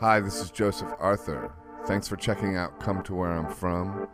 [0.00, 1.50] Hi, this is Joseph Arthur.
[1.86, 4.06] Thanks for checking out Come to Where I'm From.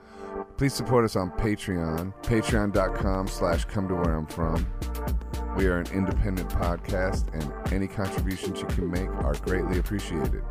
[0.57, 4.67] Please support us on Patreon, patreon.com slash come to where I'm from.
[5.57, 10.43] We are an independent podcast, and any contributions you can make are greatly appreciated.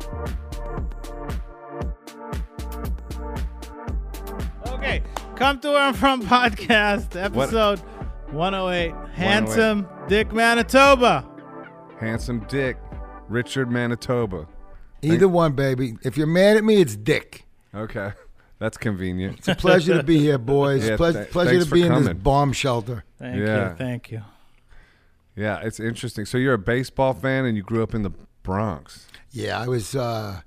[4.68, 5.02] Okay,
[5.34, 7.80] come to where I'm from podcast episode
[8.30, 8.94] 108.
[9.14, 11.28] Handsome Dick Manitoba.
[11.98, 12.76] Handsome Dick,
[13.28, 14.46] Richard Manitoba.
[15.12, 15.96] Either one, baby.
[16.02, 17.44] If you're mad at me, it's Dick.
[17.74, 18.12] Okay,
[18.58, 19.38] that's convenient.
[19.38, 20.86] It's a pleasure to be here, boys.
[20.88, 22.18] Yeah, Ple- th- pleasure to be in this coming.
[22.22, 23.04] bomb shelter.
[23.18, 23.70] Thank Yeah.
[23.70, 23.76] you.
[23.76, 24.22] Thank you.
[25.36, 26.24] Yeah, it's interesting.
[26.26, 28.12] So you're a baseball fan, and you grew up in the
[28.42, 29.06] Bronx.
[29.32, 29.96] Yeah, I was.
[29.96, 30.40] Uh,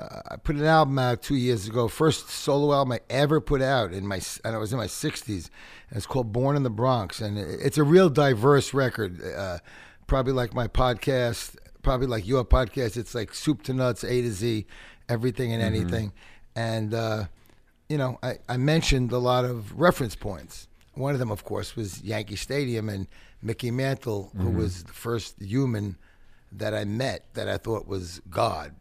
[0.00, 1.86] uh, I put an album out two years ago.
[1.88, 5.50] First solo album I ever put out in my, and I was in my '60s.
[5.90, 9.20] And it's called "Born in the Bronx," and it- it's a real diverse record.
[9.22, 9.58] Uh,
[10.06, 12.96] probably like my podcast, probably like your podcast.
[12.96, 14.66] It's like soup to nuts, A to Z,
[15.08, 16.12] everything and anything.
[16.54, 17.24] And uh,
[17.88, 20.68] you know, I, I mentioned a lot of reference points.
[20.94, 23.06] One of them, of course, was Yankee Stadium and
[23.42, 25.96] Mickey Mantle, who was the first human
[26.52, 28.74] that I met that I thought was God.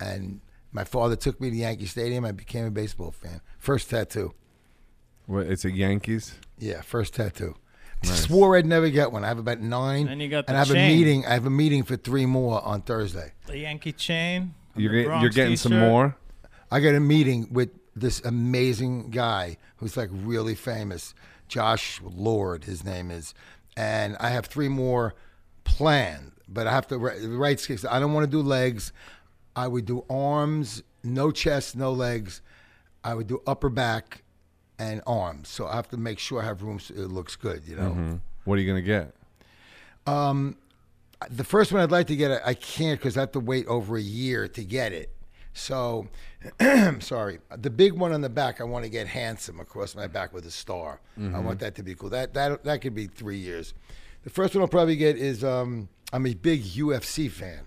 [0.00, 0.40] And
[0.72, 2.24] my father took me to Yankee Stadium.
[2.24, 3.40] I became a baseball fan.
[3.58, 4.34] First tattoo.
[5.26, 5.46] What?
[5.46, 6.34] It's a Yankees.
[6.58, 7.56] Yeah, first tattoo.
[8.14, 9.24] Swore I'd never get one.
[9.24, 10.08] I have about nine.
[10.08, 10.90] And you got the and I have chain.
[10.90, 11.26] a meeting.
[11.26, 13.32] I have a meeting for three more on Thursday.
[13.46, 14.54] The Yankee chain.
[14.74, 15.88] You're the get- you're getting some t-shirt.
[15.88, 16.16] more.
[16.70, 21.14] I got a meeting with this amazing guy who's like really famous,
[21.48, 23.32] Josh Lord, his name is,
[23.76, 25.14] and I have three more
[25.64, 26.32] planned.
[26.48, 27.84] But I have to write, write skills.
[27.84, 28.92] I don't want to do legs.
[29.54, 32.40] I would do arms, no chest, no legs.
[33.02, 34.22] I would do upper back
[34.78, 35.48] and arms.
[35.48, 37.62] So I have to make sure I have room so it looks good.
[37.66, 37.90] You know.
[37.90, 38.14] Hmm.
[38.44, 39.14] What are you gonna get?
[41.30, 43.66] the first one I'd like to get, I- I can't because I have to wait
[43.66, 45.10] over a year to get it.
[45.54, 46.08] So,
[47.00, 47.38] sorry.
[47.56, 50.44] The big one on the back, I want to get handsome across my back with
[50.46, 51.00] a star.
[51.18, 52.10] I want that to be cool.
[52.10, 53.72] That that that could be three years.
[54.24, 57.66] The first one I'll probably get is um, I'm a big UFC fan,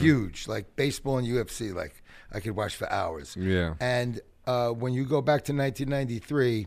[0.00, 1.72] huge, like baseball and UFC.
[1.72, 2.02] Like
[2.32, 3.36] I could watch for hours.
[3.38, 3.74] Yeah.
[3.78, 6.66] And uh, when you go back to 1993,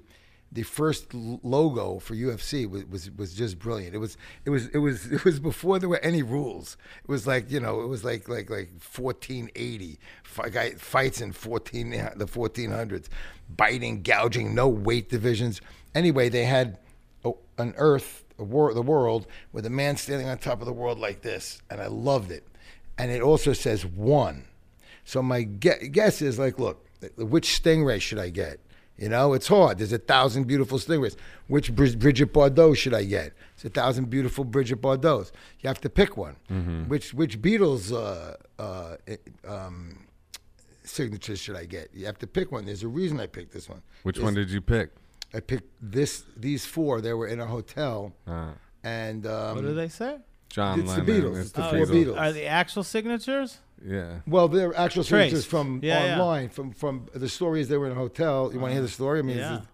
[0.52, 3.96] the first logo for UFC was, was was just brilliant.
[3.96, 6.78] It was it was it was it was before there were any rules.
[7.04, 9.98] It was like you know it was like like like 1480
[10.52, 13.08] guy fights in 14 the 1400s,
[13.50, 15.60] biting, gouging, no weight divisions.
[15.96, 16.78] Anyway, they had
[17.58, 21.00] an Earth, a wor- the world, with a man standing on top of the world
[21.00, 22.48] like this, and I loved it.
[23.00, 24.46] And it also says one.
[25.04, 26.86] So my guess is like, look,
[27.18, 28.60] which stingray should I get?
[28.98, 29.80] You know, it's hard.
[29.80, 31.16] There's a thousand beautiful stingrays.
[31.48, 33.34] Which Brid- Bridget Bardot should I get?
[33.56, 35.32] It's a thousand beautiful Bridget Bardots.
[35.62, 36.36] You have to pick one.
[36.88, 38.98] Which which Beatles uh, uh,
[39.48, 40.06] um,
[40.84, 41.90] signatures should I get?
[41.94, 42.66] You have to pick one.
[42.66, 43.82] There's a reason I picked this one.
[44.04, 44.92] Which There's- one did you pick?
[45.34, 46.24] I picked this.
[46.38, 47.00] These four.
[47.02, 48.52] They were in a hotel, Uh,
[48.84, 50.18] and um, What do they say?
[50.50, 51.22] John It's the Lennon.
[51.24, 51.36] Beatles.
[51.38, 52.20] It's It's the the Oh, four Beatles.
[52.20, 53.60] Are the actual signatures?
[53.86, 54.20] Yeah.
[54.28, 55.10] Well, they're actual Traced.
[55.32, 56.14] signatures from Yeah, yeah.
[56.22, 56.50] online.
[56.50, 58.52] From from the stories they were in a hotel.
[58.54, 59.20] You want to hear the story?
[59.20, 59.54] I mean, Yeah.
[59.56, 59.68] it's-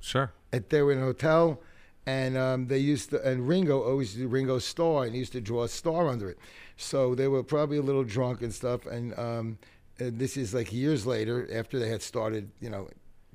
[0.00, 0.32] Sure.
[0.52, 1.60] it- they were in a hotel,
[2.06, 3.22] and um, they used to.
[3.28, 6.38] And Ringo always did Ringo's star, and he used to draw a star under it.
[6.76, 8.86] So they were probably a little drunk and stuff.
[8.86, 9.58] And, um,
[9.98, 12.88] and this is like years later, after they had started, you know,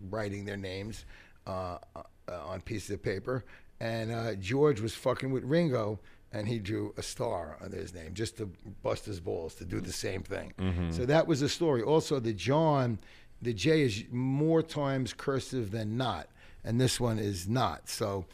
[0.10, 1.06] writing their names
[1.48, 2.04] uh, uh,
[2.46, 3.44] on pieces of paper.
[3.80, 6.00] And uh, George was fucking with Ringo,
[6.34, 8.50] and he drew a star under his name just to
[8.84, 10.54] bust his balls to do the same thing.
[10.58, 10.92] Mm-hmm.
[10.92, 11.82] So that was the story.
[11.82, 13.00] Also, the John,
[13.42, 16.30] the J is more times cursive than not,
[16.64, 17.90] and this one is not.
[17.90, 18.26] So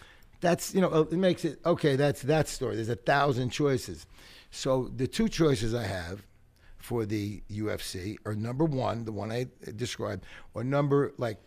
[0.41, 1.95] that's you know it makes it okay.
[1.95, 2.75] That's that story.
[2.75, 4.05] There's a thousand choices.
[4.51, 6.25] So the two choices I have
[6.77, 11.37] for the UFC are number one, the one I described, or number like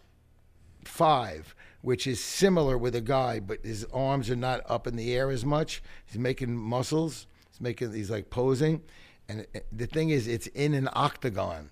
[0.84, 5.14] five, which is similar with a guy, but his arms are not up in the
[5.14, 5.82] air as much.
[6.04, 7.26] He's making muscles.
[7.50, 8.82] He's making he's like posing,
[9.28, 11.70] and the thing is, it's in an octagon,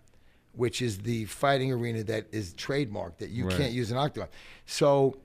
[0.53, 3.57] which is the fighting arena that is trademarked that you Right.
[3.57, 4.29] can't use an octagon.
[4.67, 5.19] So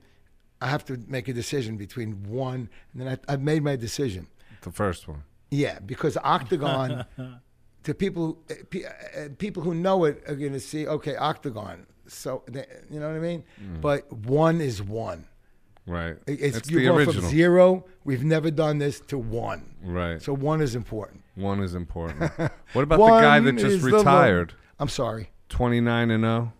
[0.62, 4.28] I have to make a decision between one, and then I, I've made my decision.
[4.62, 5.24] The first one.
[5.52, 7.06] Yeah, because octagon
[7.84, 11.86] to people uh, uh, people who know it are going to see okay octagon.
[12.13, 12.44] So
[12.89, 13.44] you know what I mean.
[13.81, 15.27] But one is one.
[15.86, 16.15] Right.
[16.27, 17.21] It's, It's you the go original.
[17.21, 17.86] from zero.
[18.06, 19.75] We've never done this to one.
[19.83, 20.21] Right.
[20.21, 21.24] So one is important.
[21.36, 22.31] One is important.
[22.74, 24.00] what about the guy that just is the one.
[24.00, 24.54] retired?
[24.80, 25.31] I'm sorry.
[25.50, 26.27] 29 and oh?
[26.27, 26.54] 0?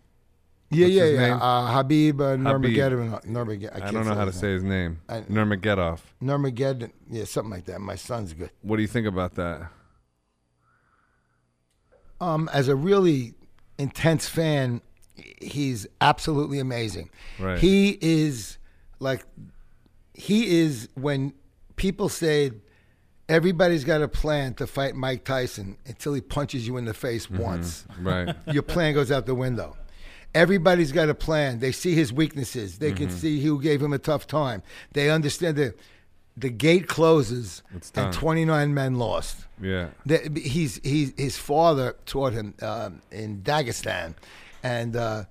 [0.72, 1.36] Yeah, What's yeah, yeah.
[1.38, 2.44] Uh, Habib uh, Habib.
[2.78, 3.26] Nurmagomedov.
[3.26, 3.76] Nurmagomedov.
[3.76, 5.00] I can't don't know how to his say his name.
[5.08, 6.00] I- Nurmagomedov.
[6.22, 6.92] Nurmagomedov.
[7.10, 7.80] Yeah, something like that.
[7.80, 8.50] My son's good.
[8.62, 9.70] What do you think about that?
[12.20, 13.34] Um, as a really
[13.78, 14.82] intense fan,
[15.16, 17.10] he's absolutely amazing.
[17.40, 17.60] Right.
[17.60, 18.58] He is
[19.00, 19.26] like
[20.14, 21.34] he is when
[21.76, 22.52] people say
[23.30, 27.30] everybody's got a plan to fight Mike Tyson until he punches you in the face
[27.30, 27.86] once.
[28.00, 28.36] Right.
[28.48, 29.78] Your plan goes out the window.
[30.36, 31.60] Everybody's got a plan.
[31.60, 32.80] They see his weaknesses.
[32.80, 34.64] They can see who gave him a tough time.
[34.94, 35.78] They understand that
[36.36, 37.62] the gate closes
[37.96, 39.46] and 29 men lost.
[39.62, 39.90] Yeah.
[40.08, 44.16] That he's he's his father taught him um, in Dagestan,
[44.64, 45.26] and uh,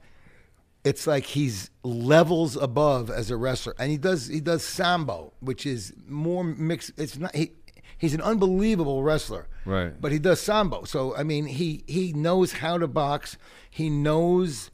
[0.85, 5.67] it's like he's levels above as a wrestler, and he does he does sambo, which
[5.67, 6.93] is more mixed.
[6.97, 7.53] It's not he.
[7.99, 9.93] He's an unbelievable wrestler, Right.
[10.01, 13.37] But he does sambo, so I mean, he he knows how to box.
[13.71, 14.71] He knows,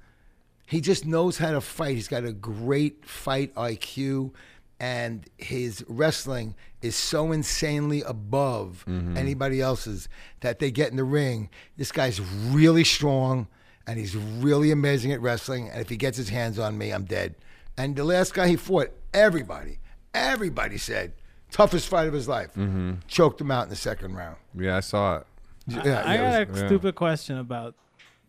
[0.67, 1.95] he just knows how to fight.
[1.97, 4.33] He's got a great fight IQ,
[4.81, 10.09] and his wrestling is so insanely above anybody else's
[10.41, 11.51] that they get in the ring.
[11.77, 13.47] This guy's really strong,
[13.89, 15.69] and he's really amazing at wrestling.
[15.71, 17.35] And if he gets his hands on me, I'm dead.
[17.79, 19.79] And the last guy he fought, everybody,
[20.13, 21.15] everybody said
[21.51, 22.51] toughest fight of his life.
[22.51, 22.95] Mm-hmm.
[23.09, 24.37] Choked him out in the second round.
[24.55, 25.27] Yeah, I saw it.
[25.67, 26.69] Yeah, I yeah, it got was- a yeah.
[26.69, 27.75] stupid question about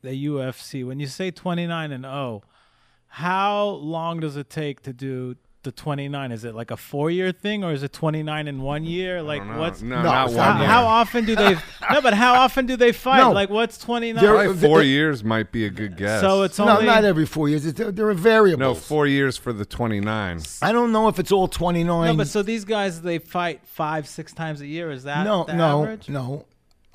[0.02, 0.88] the UFC.
[0.88, 2.42] When you say 29 and 0,
[3.08, 6.32] how long does it take to do the 29?
[6.32, 9.22] Is it like a four year thing or is it 29 in one year?
[9.22, 9.82] Like, No, what's.
[9.82, 10.68] no, No, not one How, year.
[10.68, 11.54] how often do they.
[11.92, 13.18] no, but how often do they fight?
[13.20, 13.32] No.
[13.32, 14.24] Like, what's 29?
[14.24, 16.22] They're- Probably four the- years might be a good guess.
[16.22, 16.86] so it's No, only.
[16.86, 17.66] not every four years.
[17.66, 18.60] It's, there, there are variables.
[18.60, 20.40] no four years for the twenty nine.
[20.62, 21.86] I don't know if it's all 29.
[22.08, 24.92] No, but so these guys, they fight five, six times a year.
[24.92, 26.08] Is that no, the no, average?
[26.10, 26.46] no.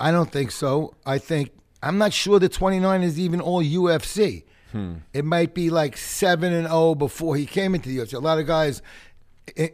[0.01, 0.95] I don't think so.
[1.05, 1.51] I think
[1.83, 4.45] I'm not sure the 29 is even all UFC.
[4.75, 4.94] Hmm.
[5.12, 8.15] It might be like seven and zero before he came into the UFC.
[8.15, 8.82] A lot of guys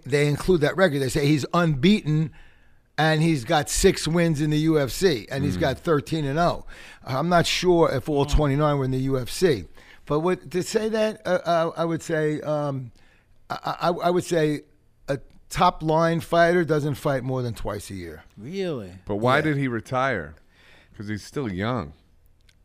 [0.05, 1.01] they include that record.
[1.01, 2.33] They say he's unbeaten
[2.99, 5.47] and he's got six wins in the UFC and Hmm.
[5.47, 6.67] he's got 13 and 0.
[7.05, 9.67] I'm not sure if all 29 were in the UFC.
[10.05, 12.91] But what to say that uh, uh, I would say um,
[13.49, 14.63] I, I, I would say
[15.09, 15.19] a
[15.49, 18.25] top line fighter doesn't fight more than twice a year.
[18.37, 18.93] Really?
[19.07, 19.43] But why Yeah.
[19.43, 20.35] did he retire?
[20.93, 21.95] Because he's still young.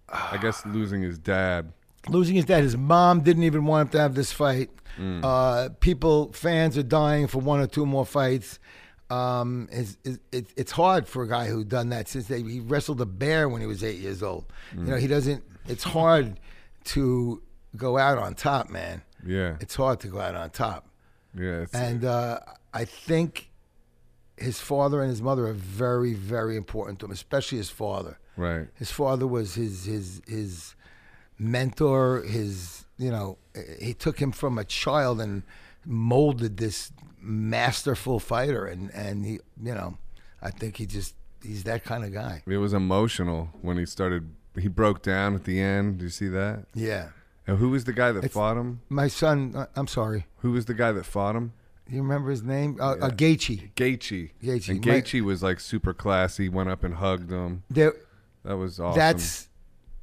[0.10, 1.72] I guess losing his dad.
[2.10, 2.64] Losing his dad.
[2.64, 4.70] His mom didn't even want him to have this fight.
[5.00, 5.22] Mm.
[5.24, 8.60] Uh, people, fans are dying for one or two more fights.
[9.10, 9.98] Um, it's,
[10.32, 13.48] it's, it's hard for a guy who done that since they, he wrestled a bear
[13.50, 14.46] when he was eight years old.
[14.74, 14.88] You Mm.
[14.88, 15.44] know, he doesn't.
[15.68, 16.40] It's hard
[16.86, 17.42] to
[17.76, 19.02] go out on top, man.
[19.26, 19.58] Yeah.
[19.60, 20.88] It's hard to go out on top.
[21.38, 21.66] Yeah.
[21.74, 22.40] And uh,
[22.74, 23.50] I think
[24.38, 28.20] his father and his mother are very, very important to him, especially his father.
[28.38, 28.68] right.
[28.76, 30.75] His father was his his his
[31.38, 32.22] mentor.
[32.24, 33.38] His you know
[33.80, 35.44] he took him from a child and
[35.86, 38.66] molded this masterful fighter.
[38.66, 39.98] And and he you know
[40.42, 42.44] I think he just he's that kind of guy.
[42.48, 44.30] It was emotional when he started.
[44.58, 45.98] He broke down at the end.
[45.98, 46.66] Do you see that?
[46.74, 47.10] Yeah.
[47.48, 48.80] And who was the guy that It's- fought him?
[48.90, 50.26] My son, uh, I'm sorry.
[50.38, 51.52] Who was the guy that fought him?
[51.88, 52.78] You remember his name?
[52.80, 53.10] Uh, uh, Yeah.
[53.10, 53.74] Gaethje.
[53.76, 54.32] Gaethje.
[54.42, 54.70] Gaethje.
[54.70, 56.50] And My- was like super classy.
[56.50, 57.64] Went up and hugged him.
[57.70, 57.94] There,
[58.44, 58.98] That was awesome.
[58.98, 59.50] That's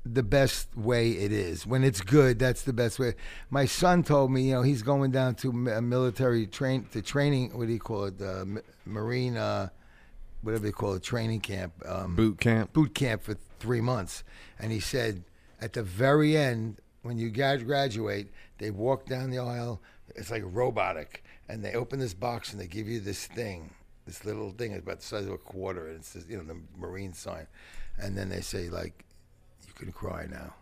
[0.04, 1.66] the best way it is.
[1.66, 3.14] When it's good, that's the best way.
[3.50, 7.56] My son told me, you know, he's going down to a military train to training.
[7.56, 8.20] What do you call it?
[8.20, 8.44] Uh,
[8.84, 9.68] Marine, uh,
[10.42, 12.72] whatever they call it, training camp, um, boot camp.
[12.72, 14.24] boot camp for three months.
[14.58, 15.22] And he said,
[15.60, 18.28] at the very end, when you graduate,
[18.58, 19.80] they walk down the aisle.
[20.16, 23.70] It's like robotic, and they open this box and they give you this thing,
[24.04, 26.58] this little thing about the size of a quarter, and it says, you know, the
[26.76, 27.46] Marine sign,
[27.98, 29.04] and then they say like,
[29.82, 30.54] can cry now.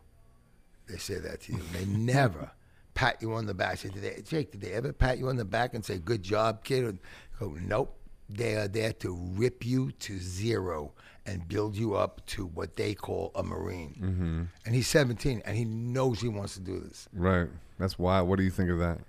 [0.88, 1.60] They say that to you.
[1.72, 2.50] They never
[2.94, 3.78] pat you on the back.
[3.78, 6.22] Say, did they, Jake, did they ever pat you on the back and say, "Good
[6.22, 6.84] job, kid"?
[6.84, 6.92] Or
[7.38, 7.96] go, nope.
[8.28, 10.92] They are there to rip you to zero
[11.26, 13.96] and build you up to what they call a Marine.
[14.00, 14.42] Mm-hmm.
[14.64, 17.08] And he's 17, and he knows he wants to do this.
[17.12, 17.48] Right.
[17.78, 18.20] That's why.
[18.20, 19.00] What do you think of that?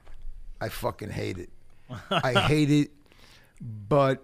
[0.60, 1.50] I fucking hate it.
[2.12, 2.91] I hate it,
[3.88, 4.24] but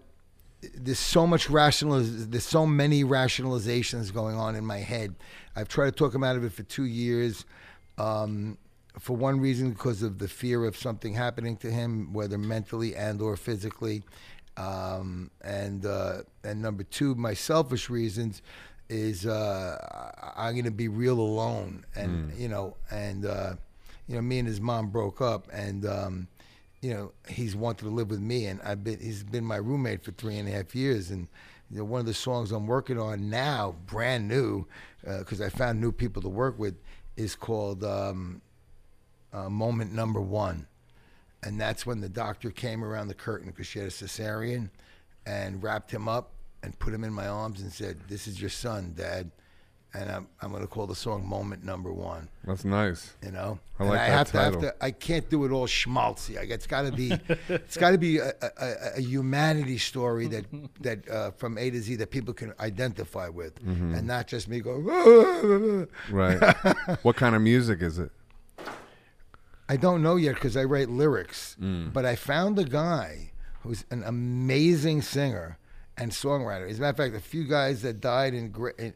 [0.74, 5.15] there's so much rationaliz- There's so many rationalizations going on in my head.
[5.57, 7.43] I've tried to talk him out of it for two years.
[7.97, 8.59] Um,
[8.99, 13.21] for one reason, because of the fear of something happening to him, whether mentally and
[13.21, 14.03] or physically,
[14.55, 18.43] um, and uh, and number two, my selfish reasons
[18.89, 23.53] is uh, I'm going to be real alone, and you know, and uh,
[24.07, 26.27] you know, me and his mom broke up, and um,
[26.81, 30.03] you know, he's wanted to live with me, and I've been he's been my roommate
[30.03, 31.27] for three and a half years, and
[31.69, 34.65] you know, one of the songs I'm working on now, brand new,
[35.19, 36.75] because I found new people to work with,
[37.15, 38.41] is called um,
[39.33, 40.67] uh, "Moment Number One,"
[41.43, 44.69] and that's when the doctor came around the curtain because she had a cesarean,
[45.25, 46.31] and wrapped him up
[46.63, 49.31] and put him in my arms and said, "This is your son, Dad."
[49.97, 53.13] And I'm I'm going to call the song "Moment Number One." That's nice.
[53.25, 54.61] You know, I And I that have title.
[54.61, 54.85] to have to.
[54.85, 56.37] I can't do it all schmaltzy.
[56.37, 57.11] I, it's got to be,
[57.49, 60.45] it's got to be a, a, a- humanity story that
[60.81, 63.95] that uh, from A to Z that people can identify with, Mm-hmm.
[63.95, 64.75] and not just me go.
[66.11, 66.39] Right.
[67.03, 68.11] what kind of music is it?
[69.69, 71.91] I don't know yet because I write lyrics, Mm.
[71.91, 75.57] but I found a guy who's an amazing singer
[75.97, 76.69] and songwriter.
[76.69, 78.93] As a matter of fact, a few guys that died in, in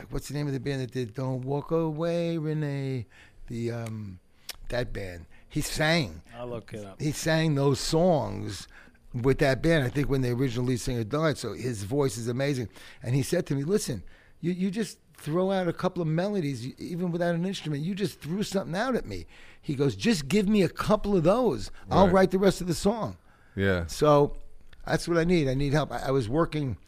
[0.00, 3.06] like, what's the name of the band that did "Don't Walk Away, Renee"?
[3.48, 4.18] The um,
[4.70, 5.26] that band.
[5.48, 6.22] He sang.
[6.38, 7.00] I'll look it up.
[7.00, 8.66] He sang those songs
[9.12, 9.84] with that band.
[9.84, 12.68] I think when the original lead singer died, so his voice is amazing.
[13.02, 14.02] And he said to me, "Listen,
[14.40, 17.82] you you just throw out a couple of melodies, even without an instrument.
[17.82, 19.26] You just threw something out at me."
[19.60, 21.70] He goes, "Just give me a couple of those.
[21.90, 23.18] I'll write the rest of the song."
[23.54, 23.84] Yeah.
[23.86, 24.34] So
[24.86, 25.46] that's what I need.
[25.46, 25.92] I need help.
[25.92, 26.78] I, I was working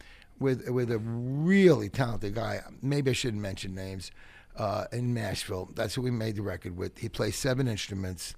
[0.43, 2.61] with with a really talented guy.
[2.83, 4.11] Maybe I shouldn't mention names.
[4.55, 6.99] Uh, in Nashville, that's who we made the record with.
[6.99, 8.35] He plays seven instruments.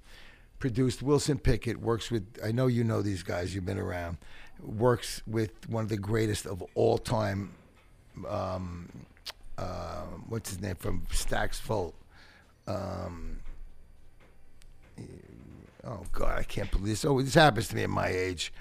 [0.60, 1.80] Produced Wilson Pickett.
[1.80, 2.38] Works with.
[2.42, 3.52] I know you know these guys.
[3.52, 4.18] You've been around.
[4.62, 7.50] Works with one of the greatest of all time.
[8.28, 8.88] Um,
[9.58, 11.94] uh, what's his name from Stax Volt?
[12.66, 13.40] Um,
[15.84, 17.04] oh God, I can't believe this.
[17.04, 18.52] Oh, this happens to me at my age.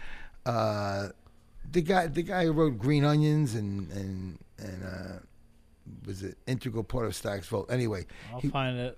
[0.45, 1.09] Uh,
[1.73, 5.19] the guy, the guy who wrote Green Onions and and and uh,
[6.05, 7.69] was an integral part of Stax Volt.
[7.71, 8.97] Anyway, I'll he- find it.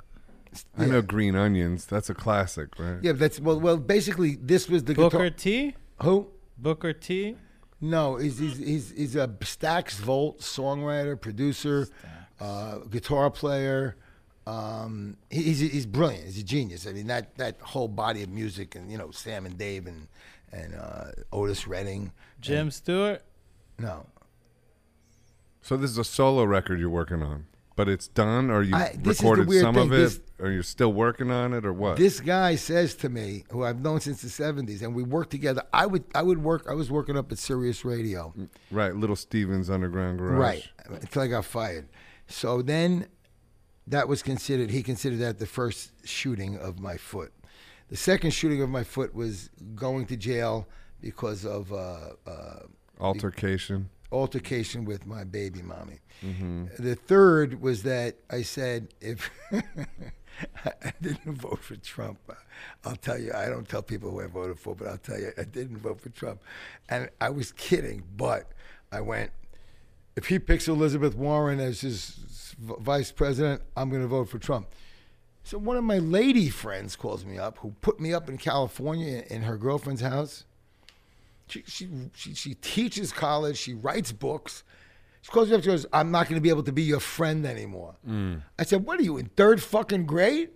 [0.77, 0.91] I yeah.
[0.91, 1.85] know Green Onions.
[1.85, 2.99] That's a classic, right?
[3.01, 3.59] Yeah, that's well.
[3.59, 5.29] Well, basically, this was the Booker guitar.
[5.31, 5.75] T.
[6.03, 6.27] Who?
[6.57, 7.35] Booker T.
[7.81, 11.87] No, he's he's he's, he's a Stax Volt songwriter, producer,
[12.39, 13.97] uh, guitar player.
[14.47, 16.25] Um, he- he's he's brilliant.
[16.25, 16.87] He's a genius.
[16.87, 20.07] I mean that that whole body of music, and you know Sam and Dave and
[20.55, 22.11] and uh, Otis Redding.
[22.39, 23.21] Jim Stewart.
[23.79, 24.05] No,
[25.61, 28.95] So this is a solo record you're working on, but it's done, or you I-
[28.97, 29.87] this is the recorded weird some thing.
[29.87, 31.97] of it, This- or you're still working on it, or what?
[31.97, 35.63] this guy says to me, who I've known since the '70s, and we worked together.
[35.73, 36.65] I would I would work.
[36.69, 38.33] I was working up at Sirius Radio.
[38.71, 40.37] right, Little Stevens Underground Garage.
[40.39, 40.67] Right.
[40.89, 41.87] Until I got fired.
[42.27, 43.07] So then
[43.87, 47.31] that was considered, he considered that the first shooting of my foot.
[47.95, 50.67] The second shooting of my foot was going to jail
[50.99, 52.59] because of uh, uh,
[52.99, 53.89] Altercation.
[54.11, 56.01] altercation with my baby mommy.
[56.21, 56.65] Mm-hmm.
[56.77, 62.19] The third was that I said, if I didn't vote for Trump,
[62.83, 65.31] I'll tell you, I don't tell people who I voted for, but I'll tell you,
[65.37, 66.41] I didn't vote for Trump.
[66.89, 68.51] And I was kidding, but
[68.91, 69.31] I went,
[70.17, 72.19] if he picks Elizabeth Warren as his
[72.59, 74.67] vice president, I'm going to vote for Trump.
[75.45, 79.23] So one of my lady friends calls me up, who put me up in California
[79.29, 80.43] in her girlfriend's house.
[81.47, 83.55] She, she, she, she teaches college.
[83.55, 84.63] She writes books.
[85.21, 85.61] She calls me up.
[85.61, 88.41] She goes, "I'm not going to be able to be your friend anymore." Mm.
[88.57, 90.49] I said, "What are you in third fucking grade?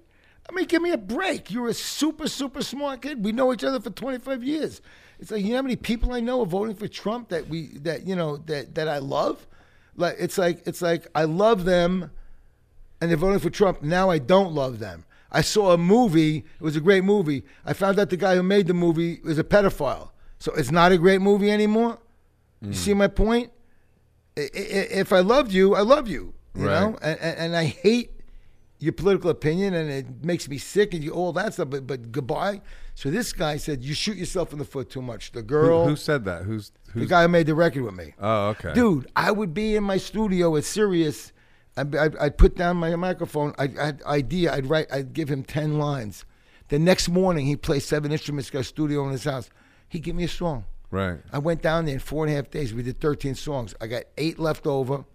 [0.50, 1.52] I mean, give me a break.
[1.52, 3.24] You're a super, super smart kid.
[3.24, 4.82] We know each other for 25 years.
[5.20, 7.78] It's like you know how many people I know are voting for Trump that we
[7.80, 9.46] that you know that that I love.
[9.96, 12.10] Like it's like it's like I love them,
[13.02, 13.82] and they're voting for Trump.
[13.82, 15.06] Now I don't love them.
[15.32, 16.38] I saw a movie.
[16.38, 17.44] It was a great movie.
[17.66, 20.10] I found out the guy who made the movie was a pedophile.
[20.40, 22.00] So it's not a great movie anymore.
[22.62, 23.52] You see my point?
[24.36, 26.34] If I loved you, I love you.
[26.56, 26.82] You Right.
[26.82, 28.12] know, and, and, I hate
[28.80, 31.70] your political opinion, and it makes me sick, and you, all that stuff.
[31.70, 32.62] But but goodbye.
[32.96, 35.32] So this guy said you shoot yourself in the foot too much.
[35.32, 36.44] The girl, who said that?
[36.44, 38.14] Who's the guy who made the record with me.
[38.20, 38.74] oh, okay.
[38.74, 41.32] Dude, I would be in my studio at Sirius.
[41.80, 43.54] I'd, I'd put down my microphone.
[43.58, 44.54] I'd, I'd idea.
[44.54, 44.88] I'd write.
[44.92, 46.26] I'd give him ten lines.
[46.70, 48.50] The next morning, he plays seven instruments.
[48.50, 49.50] Got a studio in his house.
[49.88, 50.66] He'd give me a song.
[50.92, 51.20] Right.
[51.32, 52.74] I went down there in four and a half days.
[52.74, 53.74] We did thirteen songs.
[53.82, 55.06] I got eight left over,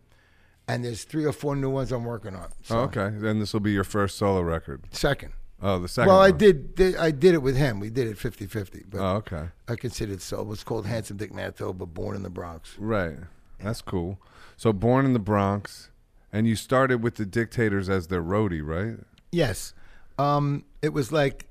[0.69, 2.49] and there's three or four new ones I'm working on.
[2.63, 3.11] So, Oh, okay.
[3.17, 4.83] Then this will be your first solo record.
[4.93, 5.33] Second.
[5.63, 6.09] Oh, the second.
[6.09, 6.97] Well, I did, did.
[6.97, 7.81] I did it with him.
[7.81, 9.49] We did it 50-50, but Oh, okay.
[9.69, 10.41] I considered so.
[10.41, 12.77] It was called Handsome Dick Manitoba, Born in the Bronx.
[12.79, 13.17] Right.
[13.61, 14.19] That's cool.
[14.57, 15.91] So, born in the Bronx,
[16.35, 18.99] and you started with the Dictators as their roadie, right?
[19.31, 19.73] Yes.
[20.19, 21.47] Um, it was like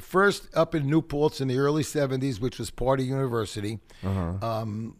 [0.00, 4.96] first up in New Paltz in the early 70s, which was part of University, um,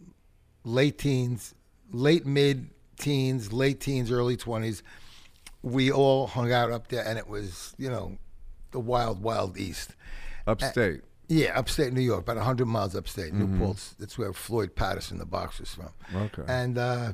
[0.64, 1.54] late teens,
[1.92, 4.82] late mid teens, late teens, early 20s.
[5.62, 8.18] We all hung out up there, and it was, you know,
[8.72, 9.94] the wild, wild east.
[10.48, 11.02] Upstate.
[11.28, 13.32] Yeah, upstate New York, about 100 miles upstate.
[13.32, 15.90] New Paltz, that's where Floyd Patterson, the boxer's from.
[16.12, 16.42] Okay.
[16.48, 17.12] And uh,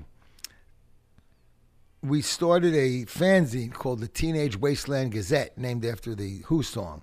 [2.08, 7.02] we started a fanzine called the Teenage Wasteland Gazette, named after the Who song.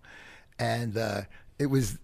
[0.59, 1.21] And uh,
[1.59, 1.97] it was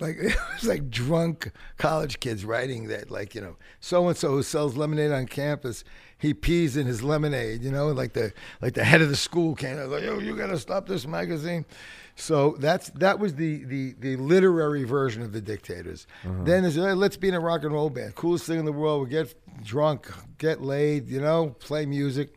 [0.00, 4.30] like it was like drunk college kids writing that like you know so and so
[4.30, 5.84] who sells lemonade on campus
[6.24, 9.54] he pees in his lemonade you know like the like the head of the school
[9.54, 11.64] came out like yo you gotta stop this magazine
[12.16, 16.06] so that's that was the the the literary version of the dictators
[16.44, 18.72] then there's hey, let's be in a rock and roll band coolest thing in the
[18.72, 22.34] world we get drunk get laid you know play music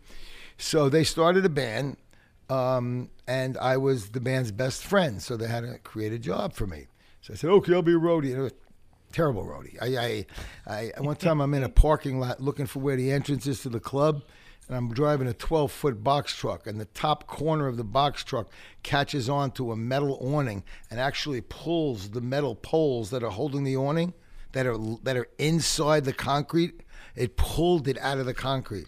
[0.57, 1.97] so they started a band
[2.49, 5.21] um, and I was the band's best friend.
[5.21, 6.87] So they had to create a job for me.
[7.21, 8.51] So I said, okay, I'll be a roadie.
[9.07, 9.77] And it was a terrible roadie.
[9.81, 10.25] I,
[10.67, 13.61] I, I, one time I'm in a parking lot looking for where the entrance is
[13.61, 14.23] to the club,
[14.67, 18.23] and I'm driving a 12 foot box truck, and the top corner of the box
[18.23, 18.49] truck
[18.83, 23.77] catches onto a metal awning and actually pulls the metal poles that are holding the
[23.77, 24.13] awning
[24.53, 26.81] that are that are inside the concrete.
[27.15, 28.87] It pulled it out of the concrete.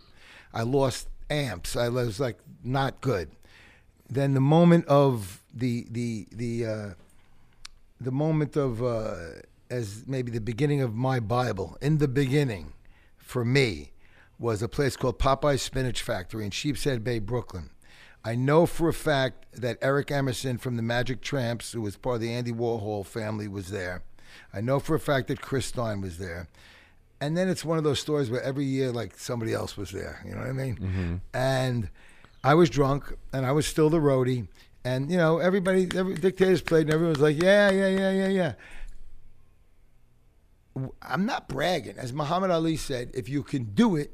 [0.53, 1.75] I lost amps.
[1.75, 3.29] I was like not good
[4.09, 6.89] then the moment of the the the uh,
[8.01, 9.17] the moment of uh,
[9.69, 11.77] as maybe the beginning of my Bible.
[11.81, 12.73] In the beginning,
[13.17, 13.91] for me,
[14.37, 17.69] was a place called Popeye's Spinach Factory in Sheepshead Bay, Brooklyn.
[18.23, 22.15] I know for a fact that Eric Emerson from the Magic Tramps, who was part
[22.15, 24.03] of the Andy Warhol family, was there.
[24.53, 26.47] I know for a fact that Chris Stein was there.
[27.21, 30.21] And then it's one of those stories where every year, like somebody else was there.
[30.25, 30.75] You know what I mean?
[30.75, 31.15] Mm-hmm.
[31.33, 31.89] And
[32.43, 34.47] I was drunk, and I was still the roadie,
[34.85, 38.27] and you know everybody, every dictators played, and everyone was like, "Yeah, yeah, yeah, yeah,
[38.27, 38.53] yeah."
[40.75, 43.11] W- I'm not bragging, as Muhammad Ali said.
[43.13, 44.11] If you can do it,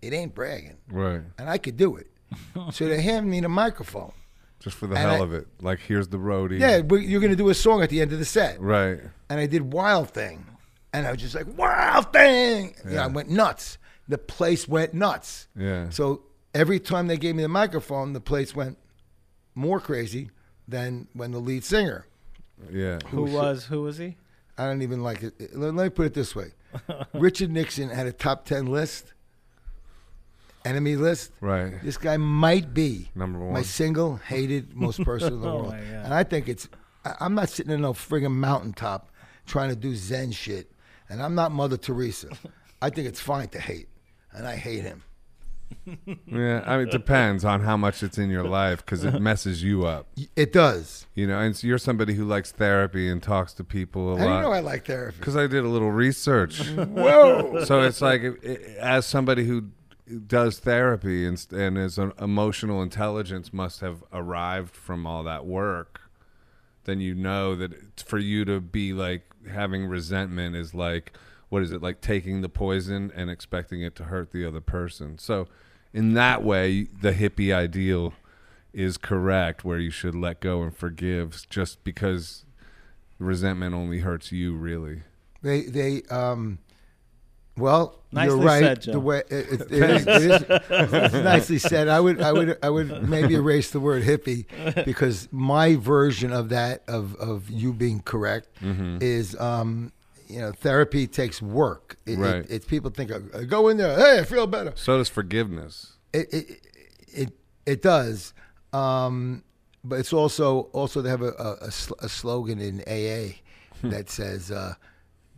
[0.00, 1.22] it ain't bragging, Right.
[1.38, 2.08] and I could do it.
[2.72, 4.12] so they handed me the microphone.
[4.60, 5.46] Just for the And hell I- of it.
[5.60, 6.58] Like, here's the roadie.
[6.60, 9.00] Yeah, we- you're gonna do a song at the end of the set, Right.
[9.28, 10.44] and I did Wild Thing,
[10.92, 12.74] and I was just like Wild Thing.
[12.84, 13.04] Yeah, Yeah.
[13.04, 13.78] I went nuts.
[14.08, 15.46] The place went nuts.
[15.56, 15.88] Yeah.
[15.90, 16.22] So
[16.54, 18.76] every time they gave me the microphone, the place went
[19.54, 20.30] more crazy
[20.68, 22.06] than when the lead singer.
[22.70, 22.98] yeah.
[23.10, 24.16] Who was who was he?
[24.58, 25.34] I don't even like it.
[25.56, 26.52] Let, me put it this way:
[27.14, 29.12] Richard Nixon had a top ten list,
[30.64, 31.32] enemy list.
[31.40, 31.74] Right.
[31.82, 33.52] This guy might be Number one.
[33.52, 36.68] my single hated most person in the Oh, world, and I think it's.
[37.04, 39.10] I- I'm not sitting in no friggin' mountaintop
[39.46, 40.70] trying to do Zen shit,
[41.08, 42.28] and I'm not Mother Teresa.
[42.82, 43.88] I think it's fine to hate,
[44.32, 45.02] and I hate him.
[46.26, 46.62] Yeah.
[46.66, 49.84] I mean, it depends on how much it's in your life because it messes you
[49.86, 50.06] up.
[50.36, 51.06] It does.
[51.14, 54.24] You know, and so you're somebody who likes therapy and talks to people a How
[54.26, 54.52] do you know.
[54.52, 55.16] I like therapy?
[55.18, 56.60] Because I did a little research.
[56.70, 57.64] Whoa.
[57.64, 59.68] so it's like, it- it- as somebody who
[60.26, 66.00] does therapy and, and is an emotional intelligence must have arrived from all that work,
[66.84, 71.12] then you know that it's- for you to be like having resentment is like,
[71.52, 75.18] what is it, like taking the poison and expecting it to hurt the other person.
[75.18, 75.48] So,
[75.92, 78.14] in that way, the hippie ideal
[78.72, 82.46] is correct, where you should let go and forgive just because
[83.18, 85.02] resentment only hurts you, really.
[85.42, 86.58] They they um
[87.58, 88.92] well Nicely you're right said, Joe.
[88.92, 92.56] the way it, it, it, is, it is it's nicely said I would I would
[92.62, 94.46] I would maybe erase the word hippie
[94.86, 98.98] because my version of that of of you being correct Mm-hmm.
[99.02, 99.92] is um
[100.32, 102.46] you know therapy takes work it, it- Right.
[102.48, 105.92] it's people think uh, go in there hey I feel better So does forgiveness.
[106.12, 106.66] it it
[107.08, 107.30] it,
[107.66, 108.32] it does
[108.72, 109.42] um
[109.84, 113.34] but it's also also they have a, a, a, sl- a slogan in AA
[113.88, 114.74] that says uh,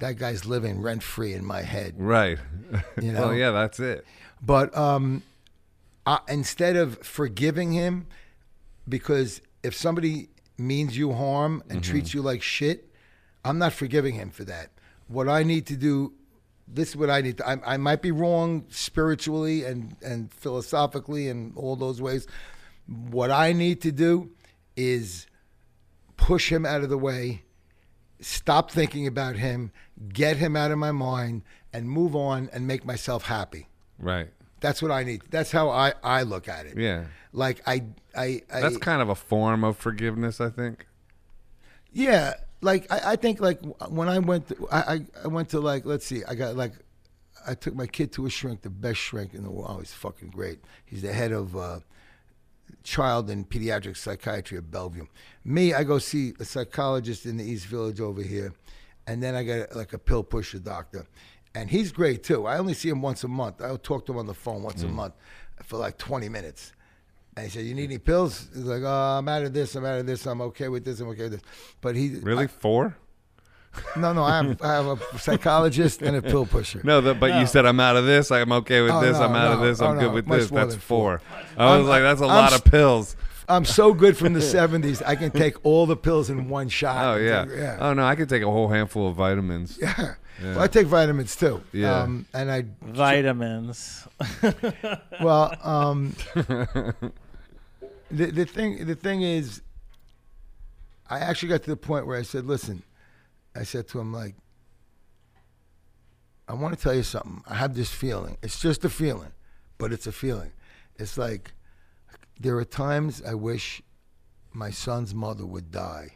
[0.01, 2.39] that guy's living rent free in my head Right.
[3.01, 3.21] You know?
[3.29, 4.05] well, yeah, that's it.
[4.43, 5.23] But um,
[6.05, 8.07] I, instead of forgiving him,
[8.87, 10.29] because if somebody
[10.59, 12.93] means you harm and treats you like shit,
[13.45, 14.71] I'm not forgiving him for that.
[15.09, 16.13] What I need to do,
[16.67, 17.49] this is what I need to.
[17.49, 22.27] I, I might be wrong spiritually and and philosophically and all those ways.
[22.87, 24.31] What I need to do
[24.77, 25.27] is
[26.17, 27.43] push him out of the way,
[28.21, 29.73] stop thinking about him,
[30.13, 33.69] get him out of my mind, and move on and make myself happy.
[33.99, 34.29] Right.
[34.61, 35.23] That's what I need.
[35.31, 36.79] That's how I, I look at it.
[36.79, 37.05] Yeah.
[37.33, 37.85] Like I
[38.17, 40.87] I, I That's kind of a form of forgiveness, I think.
[41.93, 42.35] yeah.
[42.65, 46.07] Like I, I think like when I went to, I, I went to like let's
[46.07, 46.73] see I got like
[47.47, 49.71] I took my kid to a shrink the best shrink in the world.
[49.71, 50.61] Oh, he's fucking great.
[50.87, 51.81] He's the head of uh,
[52.83, 55.05] child and pediatric psychiatry at Bellevue.
[55.45, 58.55] Me, I go see a psychologist in the East Village over here,
[59.07, 61.07] and then I got like a pill pusher doctor,
[61.55, 62.47] and he's great too.
[62.47, 63.61] I only see him once a month.
[63.61, 65.13] I'll talk to him on the phone once a month
[65.63, 66.73] for like 20 minutes.
[67.37, 69.75] And he said, "You need any pills?" He's like, "Oh, I'm out of this.
[69.75, 70.25] I'm out of this.
[70.27, 71.01] I'm okay with this.
[71.01, 71.43] I'm okay with this."
[71.81, 72.47] But he Really?
[72.47, 72.97] Four?
[73.97, 74.23] no, no.
[74.23, 76.81] I have, I have a psychologist and a pill pusher.
[76.85, 78.31] No, the, but you said I'm out of this.
[78.31, 79.19] I'm okay with Oh, this.
[79.19, 79.81] no, I'm out of this.
[79.83, 80.51] Oh, I'm no, good with much this.
[80.51, 81.19] That's four.
[81.19, 81.43] four.
[81.59, 83.17] I was I'm- like, that's a I'm lot of pills.
[83.49, 85.03] I'm so good from the '70s.
[85.05, 87.05] I can take all the pills in one shot.
[87.05, 87.47] Oh yeah.
[87.53, 87.77] yeah.
[87.81, 89.77] Oh no, I could take a whole handful of vitamins.
[89.83, 90.15] Yeah.
[90.43, 91.63] Well, I take vitamins too.
[91.73, 92.03] Yeah.
[92.03, 94.07] Um, and I, Vitamins.
[95.23, 96.15] well, um,
[98.15, 99.63] the the thing the thing is,
[101.09, 102.83] I actually got to the point where I said, "Listen,"
[103.55, 104.35] I said to him like,
[106.49, 107.43] "I want to tell you something.
[107.47, 108.37] I have this feeling.
[108.43, 109.33] It's just a feeling,
[109.79, 110.53] but it's a feeling.
[110.97, 111.53] It's like
[112.39, 113.83] there are times I wish
[114.53, 116.13] my son's mother would die,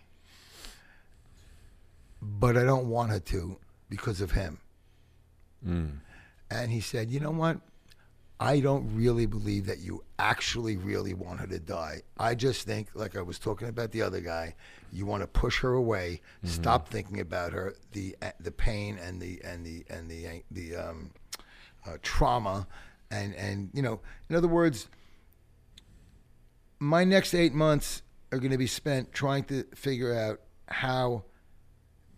[2.23, 3.59] but I don't want her to
[3.89, 4.59] because of him."
[5.67, 5.99] Mm.
[6.51, 7.59] And he said, You know what?
[8.41, 12.03] I don't really believe that you actually really want her to die.
[12.19, 14.55] I just think, like I was talking about the other guy,
[14.93, 19.41] you want to push her away, stop thinking about her, the the pain and the
[19.43, 21.11] and the and the the um,
[21.87, 22.69] uh, trauma,
[23.11, 24.89] and and you know, in other words,
[26.79, 31.25] my next eight months are going to be spent trying to figure out how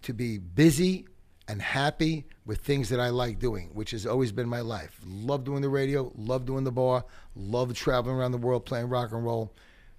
[0.02, 1.06] to be busy
[1.50, 5.00] and happy with things that I like doing, which has always been my life.
[5.04, 9.10] Love doing the radio, love doing the bar, love traveling around the world playing rock
[9.10, 9.52] and roll.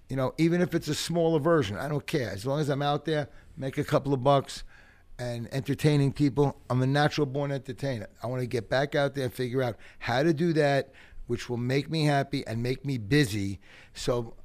[0.08, 2.30] You know, even if it's a smaller version, I don't care.
[2.30, 4.64] As long as I'm out there, make a couple of bucks
[5.18, 8.08] and entertaining people, I'm a natural born entertainer.
[8.22, 10.90] I want to get back out there and figure out how to do that,
[11.26, 13.60] which will make me happy and make me busy.
[13.92, 14.36] So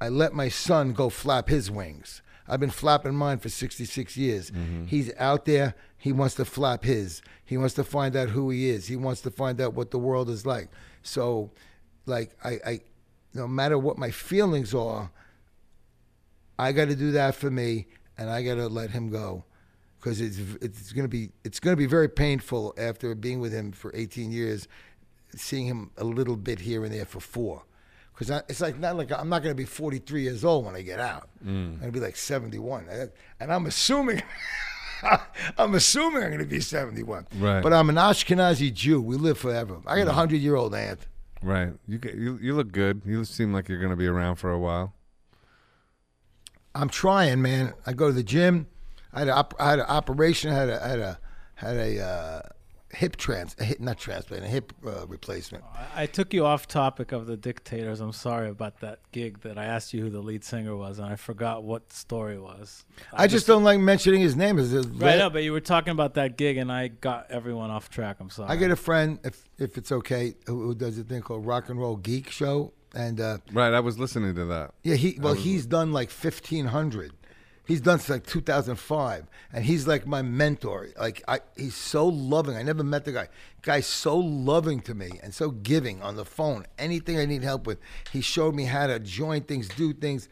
[0.00, 2.20] I let my son go flap his wings.
[2.48, 4.50] I've been flapping mine for 66 years.
[4.50, 4.86] Mm-hmm.
[4.86, 5.74] He's out there.
[6.06, 7.20] He wants to flap his.
[7.44, 8.86] He wants to find out who he is.
[8.86, 10.68] He wants to find out what the world is like.
[11.02, 11.50] So,
[12.06, 12.80] like, I, I
[13.34, 15.10] no matter what my feelings are,
[16.60, 19.46] I got to do that for me, and I got to let him go,
[19.98, 23.90] because it's it's gonna be it's gonna be very painful after being with him for
[23.92, 24.68] 18 years,
[25.34, 27.64] seeing him a little bit here and there for four
[28.14, 30.82] because it's like not like I'm not going to be 43 years old when I
[30.82, 31.28] get out.
[31.44, 31.48] Mm.
[31.74, 34.22] I'm going to be like 71, and- and I'm assuming.
[35.58, 37.26] I'm assuming I'm going to be 71.
[37.38, 37.62] Right.
[37.62, 39.00] But I'm an Ashkenazi Jew.
[39.00, 39.80] We live forever.
[39.86, 41.06] I got a hundred year old aunt.
[41.42, 41.72] Right.
[41.86, 43.02] You you you look good.
[43.04, 44.94] You seem like you're gonna be around for a while.
[46.74, 47.74] I'm trying, man.
[47.86, 48.66] I go to the gym.
[49.12, 50.50] I had, a I had an operation.
[50.50, 51.18] I had a had a
[51.54, 52.40] had a uh,
[52.96, 55.62] hip trans, a hip not transplant, a hip uh, replacement.
[55.74, 58.00] I I took you off topic of the dictators.
[58.00, 61.06] I'm sorry about that gig that I asked you who the lead singer was, and
[61.06, 62.84] I forgot what story was.
[63.12, 64.58] I, just don't like mentioning his name.
[64.58, 67.70] Is it Right up, but you were talking about that gig, and I got everyone
[67.70, 68.16] off track.
[68.20, 68.48] I'm sorry.
[68.50, 71.68] I get a friend, if if it's okay, who, who does a thing called Rock
[71.68, 73.74] and Roll Geek Show, and uh, Right.
[73.74, 74.72] I was listening to that.
[74.82, 77.12] yeah, he well he's done like fifteen hundred.
[77.66, 80.88] He's done since like 2005, and he's like my mentor.
[80.98, 82.56] Like I, he's so loving.
[82.56, 83.28] I never met the guy.
[83.62, 86.64] Guy's so loving to me and so giving on the phone.
[86.78, 87.78] Anything I need help with,
[88.12, 90.28] he showed me how to join things, do things,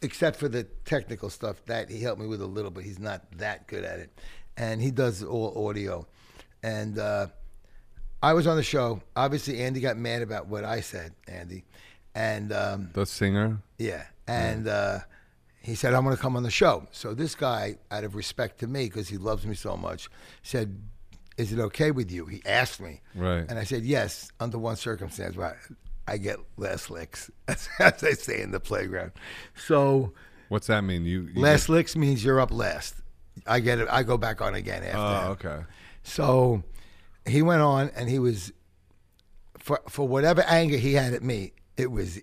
[0.00, 3.22] except for the technical stuff that he helped me with a little, but he's not
[3.38, 4.10] that good at it.
[4.56, 6.06] And he does all audio,
[6.62, 6.98] and.
[6.98, 7.26] uh
[8.22, 9.02] I was on the show.
[9.14, 11.64] Obviously, Andy got mad about what I said, Andy,
[12.14, 13.58] and um, The singer.
[13.78, 15.00] yeah, and uh,
[15.66, 16.86] he said I'm going to come on the show.
[16.92, 20.08] So this guy, out of respect to me, because he loves me so much,
[20.44, 20.78] said,
[21.36, 23.44] "Is it okay with you?" He asked me, Right.
[23.48, 25.34] and I said yes, under one circumstance.
[25.36, 25.56] Right,
[26.06, 27.68] I get last licks, as
[28.00, 29.10] they say in the playground.
[29.56, 30.12] So
[30.48, 31.04] What's that mean?
[31.04, 32.94] You, you last licks means you're up last.
[33.48, 33.88] I get it.
[33.90, 34.98] I go back on again after.
[34.98, 35.64] Oh, okay.
[36.04, 36.62] So
[37.26, 38.52] he went on and he was
[39.58, 42.20] for for whatever anger he had at me, it was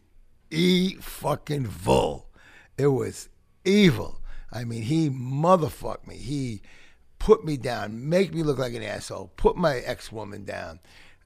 [0.49, 2.27] e fucking full.
[2.77, 3.27] It was
[3.65, 4.21] evil.
[4.51, 6.17] I mean, he motherfucked me.
[6.17, 6.61] He
[7.19, 10.79] put me down, make me look like an asshole, put my ex woman down.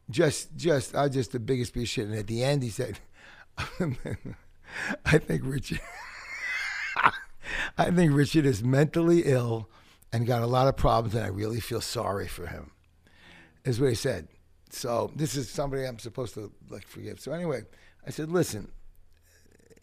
[0.09, 2.07] Just, just, I just the biggest piece of shit.
[2.07, 2.99] And at the end, he said,
[3.57, 5.81] "I think Richard,
[7.77, 9.69] I think Richard is mentally ill
[10.13, 12.71] and got a lot of problems, and I really feel sorry for him."
[13.67, 14.27] is what he said.
[14.69, 17.19] So this is somebody I'm supposed to like forgive.
[17.19, 17.63] So anyway,
[18.05, 18.71] I said, listen,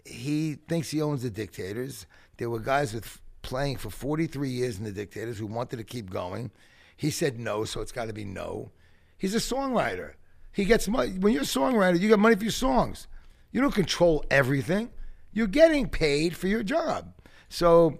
[0.04, 2.06] he thinks he owns the dictators.
[2.36, 6.10] There were guys with playing for 43 years in the dictators who wanted to keep
[6.10, 6.50] going.
[6.96, 8.72] He said no, so it's got to be no.
[9.18, 10.14] He's a songwriter.
[10.52, 11.12] He gets money.
[11.18, 13.08] When you're a songwriter, you get money for your songs.
[13.52, 14.90] You don't control everything.
[15.32, 17.12] You're getting paid for your job.
[17.48, 17.98] So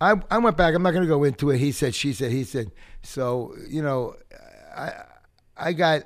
[0.00, 0.74] I, I went back.
[0.74, 1.58] I'm not going to go into it.
[1.58, 2.72] He said, she said, he said.
[3.02, 4.16] So, you know,
[4.76, 5.04] I,
[5.56, 6.04] I got,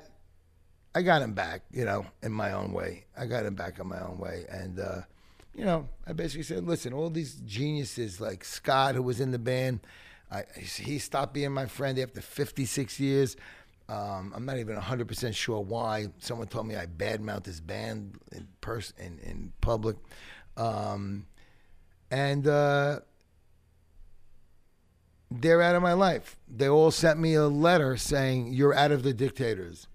[0.93, 3.05] I got him back, you know, in my own way.
[3.17, 4.45] I got him back in my own way.
[4.49, 5.01] And, uh,
[5.55, 9.39] you know, I basically said, listen, all these geniuses like Scott, who was in the
[9.39, 9.81] band,
[10.31, 13.35] I, he stopped being my friend after 56 years.
[13.87, 16.07] Um, I'm not even 100% sure why.
[16.19, 19.97] Someone told me I badmouthed his band in person in, in public.
[20.55, 21.25] Um,
[22.11, 22.99] and uh,
[25.31, 26.37] they're out of my life.
[26.47, 29.87] They all sent me a letter saying, You're out of the dictators.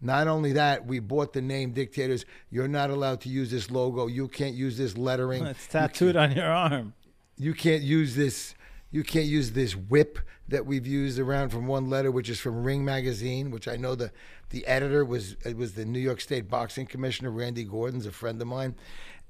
[0.00, 2.24] Not only that, we bought the name dictators.
[2.50, 4.06] You're not allowed to use this logo.
[4.06, 5.44] You can't use this lettering.
[5.44, 6.94] It's tattooed on your arm.
[7.36, 8.54] You can't use this.
[8.90, 12.62] You can't use this whip that we've used around from one letter, which is from
[12.62, 14.10] Ring Magazine, which I know the
[14.50, 18.40] the editor was it was the New York State Boxing Commissioner Randy Gordon's a friend
[18.40, 18.74] of mine,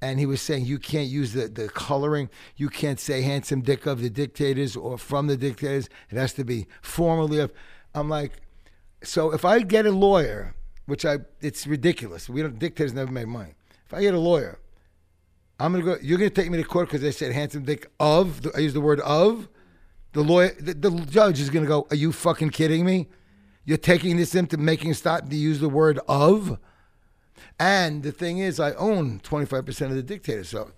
[0.01, 2.31] and he was saying you can't use the the coloring.
[2.57, 5.89] You can't say handsome dick of the dictators or from the dictators.
[6.11, 7.53] It has to be formally of.
[7.95, 8.41] I'm like,
[9.03, 10.55] so if I get a lawyer,
[10.89, 12.29] which I it's ridiculous.
[12.29, 13.55] We don't dictators never make money.
[13.87, 14.59] If I get a lawyer,
[15.61, 15.97] I'm gonna go.
[16.03, 18.41] You're gonna take me to court because they said handsome dick of.
[18.57, 19.49] I use the word of.
[20.13, 21.87] The lawyer, the, the judge is gonna go.
[21.91, 23.09] Are you fucking kidding me?
[23.67, 26.59] You're taking this into making a stop to use the word of.
[27.61, 30.71] And the thing is, I own 25 percent of the dictator, so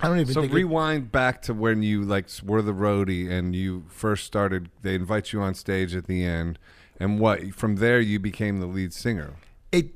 [0.00, 0.52] I don't even So think.
[0.52, 4.68] it- rewind back to when you like were the roadie and you first started.
[4.82, 6.58] They invite you on stage at the end,
[7.00, 9.34] and what from there you became the lead singer.
[9.74, 9.94] It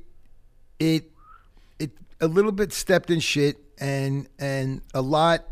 [0.79, 1.11] it
[1.79, 5.45] it a little bit stepped in shit and and a lot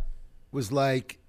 [0.51, 1.19] was like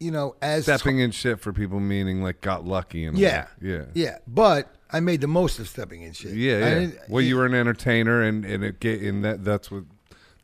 [0.00, 3.46] you know as Stepping in shit for people meaning like got lucky and yeah.
[3.60, 3.84] yeah.
[3.94, 4.18] Yeah.
[4.26, 6.34] But i made the most of stepping in shit.
[6.34, 6.90] Yeah yeah.
[7.08, 9.84] Well, you were an entertainer, and and it get and that that's what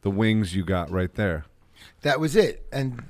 [0.02, 1.44] the wings you got right there.
[2.02, 2.66] that was it.
[2.72, 3.04] And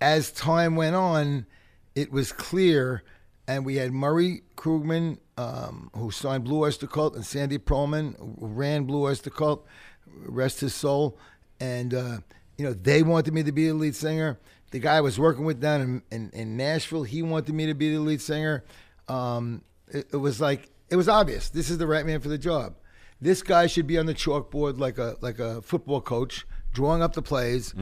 [0.00, 1.46] as time went on
[1.94, 3.02] it was clear
[3.46, 8.46] and we had murray krugman um, who signed blue oyster cult and sandy Pearlman, who
[8.46, 9.66] ran blue oyster cult
[10.06, 11.18] rest his soul.
[11.60, 12.18] And uh,
[12.56, 14.38] you know they wanted me to be the lead singer.
[14.70, 17.74] The guy I was working with down in, in, in nashville he wanted me to
[17.74, 18.64] be the lead singer.
[19.08, 21.48] Um, it, it was like it was obvious.
[21.48, 22.74] This is the right man for the job.
[23.20, 27.14] This guy should be on the chalkboard like a like a football coach drawing up
[27.14, 27.72] the plays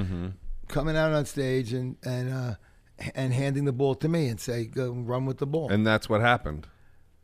[0.69, 2.55] coming out on stage and and uh,
[3.15, 6.09] and handing the ball to me and say go run with the ball And that's
[6.09, 6.67] what happened.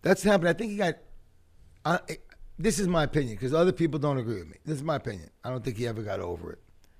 [0.02, 0.48] that's happened.
[0.48, 0.94] I think he got.
[1.84, 2.00] I,
[2.58, 4.56] this is my opinion because other people don't agree with me.
[4.64, 5.30] This is my opinion.
[5.44, 6.58] I don't think he ever got over it.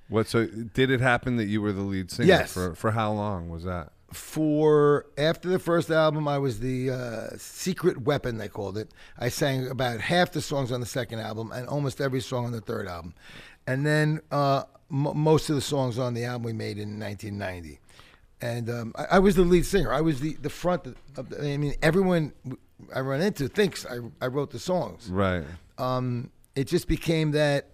[0.08, 0.26] What?
[0.28, 2.28] So did it happen that you were the lead singer?
[2.28, 2.52] Yes.
[2.52, 3.92] For for how long was that?
[4.12, 8.90] For after the first album, I was the uh, secret weapon they called it.
[9.18, 12.52] I sang about half the songs on the second album and almost every song on
[12.52, 13.14] the third album,
[13.66, 17.80] and then uh, m- most of the songs on the album we made in 1990.
[18.40, 19.92] And um, I, I was the lead singer.
[19.92, 21.28] I was the the front of.
[21.28, 22.32] The, I mean, everyone
[22.94, 25.08] I run into thinks I I wrote the songs.
[25.10, 25.44] Right.
[25.78, 27.68] um, it just became that,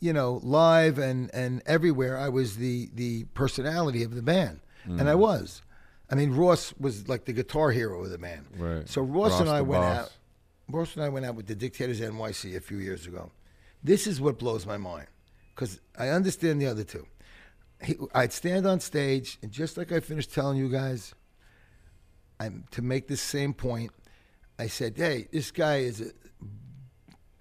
[0.00, 4.60] you know, live and, and everywhere, I was the, the personality of the band.
[4.84, 5.62] And I was.
[6.10, 8.46] I mean, Ross was like the guitar hero of the band.
[8.56, 8.88] Right.
[8.88, 9.98] So Ross, Ross and I went boss.
[9.98, 10.12] out.
[10.68, 13.30] Ross and I went out with the Dictators NYC a few years ago.
[13.82, 15.06] This is what blows my mind
[15.54, 17.06] because I understand the other two.
[17.82, 21.14] He, I'd stand on stage, and just like I finished telling you guys,
[22.40, 23.92] I'm to make this same point.
[24.58, 26.10] I said, "Hey, this guy is a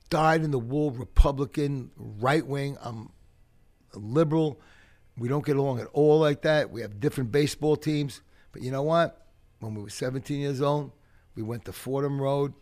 [0.09, 2.77] dyed in the wool Republican, right wing.
[2.81, 3.11] I'm
[3.93, 4.59] a liberal.
[5.17, 6.71] We don't get along at all like that.
[6.71, 8.21] We have different baseball teams.
[8.51, 9.25] But you know what?
[9.59, 10.91] When we were 17 years old,
[11.35, 12.53] we went to Fordham Road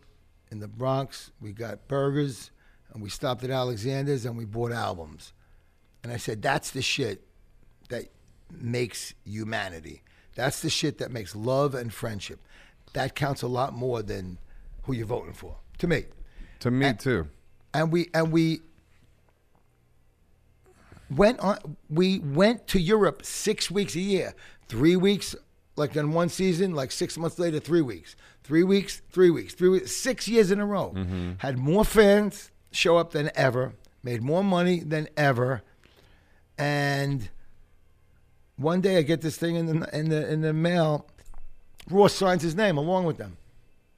[0.50, 1.30] in the Bronx.
[1.40, 2.50] We got burgers,
[2.92, 5.32] and we stopped at Alexander's, and we bought albums.
[6.02, 7.23] And I said, that's the shit
[7.88, 8.04] that
[8.50, 10.02] makes humanity.
[10.34, 12.40] That's the shit that makes love and friendship.
[12.92, 14.38] That counts a lot more than
[14.84, 16.04] who you're voting for, to me
[16.60, 17.28] To me too.
[17.72, 18.60] and we and we
[21.10, 24.34] went on we went to Europe six weeks a year.
[24.68, 25.34] Three weeks
[25.76, 28.14] like in one season, like six months later, three weeks.
[28.44, 30.92] Three weeks, three weeks, three weeks, six years in a row.
[30.94, 31.32] Mm-hmm.
[31.38, 35.62] Had more fans show up than ever, made more money than ever.
[36.58, 37.30] And
[38.56, 41.06] one day I get this thing in the in the in the mail.
[41.90, 43.36] Ross signs his name along with them.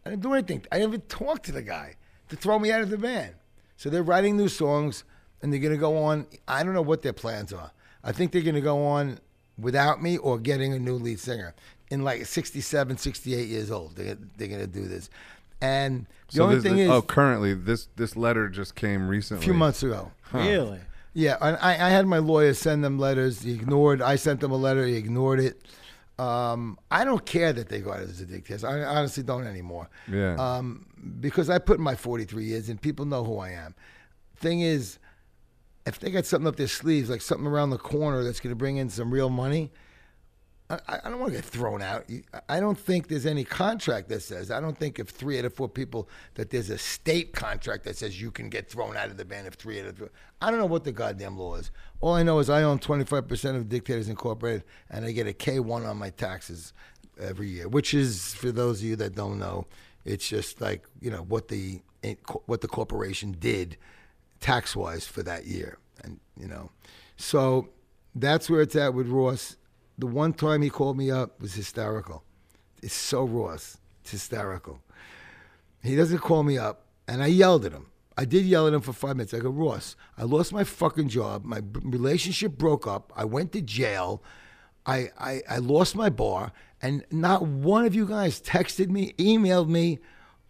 [0.05, 0.65] I didn't do anything.
[0.73, 1.95] I didn't even talk to the guy
[2.29, 3.35] to throw me out of the band.
[3.77, 5.05] So they're writing new songs
[5.43, 6.27] and they're going to go on.
[6.49, 7.71] I don't know what their plans are.
[8.03, 9.19] I think they're going to go on
[9.59, 11.55] without me or getting a new lead singer
[11.91, 13.95] in like 67, 68 years old.
[13.97, 15.09] They're, they're going to do this.
[15.61, 19.09] And the So only this- thing this- is, oh, currently this this letter just came
[19.09, 19.43] recently.
[19.43, 20.11] a few months ago.
[20.33, 20.81] Really?
[21.17, 23.41] Yeah, I, I had my lawyer send them letters.
[23.41, 24.03] He ignored.
[24.03, 24.85] I sent them a letter.
[24.85, 25.63] He ignored it.
[26.19, 28.63] Um, I don't care that they go out as addicted.
[28.63, 29.89] I honestly don't anymore.
[30.13, 30.35] Yeah.
[30.35, 30.85] Um,
[31.19, 33.75] because I put in my 43 years, and people know who I am.
[34.37, 34.99] Thing is,
[35.87, 38.57] if they got something up their sleeves, like something around the corner that's going to
[38.57, 39.73] bring in some real money,
[40.69, 42.07] I, I don't want to get thrown out.
[42.49, 44.51] I don't think there's any contract that says.
[44.51, 47.97] I don't think if three out of four people that there's a state contract that
[47.97, 50.11] says you can get thrown out of the band if three out of four.
[50.41, 51.71] I don't know what the goddamn law is.
[52.01, 55.89] All I know is I own 25% of Dictators Incorporated, and I get a K1
[55.89, 56.73] on my taxes
[57.19, 59.67] every year, which is for those of you that don't know,
[60.05, 61.81] it's just like you know what the
[62.47, 63.77] what the corporation did
[64.41, 66.71] tax wise for that year, and you know,
[67.17, 67.69] so
[68.15, 69.57] that's where it's at with Ross.
[69.99, 72.23] The one time he called me up was hysterical.
[72.83, 73.79] It's so Ross.
[74.03, 74.83] It's hysterical.
[75.83, 77.87] He doesn't call me up, and I yelled at him.
[78.19, 79.35] I did yell at him for five minutes.
[79.35, 81.45] I go, Ross, I lost my fucking job.
[81.45, 83.13] My relationship broke up.
[83.15, 84.23] I went to jail.
[84.87, 89.69] I, I, I lost my bar, and not one of you guys texted me, emailed
[89.69, 89.99] me,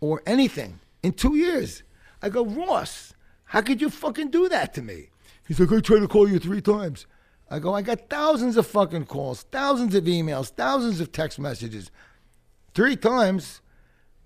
[0.00, 1.82] or anything in two years.
[2.20, 5.10] I go, Ross, how could you fucking do that to me?
[5.46, 7.06] He's like, I tried to call you three times.
[7.50, 11.90] I go, I got thousands of fucking calls, thousands of emails, thousands of text messages.
[12.74, 13.60] Three times.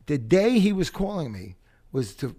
[0.07, 1.57] The day he was calling me
[1.93, 2.35] was to,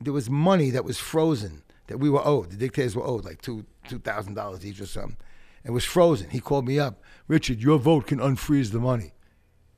[0.00, 2.50] there was money that was frozen that we were owed.
[2.50, 5.16] The dictators were owed like two two thousand dollars each or something.
[5.64, 6.30] It was frozen.
[6.30, 7.02] He called me up.
[7.26, 9.12] Richard, your vote can unfreeze the money.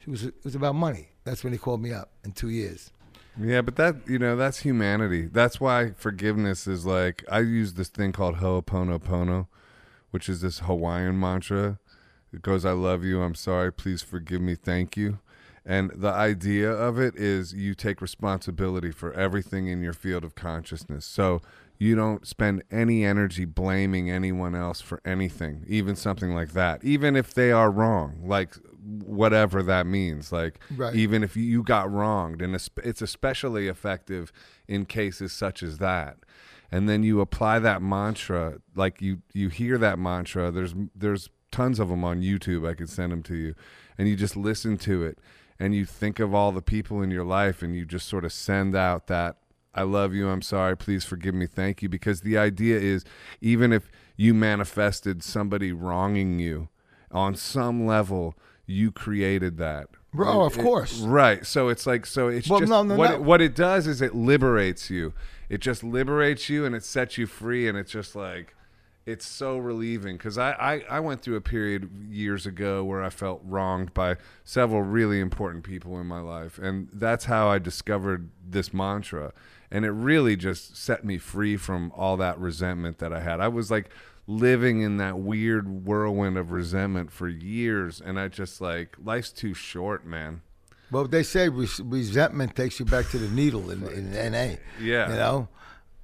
[0.00, 1.10] It was it was about money.
[1.24, 2.90] That's when he called me up in two years.
[3.40, 5.26] Yeah, but that you know that's humanity.
[5.26, 9.46] That's why forgiveness is like I use this thing called Ho'oponopono,
[10.10, 11.78] which is this Hawaiian mantra.
[12.32, 13.22] It goes, "I love you.
[13.22, 13.72] I'm sorry.
[13.72, 14.54] Please forgive me.
[14.54, 15.18] Thank you."
[15.64, 20.34] And the idea of it is you take responsibility for everything in your field of
[20.34, 21.04] consciousness.
[21.04, 21.42] So
[21.78, 27.14] you don't spend any energy blaming anyone else for anything, even something like that, even
[27.16, 28.56] if they are wrong, like
[29.04, 30.32] whatever that means.
[30.32, 30.94] Like, Right.
[30.94, 34.32] even if you got wronged, and it's it's especially effective
[34.66, 36.16] in cases such as that.
[36.70, 40.50] And then you apply that mantra, like you you hear that mantra.
[40.50, 42.68] There's there's tons of them on YouTube.
[42.68, 43.54] I could send them to you,
[43.96, 45.18] and you just listen to it,
[45.58, 48.32] and you think of all the people in your life, and you just sort of
[48.34, 49.36] send out that
[49.74, 50.28] I love you.
[50.28, 50.76] I'm sorry.
[50.76, 51.46] Please forgive me.
[51.46, 51.88] Thank you.
[51.88, 53.04] Because the idea is,
[53.40, 56.68] even if you manifested somebody wronging you
[57.10, 58.34] on some level,
[58.66, 59.86] you created that.
[60.12, 61.00] Bro, of It- course.
[61.00, 61.46] Right.
[61.46, 63.16] So it's like so it's Well, just no, no, what no.
[63.16, 65.14] It, what it does is it liberates you.
[65.48, 68.54] It just liberates you and it sets you free and it's just like
[69.06, 73.08] it's so relieving because I, I I went through a period years ago where I
[73.08, 78.28] felt wronged by several really important people in my life and that's how I discovered
[78.46, 79.32] this mantra
[79.70, 83.40] and it really just set me free from all that resentment that I had.
[83.40, 83.90] I was like
[84.26, 89.54] living in that weird whirlwind of resentment for years and I just like life's too
[89.54, 90.42] short, man.
[90.90, 94.56] Well, they say res- resentment takes you back to the needle in, in NA.
[94.80, 95.10] Yeah.
[95.10, 95.48] You know?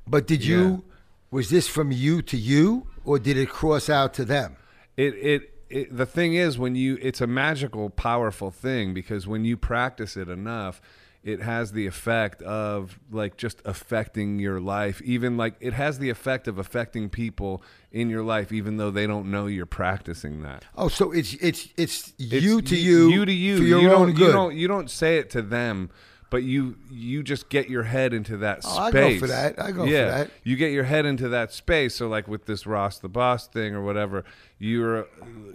[0.06, 0.84] But did you,
[1.30, 4.56] was this from you to you, or did it cross out to them?
[4.96, 9.44] it, it it the thing is when you it's a magical powerful thing because when
[9.44, 10.80] you practice it enough
[11.24, 16.10] it has the effect of like just affecting your life even like it has the
[16.10, 20.64] effect of affecting people in your life even though they don't know you're practicing that
[20.76, 23.90] Oh, so it's it's it's, It's you to you, you to you for your you
[23.90, 24.26] own don't, good.
[24.26, 25.90] you don't you don't say it to them
[26.30, 29.62] but you you just get your head into that Oh, I space go for that.
[29.62, 30.30] I go for yeah, that.
[30.42, 33.74] you get your head into that space so like with this ross the boss thing
[33.74, 34.24] or whatever
[34.58, 35.06] you're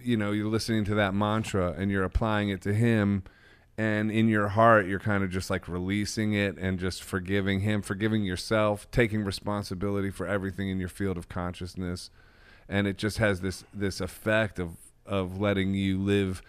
[0.02, 3.24] you know you're listening to that mantra and you're applying it to him
[3.80, 7.82] and in your heart you're kind of just like releasing it and just forgiving him
[7.82, 12.10] forgiving yourself taking responsibility for everything in your field of consciousness.
[12.68, 14.72] And it just has this this effect of
[15.06, 16.42] of letting you live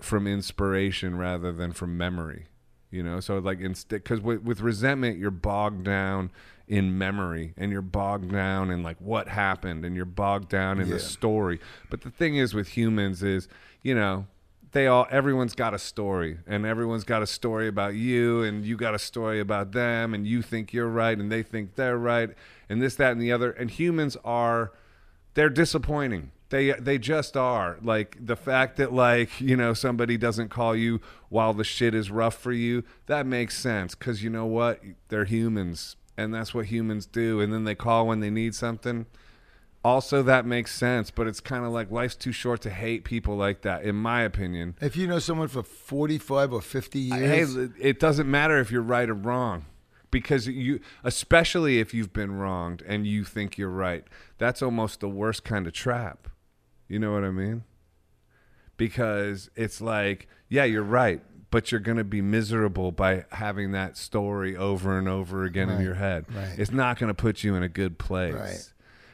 [0.00, 2.46] from inspiration rather than from memory
[2.90, 3.20] you know?
[3.20, 6.30] So like instead because with, with resentment you're bogged down
[6.68, 10.86] in memory and you're bogged down in like what happened and you're bogged down in
[10.88, 10.94] Yeah.
[10.94, 11.60] the story.
[11.90, 13.48] But the thing is with humans is
[13.82, 14.26] you know
[14.72, 18.76] they all everyone's got a story and everyone's got a story about you and you
[18.76, 22.30] got a story about them and you think you're right and they think they're right
[22.68, 24.72] and this that and the other and humans are
[25.38, 26.32] they're disappointing.
[26.48, 27.78] They they just are.
[27.80, 32.10] Like the fact that like, you know, somebody doesn't call you while the shit is
[32.10, 34.82] rough for you, that makes sense cuz you know what?
[35.10, 39.06] They're humans and that's what humans do and then they call when they need something.
[39.84, 43.36] Also that makes sense, but it's kind of like life's too short to hate people
[43.36, 44.74] like that in my opinion.
[44.80, 48.82] If you know someone for 45 or 50 Hey, years, it doesn't matter if you're
[48.82, 49.66] right or wrong
[50.10, 54.04] because you especially if you've been wronged and you think you're right.
[54.38, 56.28] That's almost the worst kind of trap.
[56.88, 57.64] You know what I mean?
[58.76, 61.20] Because it's like, yeah, you're right,
[61.50, 65.80] but you're going to be miserable by having that story over and over again in
[65.82, 66.24] your head.
[66.34, 66.58] right.
[66.58, 68.34] It's not going to put you in a good place.
[68.34, 68.72] Right.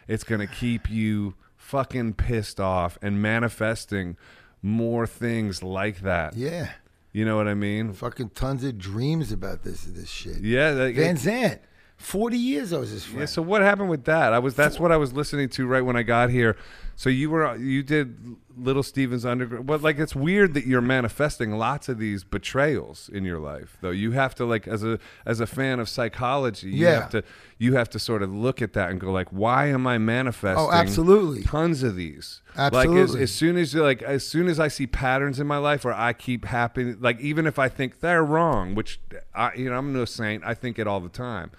[0.08, 4.16] It's going to keep you fucking pissed off and manifesting
[4.62, 6.36] more things like that.
[6.36, 6.70] Yeah.
[7.12, 7.92] You know what I mean?
[7.92, 10.40] Fucking tons of dreams about this this shit.
[10.40, 10.70] Yeah.
[10.70, 11.60] Like, Van Zandt.
[11.96, 13.20] Forty years I was his friend.
[13.20, 14.32] Yeah, so what happened with that?
[14.32, 16.56] I was that's what I was listening to right when I got here.
[16.96, 21.52] So you were you did Little Steven's Underground, but like it's weird that you're manifesting
[21.58, 23.76] lots of these betrayals in your life.
[23.80, 27.00] Though you have to like as a as a fan of psychology, you Yeah.
[27.00, 27.22] have to
[27.58, 30.64] you have to sort of look at that and go like, why am I manifesting?
[30.64, 31.42] Oh, absolutely.
[31.42, 32.42] tons of these.
[32.56, 33.22] Like as, Absolutely.
[33.22, 36.12] as soon as like as soon as I see patterns in my life where I
[36.12, 39.00] keep happening, like even if I think they're wrong, which
[39.34, 41.50] I you know I'm no saint, I think it all the time.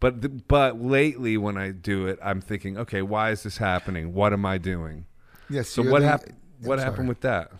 [0.00, 4.14] But th- but lately when I do it, I'm thinking, okay, why is this happening?
[4.14, 5.04] What am I doing?
[5.50, 5.68] yes.
[5.68, 6.64] So what the- happened?
[6.64, 6.90] I'm What sorry.
[6.90, 7.52] happened with that?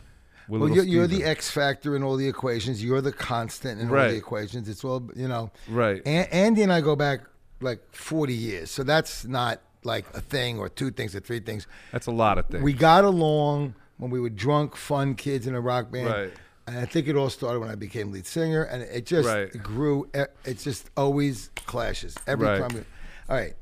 [0.48, 2.82] With Well, you're, you're the X factor in all the equations.
[2.82, 4.68] You're the constant in all the equations.
[4.68, 5.51] It's all you know.
[5.68, 6.03] right.
[6.07, 7.20] Andy and I go back
[7.61, 11.66] like 40 years, so that's not like a thing or two things or three things.
[11.92, 12.62] That's a lot of things.
[12.64, 16.09] We got along when we were drunk, fun kids in a rock band.
[16.09, 16.32] Right.
[16.66, 19.51] And I think it all started when I became lead singer, and it just Right.
[19.62, 20.09] grew.
[20.14, 22.61] It just always clashes every Right.
[22.61, 22.70] time.
[22.74, 22.80] We,
[23.28, 23.55] all right,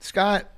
[0.00, 0.48] Scott.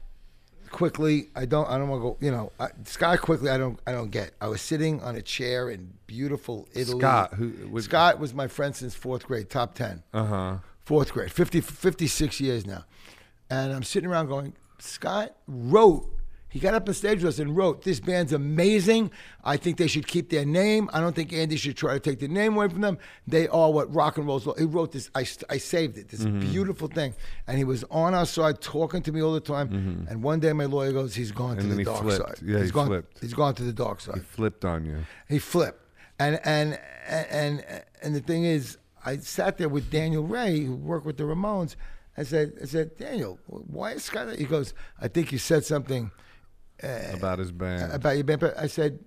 [0.74, 1.68] Quickly, I don't.
[1.70, 2.16] I don't want to go.
[2.20, 3.20] You know, I, Scott.
[3.20, 3.78] Quickly, I don't.
[3.86, 4.32] I don't get.
[4.40, 6.98] I was sitting on a chair in beautiful Italy.
[6.98, 10.56] Scott, who was Scott was my friend since fourth grade, top ten Uh huh.
[10.84, 12.84] fourth grade, 50, 56 years now.
[13.48, 16.10] And I'm sitting around going, Scott wrote,
[16.54, 19.10] he got up on stage with us and wrote, This band's amazing.
[19.42, 20.88] I think they should keep their name.
[20.92, 22.96] I don't think Andy should try to take the name away from them.
[23.26, 24.46] They are what rock and roll's.
[24.56, 26.38] He wrote this, I, I saved it, this Mm-hmm.
[26.52, 27.14] beautiful thing.
[27.48, 30.06] And he was on our side talking to me all the time.
[30.08, 31.70] And one day my lawyer goes, He's gone to Mm-hmm.
[31.72, 32.38] And then the he dark flipped.
[32.38, 32.48] side.
[32.48, 33.20] Yeah, he's he gone, flipped.
[33.20, 34.14] He's gone to the dark side.
[34.14, 34.98] He flipped on you.
[35.28, 35.80] he flipped
[36.20, 36.78] and and
[37.08, 37.64] and
[38.00, 41.74] and the thing is i sat there with daniel rey who worked with the ramones
[42.16, 46.12] i said i said daniel why is scott he goes i think you said something
[46.82, 47.92] Uh, about his band.
[47.92, 48.98] about your band but i said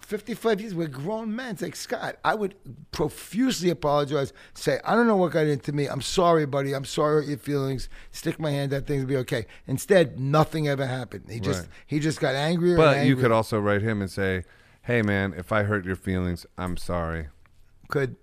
[0.00, 2.54] 55 years we're grown men it's like scott i would
[2.92, 5.86] profusely apologize say i don't know what got into me.
[5.86, 6.74] I'm sorry buddy.
[6.74, 7.88] I'm sorry your feelings.
[8.10, 8.86] Stick my hand out.
[8.86, 9.46] Things will be okay.
[9.66, 11.26] Instead nothing ever happened.
[11.30, 11.68] He just Right.
[11.86, 14.44] he just got angrier but and you could also write him and say,
[14.82, 17.28] "Hey, man, if I hurt your feelings, I'm sorry."
[17.88, 18.16] could.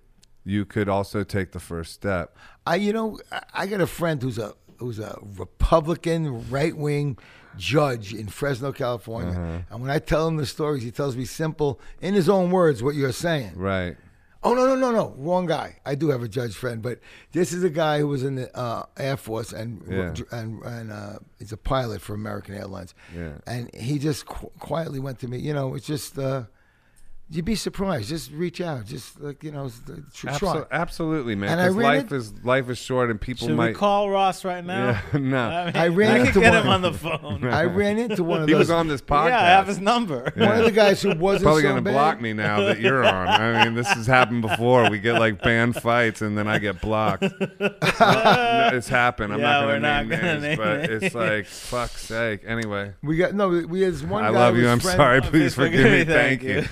[0.43, 2.35] You could also take the first step.
[2.65, 7.17] I, you know, I- I got a friend who's a who's a Republican right wing
[7.57, 9.59] judge in Fresno, California, Uh-huh.
[9.71, 12.81] and when I tell him the stories, he tells me simple, in his own words,
[12.83, 13.53] what you're saying.
[13.55, 13.97] Right.
[14.41, 15.79] Oh no, no, no, no, wrong guy.
[15.85, 16.99] I do have a judge friend, but
[17.33, 20.13] this is a guy who was in the uh, Air Force and Yeah.
[20.31, 22.93] and and uh, he's a pilot for American Airlines.
[23.13, 23.33] Yeah.
[23.45, 25.39] and he just qu- quietly went to me.
[25.39, 26.17] You know, it's just.
[26.17, 26.43] Uh,
[27.31, 28.09] You'd be surprised.
[28.09, 28.87] Just reach out.
[28.87, 30.33] Just like you know, s- uh, try.
[30.33, 31.51] Abso- absolutely, man.
[31.51, 33.67] And I 'cause ran life it- is life is short, and people Should might.
[33.67, 34.99] we call Ross right now?
[35.13, 35.37] Yeah, no.
[35.47, 37.43] I, mean, I ran I into could get one- him on the phone.
[37.53, 38.59] I ran into one of he those.
[38.61, 39.29] was on this podcast.
[39.29, 40.31] Yeah, I have his number.
[40.35, 43.27] One of the guys who wasn't Probably so gonna block me now that you're on.
[43.27, 44.89] I mean, this has happened before.
[44.89, 47.25] We get like band fights, and then I get blocked.
[47.99, 49.33] No, it's happened.
[49.33, 51.03] I'm Yeah, not gonna name names, name but names.
[51.03, 52.41] it's like fuck's sake.
[52.45, 53.49] Anyway, We got no.
[53.49, 54.23] We had one.
[54.23, 54.67] I guy love you.
[54.69, 55.17] I'm friend- sorry.
[55.17, 56.03] Oh, Please please forgive me.
[56.05, 56.63] Thank you.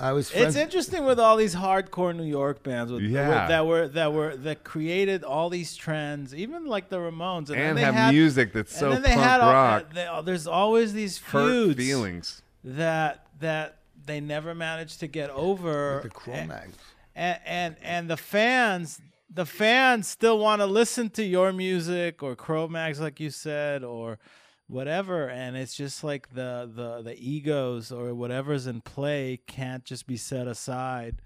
[0.00, 0.30] I was.
[0.32, 3.28] It's interesting with all these hardcore New York bands with, Yeah.
[3.28, 7.58] with- that were that were that created all these trends, even like the Ramones, and,
[7.60, 9.92] and they have had, music that's so punk all- rock.
[9.92, 12.42] they- oh, there's always these hurt feuds feelings.
[12.64, 16.00] that that they never managed to get over.
[16.02, 16.76] the Cro-Mags.
[17.14, 22.34] and and and the fans the fans still want to listen to your music or
[22.34, 24.18] Cro-Mags like you said or
[24.68, 30.06] whatever and it's just like the the the egos or whatever's in play can't just
[30.06, 31.16] be set aside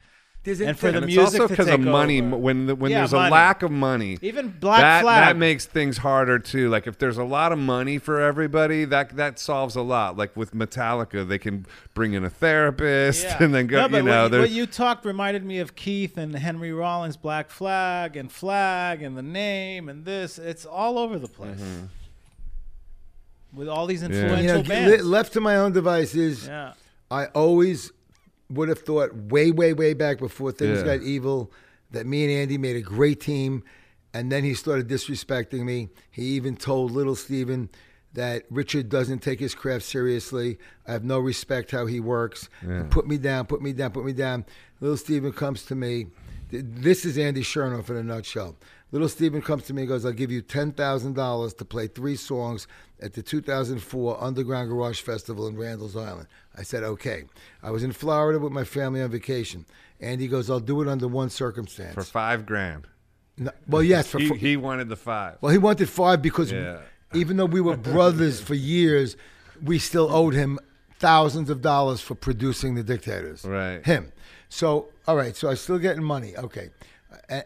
[0.45, 2.21] There's and for the And it's music also because of money.
[2.21, 2.37] over.
[2.37, 3.29] When the, when Yeah, there's money.
[3.29, 6.69] a lack of money, even Black that, Flag that makes things harder too.
[6.69, 10.17] Like if there's a lot of money for everybody, that that solves a lot.
[10.19, 11.65] Like with Metallica, they can
[11.95, 13.37] bring in a therapist Yeah.
[13.43, 13.77] and then go.
[13.83, 17.17] No, but you know, what, what you talked reminded me of Keith and Henry Rollins,
[17.19, 20.39] Black Flag and Flag and the name and this.
[20.39, 21.87] It's all over the place Mm-hmm.
[23.53, 25.05] With all these you influential know, bands.
[25.05, 26.75] left to my own devices, yeah.
[27.11, 27.91] I always
[28.49, 30.97] would have thought way, way, way back before things Yeah.
[30.97, 31.53] got evil
[31.91, 33.63] that me and Andy made a great team.
[34.13, 35.89] And then he started disrespecting me.
[36.11, 37.69] He even told little Steven
[38.13, 40.59] that Richard doesn't take his craft seriously.
[40.87, 42.49] I have no respect how he works.
[42.91, 44.45] Put me down, put me down, put me down.
[44.81, 46.09] Little Steven comes to me.
[46.51, 48.57] This is Andy Shernoff in a nutshell.
[48.93, 52.67] Little Steven comes to me and goes, I'll give you $10,000 to play three songs
[53.01, 56.27] at the 2004 Underground Garage Festival in Randall's Island.
[56.59, 57.25] I said, okay.
[57.63, 59.65] I was in Florida with my family on vacation.
[60.01, 61.95] Andy goes, I'll do it under one circumstance.
[61.95, 62.87] for five grand.
[63.39, 65.37] No- well, yes, for, He, for- he wanted the five.
[65.41, 66.79] well, he wanted five because Yeah.
[67.15, 69.17] even though we were brothers for years,
[69.63, 70.59] we still owed him
[70.99, 73.45] thousands of dollars for producing the dictators.
[73.45, 73.85] Right.
[73.87, 74.13] Him.
[74.49, 75.35] So all right.
[75.37, 76.37] So I'm still getting money.
[76.37, 76.71] Okay.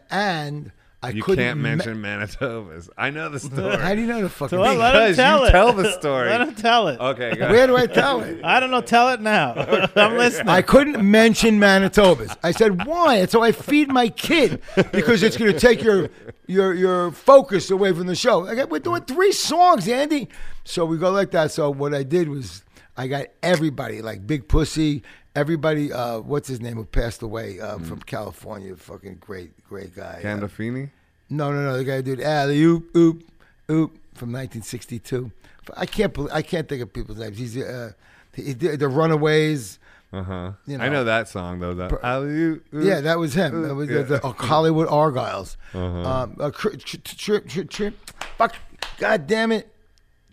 [0.09, 0.71] And
[1.05, 2.89] I You couldn't can't ma- mention Manitobas.
[2.97, 3.77] I know the story.
[3.77, 4.57] How do you know the fucking?
[4.57, 4.79] So let, thing?
[4.79, 5.51] let him Because tell you it.
[5.51, 6.29] tell the story.
[6.29, 6.99] let him tell it.
[6.99, 8.43] okay, go Where do I tell it?
[8.43, 8.81] I don't know.
[8.81, 9.53] Tell it now.
[9.95, 10.49] I'm listening.
[10.49, 12.35] I couldn't mention Manitobas.
[12.43, 13.17] I said, why?
[13.17, 16.09] It's how I feed my kid because it's going to take your
[16.47, 18.47] your your focus away from the show.
[18.47, 20.27] I got, we're doing three songs, Andy.
[20.63, 21.51] So we go like that.
[21.51, 22.63] So what I did was
[22.97, 25.03] I got everybody, like Big Pussy,
[25.35, 28.75] everybody, uh, what's his name, who passed away uh, from California.
[28.75, 30.21] Fucking great, great guy.
[30.23, 30.89] Uh, Gandolfini?
[31.29, 31.77] no, no, no.
[31.77, 33.23] The guy did alley oop oop
[33.69, 35.31] oop from 1962.
[35.75, 37.37] I can't believe, I can't think of people's names.
[37.37, 37.91] He's uh,
[38.33, 39.79] he the Runaways.
[40.13, 40.51] Uh huh.
[40.67, 40.93] You I know.
[40.93, 41.73] know that song though.
[41.73, 43.63] That Alley-oop, Yeah, that was him.
[43.63, 45.57] That was the, the Hollywood Argyles.
[45.73, 45.83] Uh-huh.
[46.09, 47.93] Um, uh, tri- tri- tri- tri- tri-
[48.37, 48.55] fuck,
[48.99, 49.73] God damn it,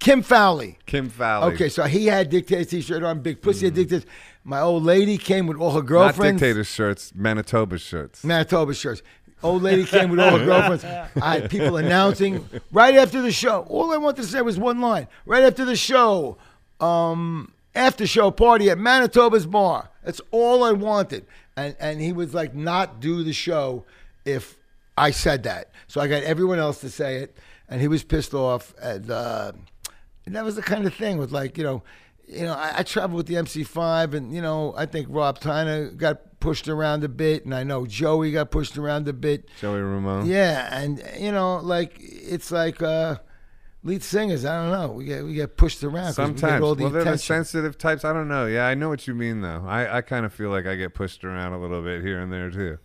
[0.02, 0.78] Kim Fowley.
[0.84, 1.54] Kim Fowley.
[1.54, 4.04] Okay, so he had dictators t-shirt on, big pussy had dictators.
[4.44, 6.40] My old lady came with all her Not girlfriends.
[6.40, 8.24] dictator shirts, Manitoba shirts.
[8.24, 9.02] Manitoba shirts.
[9.44, 10.84] Old lady came with all her girlfriends.
[10.84, 13.62] I had people announcing right after the show.
[13.68, 15.06] All I wanted to say was one line.
[15.26, 16.36] Right after the show,
[16.80, 19.90] um, after show party at Manitoba's bar.
[20.04, 21.26] That's all I wanted.
[21.56, 23.84] And and he was like, not do the show
[24.24, 24.56] if
[24.96, 25.70] I said that.
[25.86, 27.36] So I got everyone else to say it,
[27.68, 28.74] and he was pissed off.
[28.82, 29.52] And, uh,
[30.26, 31.82] and that was the kind of thing with like you know,
[32.26, 35.96] you know I, I traveled with the MC5, and you know I think Rob Tyner
[35.96, 39.48] got pushed around a bit, and I know Joey got pushed around a bit.
[39.60, 40.26] Joey Ramone.
[40.26, 43.16] Yeah, and you know, like it's like uh,
[43.84, 44.44] lead singers.
[44.44, 44.92] I don't know.
[44.94, 46.14] We get we get pushed around.
[46.14, 46.62] 'cause we Sometimes.
[46.64, 48.04] all the well, they're the sensitive types.
[48.04, 48.46] I don't know.
[48.46, 49.64] Yeah, I know what you mean though.
[49.66, 52.32] I, I kind of feel like I get pushed around a little bit here and
[52.32, 52.78] there too.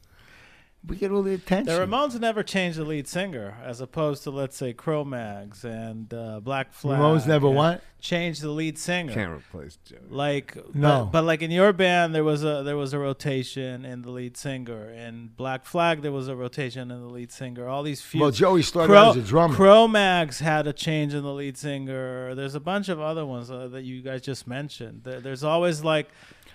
[0.88, 1.66] We get all the attention.
[1.74, 6.40] The Ramones never changed the lead singer, as opposed to let's say Cro-Mags and uh,
[6.40, 7.00] Black Flag.
[7.00, 7.82] Ramones never what?
[8.00, 9.12] Changed the lead singer.
[9.14, 9.98] Can't replace Joey.
[10.10, 11.06] Like No.
[11.06, 14.12] but, but like in your band, there was a there was a rotation in the
[14.12, 14.92] lead singer.
[14.92, 17.68] In Black Flag, there was a rotation in the lead singer.
[17.68, 18.22] All these few.
[18.22, 19.56] well, Joey started Cro- as a drummer.
[19.56, 22.36] Cro-Mags had a change in the lead singer.
[22.36, 25.02] There's a bunch of other ones uh, that you guys just mentioned.
[25.04, 26.10] There, there's always like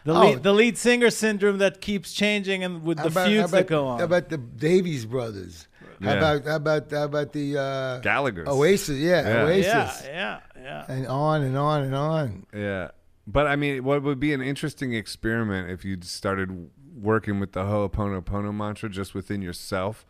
[0.04, 0.20] the Oh.
[0.20, 3.56] lead, the lead singer syndrome that keeps changing and with How the about, feuds about,
[3.58, 3.98] that go on.
[4.00, 5.68] How about the Davies brothers?
[6.02, 8.48] How about how about how about the uh, Gallagher's.
[8.48, 8.98] Oasis?
[8.98, 9.42] Yeah, Yeah.
[9.44, 10.02] Oasis.
[10.04, 10.84] yeah, yeah, yeah.
[10.88, 12.46] And on and on and on.
[12.52, 12.88] Yeah.
[13.26, 17.60] But I mean, what would be an interesting experiment if you started working with the
[17.62, 20.04] Ho'oponopono mantra just within yourself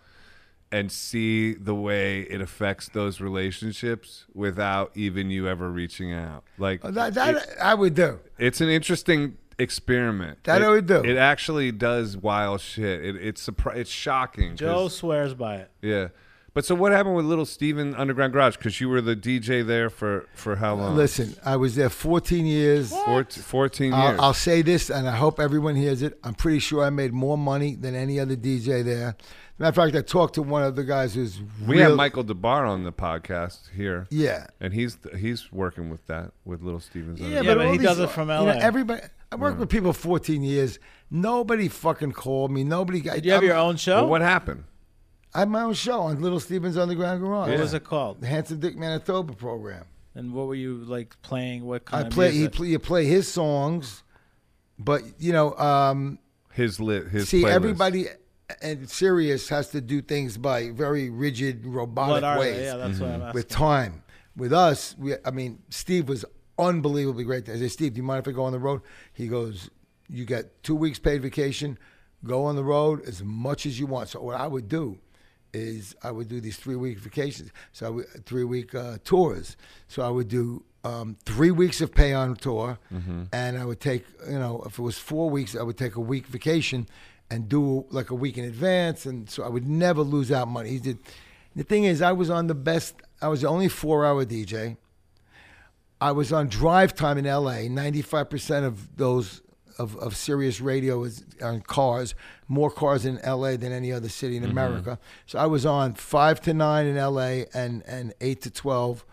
[0.70, 6.42] and see the way it affects those relationships without even you ever reaching out?
[6.56, 8.18] Like, Uh, That, that it- I would do.
[8.38, 10.44] it's an interesting experiment.
[10.44, 11.02] That it, I would do.
[11.02, 13.04] It actually does wild shit.
[13.04, 14.50] It, it's surpri- It's shocking.
[14.50, 15.70] 'cause- Joe swears by it.
[15.80, 16.08] Yeah.
[16.54, 18.58] But so what happened with Little Steven Underground Garage?
[18.58, 20.94] Because you were the DJ there for, for how long?
[20.96, 22.90] Listen, I was there 14 years.
[22.92, 23.94] Fourt- 14 years.
[23.94, 26.18] I'll, I'll say this, and I hope everyone hears it.
[26.22, 29.16] I'm pretty sure I made more money than any other DJ there.
[29.58, 32.24] Matter of fact, I talked to one of the guys who's We real, have Michael
[32.24, 37.18] DeBar on the podcast here, Yeah, and he's he's working with that with Little Stevens.
[37.20, 37.46] yeah, Underground.
[37.46, 38.52] Yeah, but, but he these- does it from You know, LA.
[38.60, 39.02] everybody.
[39.32, 40.78] I worked with people 14 years.
[41.10, 42.64] Nobody fucking called me.
[42.64, 43.00] Nobody.
[43.00, 44.02] Did you have your own show?
[44.02, 44.64] Well, what happened?
[45.34, 47.48] I had my own show on Little Steven's Underground Garage.
[47.48, 48.20] What was it called?
[48.20, 49.86] The Handsome Dick Manitoba program.
[50.14, 51.64] And what were you like playing?
[51.64, 52.30] What kind I of play.
[52.32, 52.52] He music?
[52.52, 54.02] play, you play his songs,
[54.78, 56.18] but you know, um,
[56.52, 57.52] His lit his see, playlist.
[57.52, 58.06] everybody
[58.60, 62.64] and Sirius has to do things by very rigid, robotic what are ways they?
[62.64, 63.34] Yeah, that's what I'm asking.
[63.34, 64.02] with time.
[64.36, 66.26] With us, we, I mean, Steve was
[66.58, 67.48] unbelievably great.
[67.48, 68.82] I say, Steve, do you mind if I go on the road?
[69.12, 69.70] He goes,
[70.08, 71.78] you got two weeks paid vacation.
[72.24, 74.08] Go on the road as much as you want.
[74.10, 74.98] So what I would do
[75.52, 77.50] is I would do these three week vacations.
[77.72, 79.56] So I would, three week uh, tours.
[79.88, 82.78] So I would do um, three weeks of pay on tour,
[83.32, 86.00] and I would take you know if it was four weeks, I would take a
[86.00, 86.88] week vacation
[87.30, 90.70] and do like a week in advance, and so I would never lose out money.
[90.70, 90.98] He did.
[91.54, 92.94] The thing is, I was on the best.
[93.20, 94.76] I was the only four hour DJ.
[96.02, 97.68] I was on drive time in LA.
[97.68, 99.40] Ninety five percent of those
[99.78, 102.14] of, of Sirius radio is on cars.
[102.48, 104.98] More cars in LA than any other city in America.
[105.26, 109.04] So I was on five to nine in LA and and eight to twelve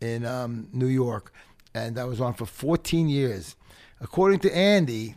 [0.00, 1.32] in um, New York,
[1.74, 3.54] and I was on for fourteen years.
[4.00, 5.16] According to Andy,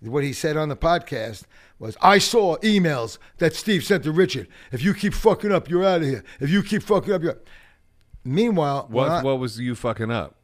[0.00, 1.44] what he said on the podcast
[1.78, 4.46] was, I saw emails that Steve sent to Richard.
[4.72, 6.22] If you keep fucking up, you're out of here.
[6.38, 7.38] If you keep fucking up, you're.
[8.24, 10.36] Meanwhile, What I- what was you fucking up?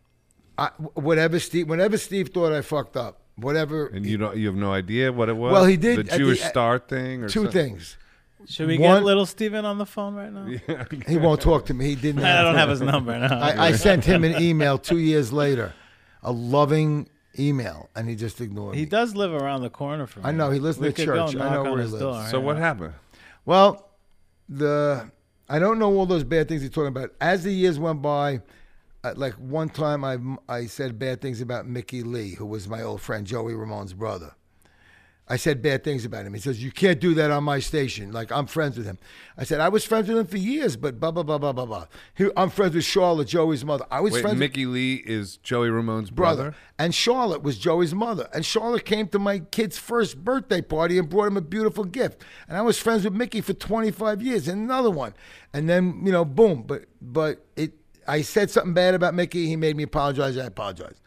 [0.59, 3.87] I, whatever Steve, whenever Steve thought I fucked up, whatever.
[3.89, 5.53] And you don't you have no idea what it was.
[5.53, 7.71] Well, he did the at the- Jewish at- Star thing or two something?
[7.77, 7.97] things.
[8.49, 10.47] Should we One- get little Steven on the phone right now?
[11.09, 11.87] He won't talk to me.
[11.87, 12.23] He didn't.
[12.25, 13.39] I don't have his number now.
[13.41, 15.75] I, I sent him an email two years later,
[16.23, 18.85] a loving email, and he just ignored He me.
[18.85, 20.29] He does live around the corner from me.
[20.29, 21.35] I know, he lives in the church.
[21.37, 21.99] I know where he lives.
[21.99, 22.45] door, So yeah.
[22.45, 22.95] what happened?
[23.45, 23.91] Well,
[24.49, 25.11] the
[25.49, 27.11] I don't know all those bad things he's talking about.
[27.21, 28.39] As the years went by, uh,
[29.13, 33.01] like one time I I said bad things about Mickey Leigh, who was my old
[33.01, 34.35] friend Joey Ramone's brother.
[35.29, 36.35] I said bad things about him.
[36.35, 38.13] He says you can't do that on my station.
[38.13, 38.99] Like I'm friends with him.
[39.37, 41.67] I said I was friends with him for years, but blah blah blah blah blah
[41.67, 41.87] blah.
[42.15, 43.85] He, I'm friends with Charlotte, Joey's mother.
[43.91, 46.43] I was Wait, friends with Mickey Leigh is Joey Ramone's brother.
[46.43, 46.57] brother.
[46.79, 48.29] And Charlotte was Joey's mother.
[48.33, 52.23] And Charlotte came to my kid's first birthday party and brought him a beautiful gift.
[52.47, 55.15] And I was friends with Mickey for 25 years and another one.
[55.53, 56.63] And then, you know, boom.
[56.63, 57.73] But but it
[58.09, 59.47] I said something bad about Mickey.
[59.47, 60.37] He made me apologize.
[60.37, 61.01] I apologized.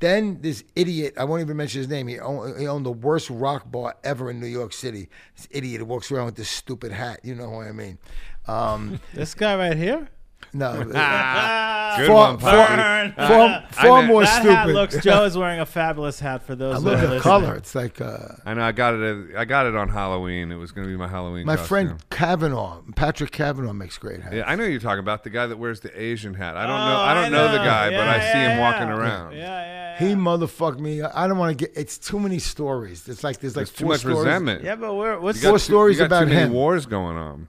[0.00, 2.06] Then this idiot, I won't even mention his name.
[2.06, 5.08] He owned, he owned the worst rock bar ever in New York City.
[5.36, 7.20] This idiot who walks around with this stupid hat.
[7.24, 7.98] You know what I mean?
[8.46, 10.08] Um, This guy right here.
[10.52, 10.84] No.
[11.98, 13.12] Good far, one, far, Burn.
[13.16, 14.54] far, far more that stupid.
[14.54, 14.98] hat looks.
[15.02, 16.76] Joe is wearing a fabulous hat for those.
[16.76, 16.84] I those.
[16.84, 17.22] love who are the listening.
[17.22, 17.54] color.
[17.56, 18.62] It's like uh, I know.
[18.62, 19.34] I got it.
[19.36, 20.52] I got it on Halloween.
[20.52, 21.44] It was going to be my Halloween.
[21.46, 21.68] My costume.
[21.68, 24.34] friend Kavanaugh, Patrick Kavanaugh, makes great hats.
[24.36, 26.56] Yeah, I know you're talking about the guy that wears the Asian hat.
[26.56, 27.00] I don't Oh, know.
[27.00, 29.32] I don't know, the guy, but Yeah, I see him yeah, walking around.
[29.32, 30.06] Yeah, yeah, yeah.
[30.08, 31.02] He motherfucked me.
[31.02, 31.76] I don't want to get.
[31.76, 33.08] It's too many stories.
[33.08, 34.18] It's like there's like There's too four much stories.
[34.18, 34.62] resentment.
[34.62, 36.52] Yeah, but we're what's You got Four too- stories you got about too many him.
[36.52, 37.48] wars going on.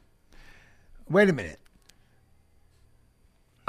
[1.09, 1.59] Wait a minute.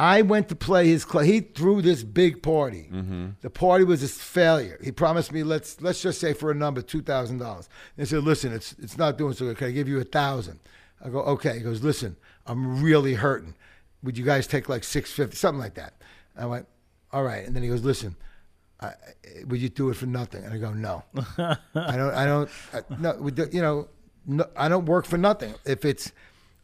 [0.00, 1.26] I went to play his club.
[1.26, 2.88] He threw this big party.
[2.90, 3.28] Mm-hmm.
[3.42, 4.80] The party was a failure.
[4.82, 7.68] He promised me let's let's just say for a number two thousand dollars.
[7.98, 9.58] He said, "Listen, it's it's not doing so good.
[9.58, 10.58] Can I give you a thousand?
[11.04, 13.54] I go, "Okay." He goes, "Listen, I'm really hurting.
[14.02, 15.92] Would you guys take like six fifty, something like that?"
[16.34, 16.66] I went,
[17.12, 18.16] "All right." And then he goes, "Listen."
[18.82, 18.94] I,
[19.44, 20.42] would you do it for nothing?
[20.42, 21.04] And I go, no,
[21.36, 22.14] I don't.
[22.14, 22.48] I don't.
[22.72, 23.88] I, no, you know,
[24.24, 25.52] no, I don't work for nothing.
[25.66, 26.12] If it's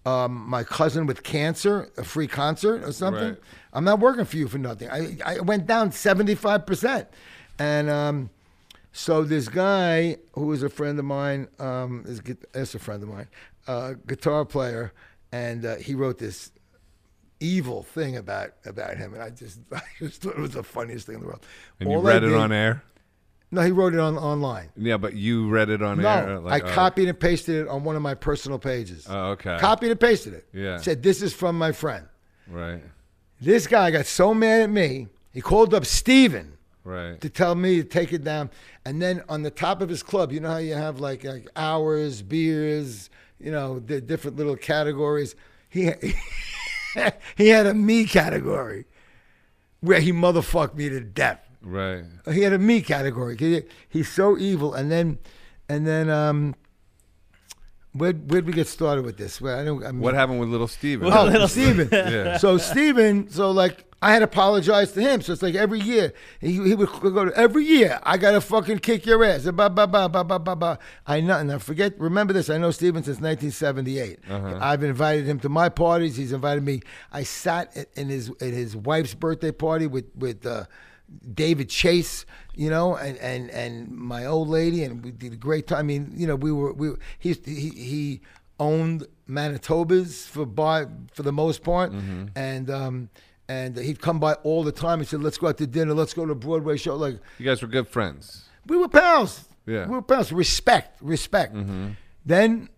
[0.06, 3.38] um, my cousin with cancer, a free concert or something, Right.
[3.72, 4.88] I'm not working for you for nothing.
[4.88, 7.06] I, I went down 75%.
[7.58, 8.30] And um,
[8.92, 12.22] so this guy who is a friend of mine, um, is,
[12.54, 13.26] is a friend of mine,
[13.66, 14.92] uh, guitar player,
[15.32, 16.52] and uh, he wrote this
[17.40, 21.06] evil thing about about him, and I just I just thought it was the funniest
[21.06, 21.44] thing in the world.
[21.80, 22.82] And you All I read it on air.
[23.50, 24.70] No, he wrote it on online.
[24.76, 26.38] Yeah, but you read it on No, air.
[26.40, 29.06] Like, I oh, copied and pasted it on one of my personal pages.
[29.08, 29.56] Oh, okay.
[29.60, 30.48] Copied and pasted it.
[30.52, 30.78] Yeah.
[30.78, 32.06] Said this is from my friend.
[32.48, 32.82] Right.
[33.40, 37.20] This guy got so mad at me, he called up Steven Right.
[37.20, 38.50] to tell me to take it down.
[38.84, 41.48] And then on the top of his club, you know how you have like, like
[41.56, 45.34] hours, beers, you know, the different little categories.
[45.68, 45.90] He
[47.36, 48.86] he had a me category
[49.80, 51.45] where he motherfucked me to death.
[51.68, 52.04] Right.
[52.32, 53.36] He had a me category.
[53.36, 54.72] He- He's so evil.
[54.72, 55.18] And then,
[55.68, 56.54] and then, um,
[57.92, 59.40] where where'd we get started with this?
[59.40, 59.82] Well, I don't.
[59.84, 61.10] I mean, What happened with little Steven?
[61.12, 61.88] Oh, Little Steven.
[61.90, 62.36] Yeah.
[62.36, 65.22] So Steven, so like I had to apologize to him.
[65.22, 68.80] So it's like every year he, he would go to every year I gotta fucking
[68.80, 69.44] kick your ass.
[69.44, 70.78] Ba ba ba ba ba ba ba.
[71.06, 71.98] I know and I forget.
[71.98, 72.50] Remember this?
[72.50, 74.18] I know Steven since 1978.
[74.62, 76.16] I've invited him to my parties.
[76.16, 76.82] He's invited me.
[77.10, 80.44] I sat in his at his wife's birthday party with with.
[80.46, 80.64] Uh,
[81.34, 85.66] David Chase, you know, and, and, and my old lady, and we did a great
[85.66, 85.78] time.
[85.78, 88.20] I mean, you know, we were we were- he he, he
[88.58, 91.92] owned Manitoba's for by for the most part,
[92.34, 93.08] and um
[93.48, 94.98] and he'd come by all the time.
[95.00, 95.94] He said, "Let's go out to dinner.
[95.94, 98.48] Let's go to a Broadway show." Like You guys were good friends.
[98.66, 99.44] we were pals.
[99.66, 99.86] Yeah.
[99.86, 100.32] we were pals.
[100.32, 101.54] Respect, respect.
[102.24, 102.68] Then.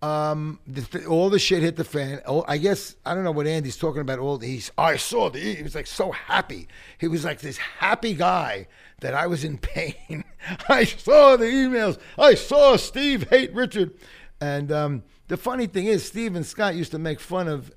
[0.00, 2.20] Um, the, th- all the shit hit the fan.
[2.24, 4.20] Oh, I guess I don't know what Andy's talking about.
[4.20, 6.68] All he's I saw the he was like so happy.
[6.98, 8.68] He was like this happy guy
[9.00, 10.22] that I was in pain.
[10.68, 11.98] I saw the emails.
[12.16, 13.92] I saw Steve hate Richard,
[14.40, 17.72] and um, the funny thing is, Steve and Scott used to make fun of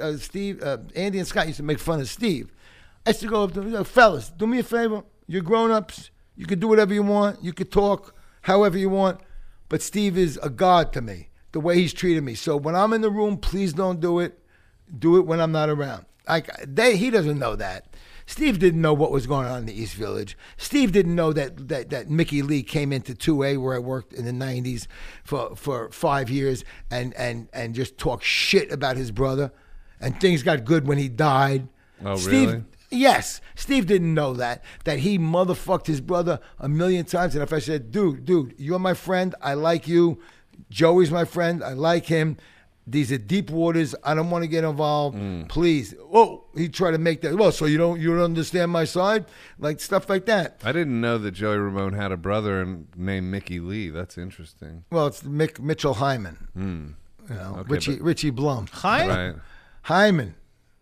[0.00, 2.52] uh, Steve, uh, Andy and Scott used to make fun of Steve.
[3.04, 5.02] I used to go up to them, "Yo, fellas, do me a favor.
[5.26, 6.10] You're grown ups.
[6.36, 7.42] You can do whatever you want.
[7.42, 9.20] You can talk however you want.
[9.68, 12.34] But Steve is a god to me, the way he's treated me.
[12.34, 14.38] So when I'm in the room, please don't do it.
[14.98, 16.06] Do it when I'm not around.
[16.26, 17.86] Like they, he doesn't know that.
[18.26, 20.36] Steve didn't know what was going on in the East Village.
[20.58, 24.26] Steve didn't know that that, that Mickey Leigh came into 2A where I worked in
[24.26, 24.86] the 90s
[25.24, 29.50] for, for five years and, and, and just talked shit about his brother.
[29.98, 31.68] And things got good when he died.
[32.04, 32.64] Oh, Steve, really?
[32.90, 37.34] Yes, Steve didn't know that that he motherfucked his brother a million times.
[37.34, 39.34] And if I said, "Dude, dude, you're my friend.
[39.42, 40.20] I like you.
[40.70, 41.62] Joey's my friend.
[41.62, 42.36] I like him.
[42.86, 43.94] These are deep waters.
[44.02, 45.18] I don't want to get involved.
[45.18, 45.48] Mm.
[45.48, 47.34] Please." Oh, he tried to make that.
[47.36, 49.26] Well, so you don't you don't understand my side,
[49.58, 50.58] like stuff like that.
[50.64, 53.90] I didn't know that Joey Ramone had a brother and named Mickey Leigh.
[53.90, 54.84] That's interesting.
[54.90, 56.48] Well, it's Mick, Mitchell Hyman.
[56.56, 58.66] You know, Okay, Richie but- Richie Blum.
[58.72, 59.06] Hi.
[59.08, 59.34] Right.
[59.82, 60.34] Hyman.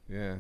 [0.09, 0.37] Yeah.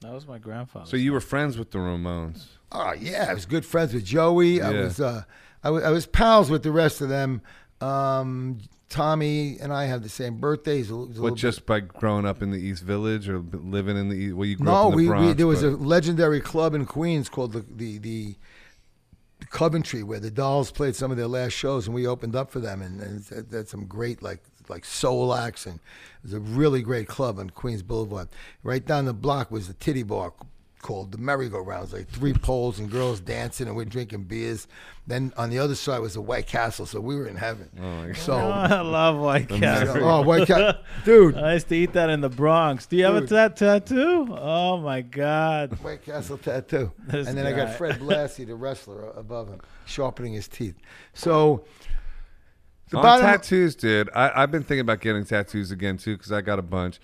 [0.00, 0.86] That was my grandfather.
[0.86, 2.46] So you were friends with the Ramones.
[2.70, 4.62] Oh yeah, I was good friends with Joey.
[4.62, 5.24] I was uh,
[5.64, 7.42] I was I was pals with the rest of them.
[7.80, 10.90] Um, Tommy and I have the same birthdays.
[10.90, 14.14] It What little just by growing up in the East Village or living in the
[14.14, 14.34] East?
[14.36, 15.26] Well, you grew no, up in the we, Bronx.
[15.26, 18.36] we there was but- a legendary club in Queens called the the the
[19.50, 22.60] Coventry where the Dolls played some of their last shows, and we opened up for
[22.60, 25.80] them, and, and it's- that's some great like like soul acts, and it
[26.22, 28.28] was a really great club on Queens Boulevard.
[28.62, 30.32] Right down the block was the Titty Bar
[30.80, 34.68] called the merry-go-rounds, like three poles and girls dancing, and we're drinking beers.
[35.08, 37.68] Then on the other side was the White Castle, so we were in heaven.
[37.76, 38.16] Oh, my God.
[38.16, 40.04] So, I love White Castle.
[40.04, 41.36] oh, White Castle, dude.
[41.36, 42.86] I used to eat that in the Bronx.
[42.86, 43.28] Do you have a Dude.
[43.30, 44.28] tat- tattoo?
[44.30, 45.72] Oh my god.
[45.82, 46.92] White Castle tattoo.
[47.08, 50.76] This and then I got Fred Blassie, the wrestler, above him, sharpening his teeth.
[51.12, 51.64] So
[52.90, 54.08] the On bottom tattoos, dude.
[54.14, 57.00] I, I've been thinking about getting tattoos again too because I got a bunch,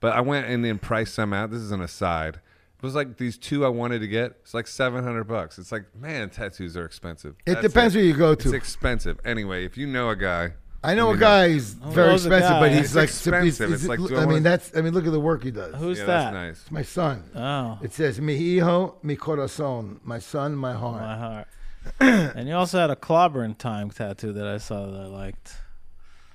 [0.00, 1.50] but I went and then priced some out.
[1.50, 2.36] This is an aside.
[2.36, 4.36] It was like these two I wanted to get.
[4.42, 5.58] It's like seven hundred bucks.
[5.58, 7.34] It's like man, tattoos are expensive.
[7.46, 8.40] It That's depends where you go to.
[8.40, 8.56] It's to.
[8.56, 9.18] expensive.
[9.24, 10.52] Anyway, if you know a guy,
[10.84, 12.60] I know you a guy who's oh, very knows a expensive, guy?
[12.60, 13.72] but he's It's like expensive.
[13.72, 15.50] It's like, do I I mean, wanna- that's I mean, look at the work he
[15.50, 15.74] does.
[15.74, 16.20] Who's yeah, that?
[16.30, 16.60] that's nice.
[16.62, 17.24] It's my son.
[17.34, 21.02] Oh, It says mi hijo, mi corazón, my son, my heart.
[21.02, 21.48] my heart.
[22.00, 25.52] and you also had a clobbering time tattoo that I saw that I liked.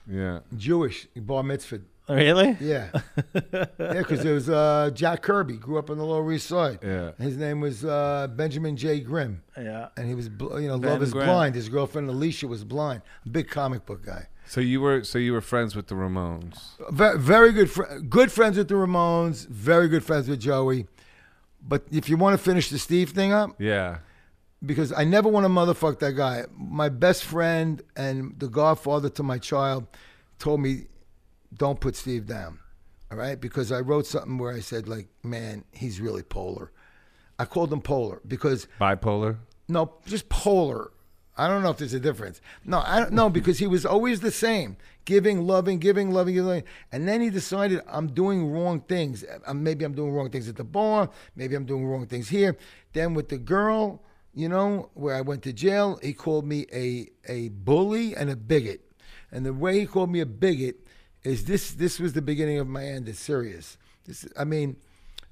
[0.10, 0.39] Yeah.
[0.58, 1.82] Jewish, bar mitzvah.
[2.10, 2.58] Really?
[2.60, 2.89] Yeah,
[3.54, 6.80] yeah, because it was uh, Jack Kirby, grew up on the Lower East Side.
[6.84, 7.12] Yeah.
[7.18, 8.99] His name was uh, Benjamin J.
[8.99, 9.41] Grimm.
[9.58, 9.88] Yeah.
[9.95, 11.28] and he was, bl- you know, Ben Love is Grimm.
[11.28, 11.56] Blind.
[11.56, 13.04] His girlfriend Alicia was blind.
[13.32, 14.28] Big comic book guy.
[14.45, 16.72] So you were so you were friends with the Ramones.
[16.91, 19.47] Very, very good, fr- good friends with the Ramones.
[19.47, 20.88] Very good friends with Joey.
[21.66, 23.99] But if you want to finish the Steve thing up, Yeah.
[24.66, 26.45] Because I never want to motherfuck that guy.
[26.55, 29.88] My best friend and the godfather to my child
[30.39, 30.88] told me,
[31.53, 32.59] "Don't put Steve down."
[33.11, 36.72] All right, because I wrote something where I said, like, man, he's really polar.
[37.38, 39.38] I called him polar because Bipolar.
[39.68, 40.89] No, just polar.
[41.38, 42.41] I don't know if there's a difference.
[42.66, 46.64] No, I don't know because he was always the same, giving, loving, giving, loving, loving.
[46.91, 49.24] And then he decided I'm doing wrong things.
[49.45, 51.09] Uh, Maybe I'm doing wrong things at the bar.
[51.36, 52.57] Maybe I'm doing wrong things here.
[52.93, 54.01] Then with the girl,
[54.34, 58.36] you know, where I went to jail, he called me a a bully and a
[58.36, 58.81] bigot.
[59.31, 60.88] And the way he called me a bigot
[61.23, 61.71] is this.
[61.71, 63.07] This was the beginning of my end.
[63.09, 63.77] It's serious.
[64.05, 64.75] This, I mean,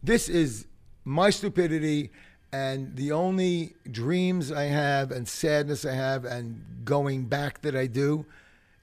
[0.01, 0.65] this is
[1.03, 2.11] my stupidity
[2.53, 7.87] and the only dreams I have and sadness I have and going back that I
[7.87, 8.25] do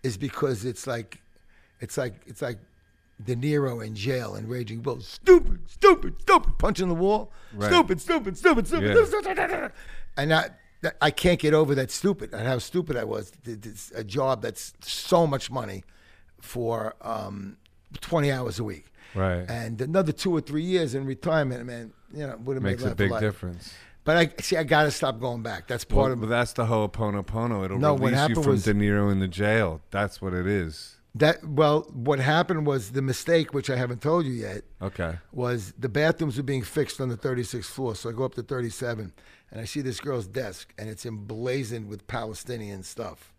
[0.02, 1.20] is because it's like
[1.80, 2.58] it's like it's like
[3.24, 5.00] De Niro in jail and Raging Bull.
[5.00, 7.32] Stupid, stupid, stupid, punching the wall.
[7.52, 7.70] Right.
[7.70, 9.04] Stupid, stupid, stupid, stupid, Yeah.
[9.04, 9.72] stupid.
[10.18, 10.50] And I,
[11.00, 13.32] I can't get over that stupid and how stupid I was.
[13.44, 15.84] It's a job that's so much money
[16.40, 17.56] for um,
[18.00, 18.86] 20 hours a week.
[19.14, 19.48] Right.
[19.48, 22.84] And another two or three years in retirement, man, you know, would have made Makes
[22.84, 23.20] a big life.
[23.20, 23.72] difference.
[24.04, 25.66] But I see, I got to stop going back.
[25.68, 27.64] That's part Well, of but that's the Ho'oponopono.
[27.64, 29.80] It'll No, release you from was- De Niro in the jail.
[29.90, 30.96] That's what it is.
[31.18, 31.44] That.
[31.44, 35.16] Well, what happened was the mistake, which I haven't told you yet, Okay.
[35.32, 37.94] was the bathrooms were being fixed on the 36th floor.
[37.94, 39.12] So I go up to 37,
[39.50, 43.32] and I see this girl's desk, and it's emblazoned with Palestinian stuff.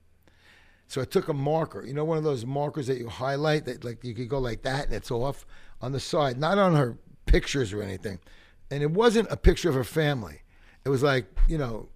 [0.88, 3.84] So I took a marker, you know, one of those markers that you highlight that
[3.84, 5.46] like you could go like that and it's off
[5.82, 8.18] on the side, not on her pictures or anything.
[8.72, 10.42] And it wasn't a picture of her family.
[10.86, 11.90] It was like, you know,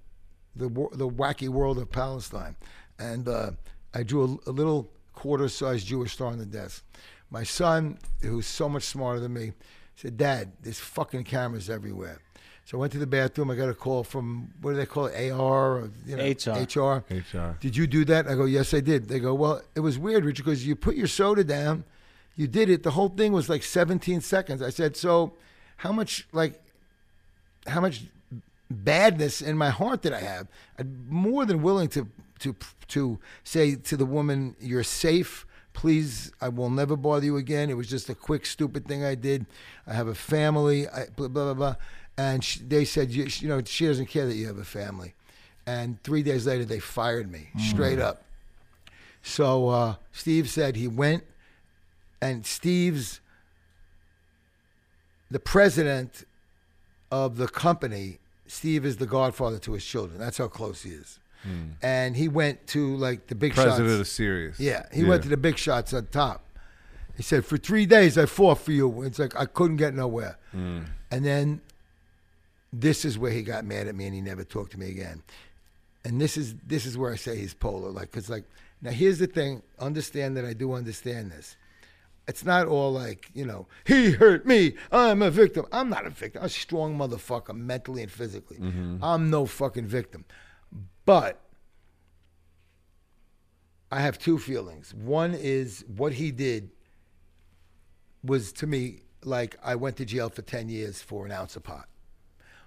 [0.55, 2.55] the the wacky world of Palestine.
[2.99, 3.51] And uh,
[3.95, 6.83] I drew a, a little quarter-sized Jewish star on the desk.
[7.29, 9.53] My son, who's so much smarter than me,
[9.95, 12.19] said, "Dad, there's fucking cameras everywhere."
[12.65, 13.51] So I went to the bathroom.
[13.51, 16.51] I got a call from what do they call it, AR or you know, HR.
[16.51, 17.03] HR.
[17.09, 17.57] HR.
[17.59, 18.27] Did you do that?
[18.27, 19.09] I go, yes, I did.
[19.09, 21.83] They go, well, it was weird, Richard, because you put your soda down,
[22.35, 22.83] you did it.
[22.83, 24.61] The whole thing was like 17 seconds.
[24.61, 25.33] I said, so
[25.77, 26.61] how much like
[27.67, 28.03] how much
[28.69, 30.47] badness in my heart did I have?
[30.79, 32.07] I'm more than willing to
[32.43, 32.55] to
[32.89, 35.45] to say to the woman, "You're safe.
[35.73, 37.69] Please, I will never bother you again.
[37.69, 39.47] It was just a quick, stupid thing I did.
[39.87, 40.87] I have a family.
[40.87, 41.75] I, blah blah blah." blah.
[42.15, 45.15] And she, they said, you, you know, she doesn't care that you have a family.
[45.65, 48.23] And three days later, they fired me straight up.
[49.23, 51.23] So uh, Steve said he went,
[52.21, 53.19] and Steve's
[55.31, 56.25] the president
[57.09, 58.19] of the company.
[58.45, 60.19] Steve is the godfather to his children.
[60.19, 61.19] That's how close he is.
[61.81, 63.61] And he went to like the big Hmm.
[63.61, 63.99] President shots.
[64.01, 64.59] of Sirius.
[64.59, 66.45] Yeah, he went to the big shots on top.
[67.15, 70.37] He said, "For three days, I fought for you." It's like I couldn't get nowhere.
[70.51, 70.79] Hmm.
[71.11, 71.61] And then
[72.71, 75.21] this is where he got mad at me, and he never talked to me again.
[76.05, 77.89] And this is this is where I say he's polar.
[77.91, 78.45] Like, cause like
[78.81, 79.61] now here's the thing.
[79.79, 81.55] Understand that I do understand this.
[82.25, 84.73] it's not all like you know he hurt me.
[84.91, 85.65] I'm a victim.
[85.71, 86.41] I'm not a victim.
[86.41, 88.57] I'm a strong motherfucker, mentally and physically.
[89.01, 90.25] I'm no fucking victim.
[91.05, 91.39] But
[93.91, 94.93] I have two feelings.
[94.93, 96.71] One is what he did
[98.23, 101.63] was to me like I went to jail for 10 years for an ounce of
[101.63, 101.87] pot.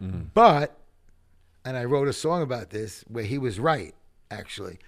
[0.02, 0.28] Mm-hmm.
[0.34, 0.78] But,
[1.64, 3.94] and I wrote a song about this where he was right,
[4.30, 4.78] actually.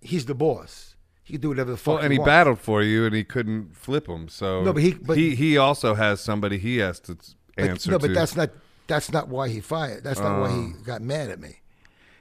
[0.00, 0.96] He's the boss.
[1.22, 2.28] He can do whatever the fuck Well, and he wants.
[2.28, 4.28] battled for you, and he couldn't flip him.
[4.28, 7.16] So No, but he- but- he he also has somebody he has to
[7.56, 8.06] But, answer no, to.
[8.06, 8.50] but that's not
[8.86, 10.02] that's not why he fired.
[10.02, 10.82] That's not why he oh.
[10.84, 11.60] got mad at me.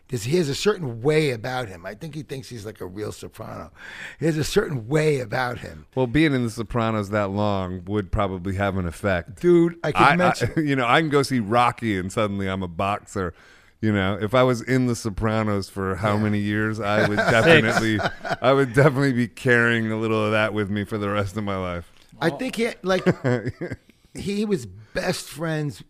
[0.10, 1.86] There's, he has a certain way about him.
[1.86, 3.72] I think he thinks he's like a real soprano.
[4.20, 5.86] He has a certain way about him.
[5.96, 9.42] well, being in The Sopranos that long would probably have an effect.
[9.42, 10.54] Dude, I can I, mention.
[10.56, 13.34] I, you know, I can go see Rocky, and suddenly I'm a boxer.
[13.82, 18.00] You know, if I was in The Sopranos for how many years, I would definitely,
[18.42, 21.44] I would definitely be carrying a little of that with me for the rest of
[21.44, 21.92] my life.
[22.20, 23.04] I think he like
[24.16, 25.84] he was best friends,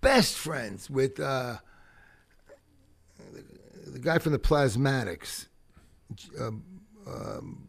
[0.00, 1.56] best friends with uh,
[3.92, 5.46] the guy from the Plasmatics.
[6.38, 6.64] Um,
[7.06, 7.68] um,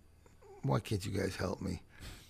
[0.64, 1.82] why can't you guys help me?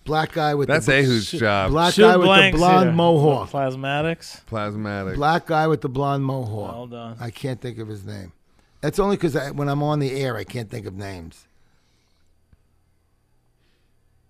[0.04, 0.74] Black guy with the.
[0.74, 1.70] That's the Ehud's job.
[1.70, 2.92] black Shoot guy with the blanks blonde here.
[2.92, 3.50] mohawk.
[3.50, 4.44] Plasmatics.
[4.46, 5.14] Plasmatic.
[5.14, 6.74] Black guy with the blonde mohawk.
[6.74, 7.16] Hold on.
[7.20, 8.32] I can't think of his name.
[8.80, 11.46] That's only because when I'm on the air, I can't think of names.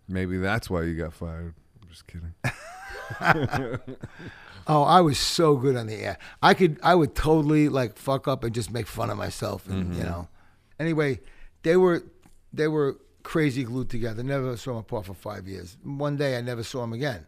[0.06, 1.54] Maybe that's why you got fired.
[1.80, 2.34] I'm just kidding.
[4.66, 6.18] Oh, I was so good on the air.
[6.42, 9.94] I could, I would totally like fuck up and just make fun of myself, and
[9.94, 10.10] you mm-hmm.
[10.10, 10.28] know.
[10.78, 11.20] Anyway,
[11.62, 12.04] they were,
[12.52, 14.22] they were crazy glued together.
[14.22, 15.76] Never saw them apart for five years.
[15.82, 17.26] One day, I never saw them again.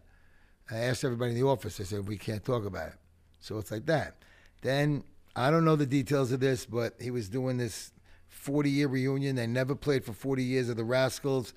[0.69, 1.79] I asked everybody in the office.
[1.79, 2.95] I said, "We can't talk about it."
[3.39, 4.15] So it's like that.
[4.61, 5.03] Then
[5.35, 7.91] I don't know the details of this, but he was doing this
[8.29, 9.35] 40 year reunion.
[9.35, 11.53] They never played for 40 years of the Rascals.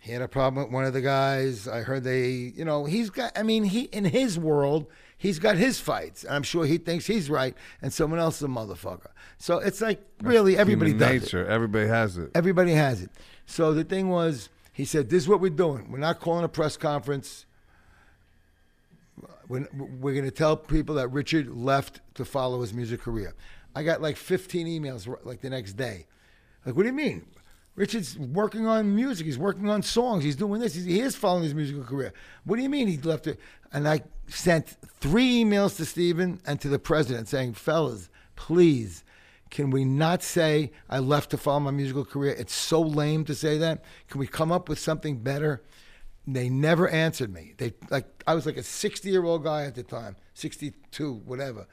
[0.00, 1.68] He had a problem with one of the guys.
[1.68, 3.36] I heard they, you know, he's got.
[3.36, 4.86] I mean, he in his world,
[5.18, 6.24] he's got his fights.
[6.24, 9.10] And I'm sure he thinks he's right, and someone else is a motherfucker.
[9.36, 11.22] So it's like really everybody Human does it.
[11.24, 11.46] nature.
[11.46, 12.30] Everybody has it.
[12.34, 13.10] Everybody has it.
[13.44, 15.92] So the thing was, he said, "This is what we're doing.
[15.92, 17.44] We're not calling a press conference.
[19.48, 19.66] We're,
[20.00, 23.34] we're going to tell people that Richard left to follow his music career."
[23.74, 26.06] I got like 15 emails like the next day.
[26.66, 27.26] Like, what do you mean?
[27.80, 29.24] Richard's working on music.
[29.24, 30.22] He's working on songs.
[30.22, 30.74] He's doing this.
[30.74, 32.12] He's, he is following his musical career.
[32.44, 33.40] What do you mean he left it?
[33.72, 39.02] And I sent three emails to Stephen and to the president saying, fellas, please,
[39.48, 42.34] can we not say I left to follow my musical career?
[42.34, 43.82] It's so lame to say that.
[44.08, 45.62] Can we come up with something better?
[46.26, 47.54] They never answered me.
[47.56, 51.66] They like I was like a 60 year old guy at the time, 62, whatever.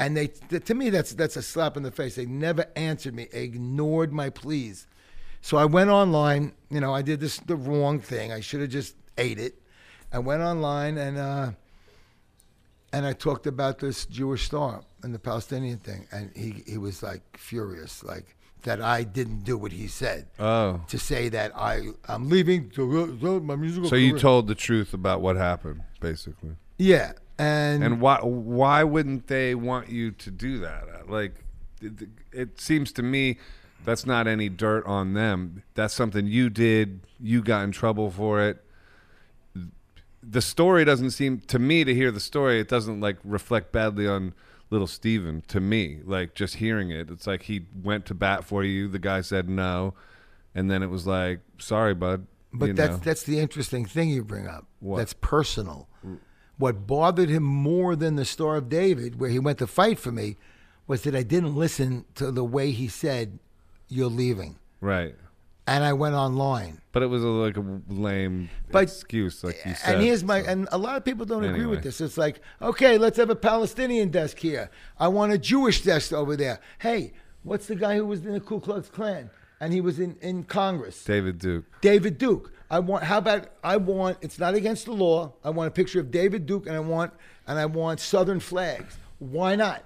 [0.00, 2.16] And they to me that's that's a slap in the face.
[2.16, 3.28] They never answered me.
[3.30, 4.88] They ignored my pleas.
[5.42, 6.52] So I went online.
[6.70, 8.32] You know, I did this the wrong thing.
[8.32, 9.54] I should have just ate it.
[10.12, 11.50] I went online and uh,
[12.92, 17.02] and I talked about this Jewish star and the Palestinian thing, and he he was
[17.02, 20.80] like furious, like that I didn't do what he said Oh.
[20.86, 22.82] to say that I I'm leaving to
[23.22, 23.88] uh, my musical.
[23.88, 26.54] So you told the truth about what happened, basically.
[26.78, 31.10] yeah, and, And why why wouldn't they want you to do that?
[31.10, 31.34] Like,
[31.80, 33.38] it, it seems to me
[33.84, 35.62] that's not any dirt on them.
[35.74, 37.00] That's something you did.
[37.20, 38.64] You got in trouble for it.
[40.22, 42.60] The story doesn't seem to me to hear the story.
[42.60, 44.34] It doesn't like reflect badly on
[44.70, 46.00] little Steven to me.
[46.04, 48.88] Like just hearing it, it's like he went to bat for you.
[48.88, 49.94] The guy said no,
[50.54, 52.26] and then it was like, sorry, bud.
[52.52, 52.96] But you that's know.
[52.98, 54.66] that's the interesting thing you bring up.
[54.80, 54.98] What?
[54.98, 55.88] That's personal.
[56.58, 60.12] What bothered him more than the Star of David, where he went to fight for
[60.12, 60.36] me,
[60.86, 63.38] was that I didn't listen to the way he said,
[63.92, 65.14] "You're leaving," right.
[65.66, 66.80] and I went online.
[66.92, 69.94] But it was a, like a lame But- excuse, like you said.
[69.94, 70.48] And here's my so.
[70.50, 72.00] and a lot of people don't agree with this.
[72.00, 74.70] It's like, okay, let's have a Palestinian desk here.
[74.98, 76.60] I want a Jewish desk over there.
[76.80, 77.12] Hey,
[77.44, 80.44] what's the guy who was in the Ku Klux Klan and he was in, in
[80.44, 81.02] Congress?
[81.04, 81.64] David Duke.
[81.80, 82.52] David Duke.
[82.70, 83.04] I want.
[83.04, 84.18] How about I want?
[84.20, 85.32] It's not against the law.
[85.44, 87.12] I want a picture of David Duke, and I want
[87.46, 88.96] and I want Southern flags.
[89.18, 89.82] Why not?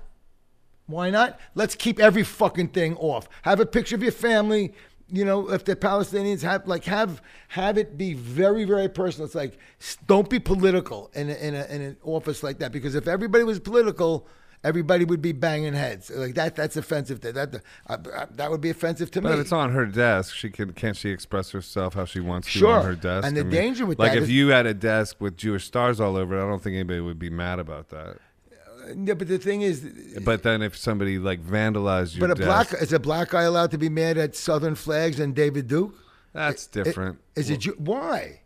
[0.86, 1.38] Why not?
[1.54, 3.28] Let's keep every fucking thing off.
[3.42, 4.72] Have a picture of your family.
[5.08, 9.26] You know, if they're Palestinians, have like have have it be very very personal.
[9.26, 9.58] It's like
[10.06, 13.44] don't be political in a, in, a, in an office like that because if everybody
[13.44, 14.26] was political,
[14.64, 16.56] everybody would be banging heads like that.
[16.56, 17.20] That's offensive.
[17.20, 17.54] To, that
[17.88, 19.34] uh, uh, that would be offensive to But me.
[19.36, 22.58] if it's on her desk, she can can't she express herself how she wants to
[22.58, 22.78] Sure.
[22.80, 23.28] on her desk?
[23.28, 24.08] And the danger with that is.
[24.08, 26.48] like that if is- you had a desk with Jewish stars all over it, I
[26.48, 28.16] don't think anybody would be mad about that.
[28.94, 29.80] Yeah, but the thing is,
[30.24, 33.42] But then if somebody like vandalized your But a desk, black is a black guy
[33.42, 35.94] allowed to be mad at Southern flags and David Duke?
[36.32, 37.18] that's different.
[37.34, 38.40] Is it why?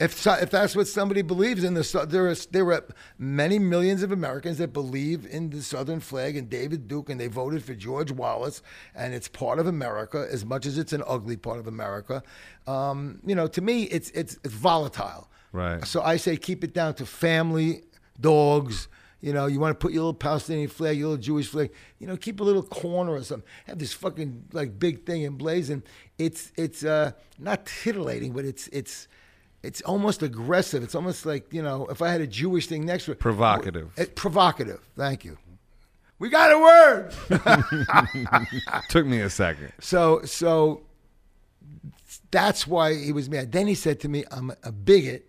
[0.00, 2.84] If so, if that's what somebody believes in, the there is there are
[3.18, 7.26] many millions of Americans that believe in the Southern flag and David Duke, and they
[7.26, 8.62] voted for George Wallace,
[8.94, 12.22] and it's part of America as much as it's an ugly part of America.
[12.68, 15.28] Um, you know, to me, it's it's it's volatile.
[15.50, 15.84] Right.
[15.84, 17.82] So I say keep it down to family,
[18.20, 18.86] dogs.
[19.20, 21.72] You know, you want to put your little Palestinian flag, your little Jewish flag.
[21.98, 23.48] You know, keep a little corner or something.
[23.66, 25.82] Have this fucking like big thing emblazoned.
[26.18, 29.08] It's it's uh, not titillating, but it's it's
[29.62, 30.84] it's almost aggressive.
[30.84, 33.90] It's almost like you know, if I had a Jewish thing next to it, Provocative.
[33.96, 34.80] It, provocative.
[34.96, 35.36] Thank you.
[36.20, 37.12] We got a word.
[38.88, 39.72] Took me a second.
[39.80, 40.82] So so
[42.30, 43.50] that's why he was mad.
[43.50, 45.28] Then he said to me, "I'm a bigot,"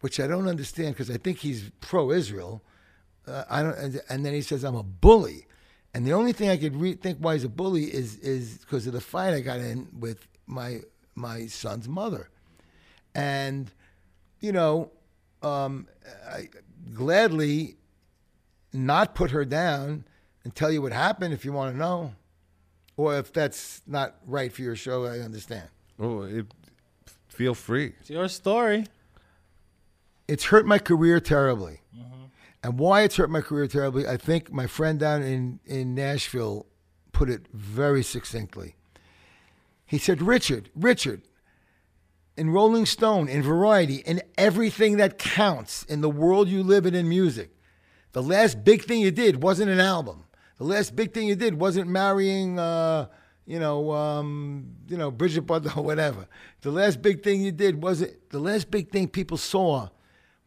[0.00, 2.62] which I don't understand because I think he's pro-Israel.
[3.28, 3.76] Uh, I don't.
[3.76, 5.46] And, and then he says, "I'm a bully,"
[5.94, 8.86] and the only thing I could re- think why he's a bully is is because
[8.86, 10.80] of the fight I got in with my
[11.14, 12.30] my son's mother,
[13.14, 13.70] and
[14.40, 14.90] you know,
[15.42, 15.88] um,
[16.28, 16.48] I
[16.94, 17.76] gladly
[18.72, 20.04] not put her down
[20.44, 22.14] and tell you what happened if you want to know.
[22.96, 25.68] Or if that's not right for your show, I understand.
[26.00, 26.46] Oh, it,
[27.28, 27.94] feel free.
[28.00, 28.86] It's your story.
[30.26, 31.80] It's hurt my career terribly.
[32.62, 36.66] And why it's hurt my career terribly, I think my friend down in, in Nashville
[37.12, 38.74] put it very succinctly.
[39.86, 41.22] He said, Richard, Richard,
[42.36, 46.94] in Rolling Stone, in Variety, in everything that counts in the world you live in
[46.94, 47.50] in music,
[48.12, 50.24] the last big thing you did wasn't an album.
[50.58, 53.06] The last big thing you did wasn't marrying, uh,
[53.46, 56.26] you know, um, you know, Bridget Butler or whatever.
[56.62, 58.30] The last big thing you did wasn't.
[58.30, 59.88] The last big thing people saw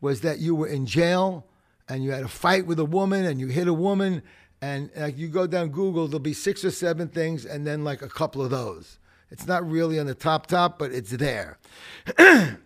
[0.01, 1.45] was that you were in jail
[1.89, 4.23] and you had a fight with a woman and you hit a woman
[4.61, 8.01] and like you go down Google, there'll be six or seven things and then like
[8.01, 8.99] a couple of those.
[9.31, 11.57] It's not really on the top top, but it's there.
[12.17, 12.57] and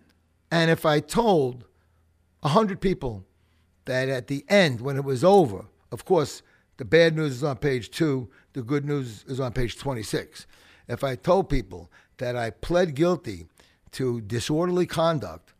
[0.50, 1.64] if I told
[2.42, 3.24] a hundred people
[3.86, 6.42] that at the end, when it was over, of course,
[6.76, 10.46] the bad news is on page two, the good news is on page 26.
[10.88, 13.46] If I told people that I pled guilty
[13.92, 15.54] to disorderly conduct,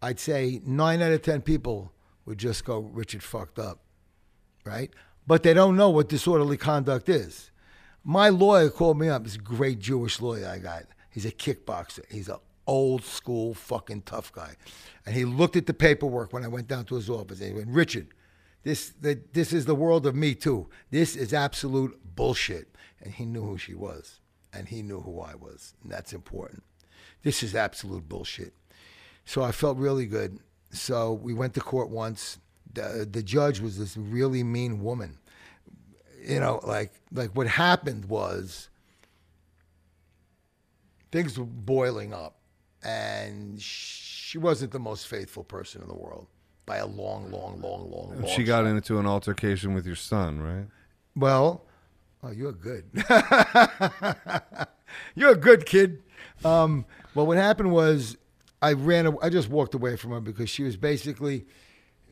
[0.00, 1.92] I'd say nine out of 10 people
[2.30, 3.80] would just go, Richard fucked up,
[4.64, 4.90] right?
[5.26, 7.50] But they don't know what disorderly conduct is.
[8.04, 10.84] My lawyer called me up, this great Jewish lawyer I got.
[11.10, 12.04] He's a kickboxer.
[12.08, 14.54] He's an old school fucking tough guy.
[15.04, 17.54] And he looked at the paperwork when I went down to his office and he
[17.54, 18.06] went, Richard,
[18.62, 20.68] this, the, this is the world of me too.
[20.90, 22.76] This is absolute bullshit.
[23.02, 24.20] And he knew who she was.
[24.52, 25.74] And he knew who I was.
[25.82, 26.62] And that's important.
[27.24, 28.54] This is absolute bullshit.
[29.24, 30.38] So I felt really good.
[30.70, 32.38] So we went to court once.
[32.72, 35.18] The, the judge was this really mean woman.
[36.24, 38.68] You know, like like what happened was
[41.10, 42.36] things were boiling up,
[42.84, 46.26] and she wasn't the most faithful person in the world
[46.66, 48.14] by a long, long, long, long.
[48.20, 50.66] long She got into an altercation with your son, right?
[51.16, 51.64] Well,
[52.22, 52.84] oh, you're good.
[55.16, 56.02] you're a good kid.
[56.44, 58.16] Um, well, what happened was
[58.62, 59.16] I ran.
[59.22, 61.46] I just walked away from her because she was basically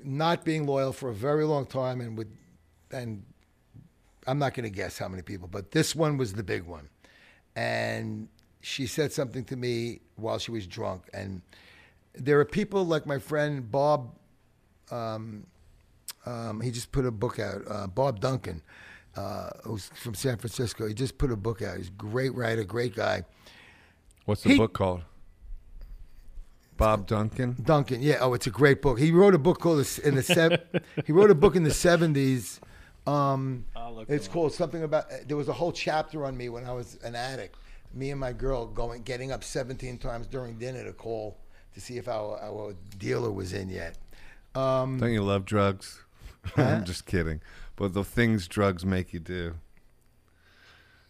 [0.03, 2.31] not being loyal for a very long time, and would
[2.91, 3.23] and
[4.27, 6.89] I'm not going to guess how many people, but this one was the big one,
[7.57, 8.29] and
[8.61, 11.43] she said something to me while she was drunk, and
[12.15, 14.15] there are people like my friend Bob
[14.91, 17.63] um, he just put a book out.
[17.69, 18.63] Uh, Bob Duncan,
[19.17, 21.77] uh, who's from San Francisco, he just put a book out.
[21.77, 23.25] He's a great writer, great guy.
[24.25, 25.03] What's the He- book called?
[26.79, 27.57] Bob Duncan.
[27.63, 28.19] Duncan, yeah.
[28.21, 28.99] Oh, it's a great book.
[28.99, 30.63] He wrote a book called the- in the sev-
[31.07, 32.61] He wrote a book in the seventies.
[33.07, 33.65] Um,
[34.09, 35.07] it's him called something about.
[35.27, 37.57] There was a whole chapter on me when I was an addict.
[37.93, 41.37] Me and my girl going, getting up seventeen times during dinner to call
[41.75, 43.99] to see if our, our dealer was in yet.
[44.55, 46.03] Um, Don't you love drugs?
[46.57, 47.41] I'm just kidding.
[47.77, 49.55] But the things drugs make you do.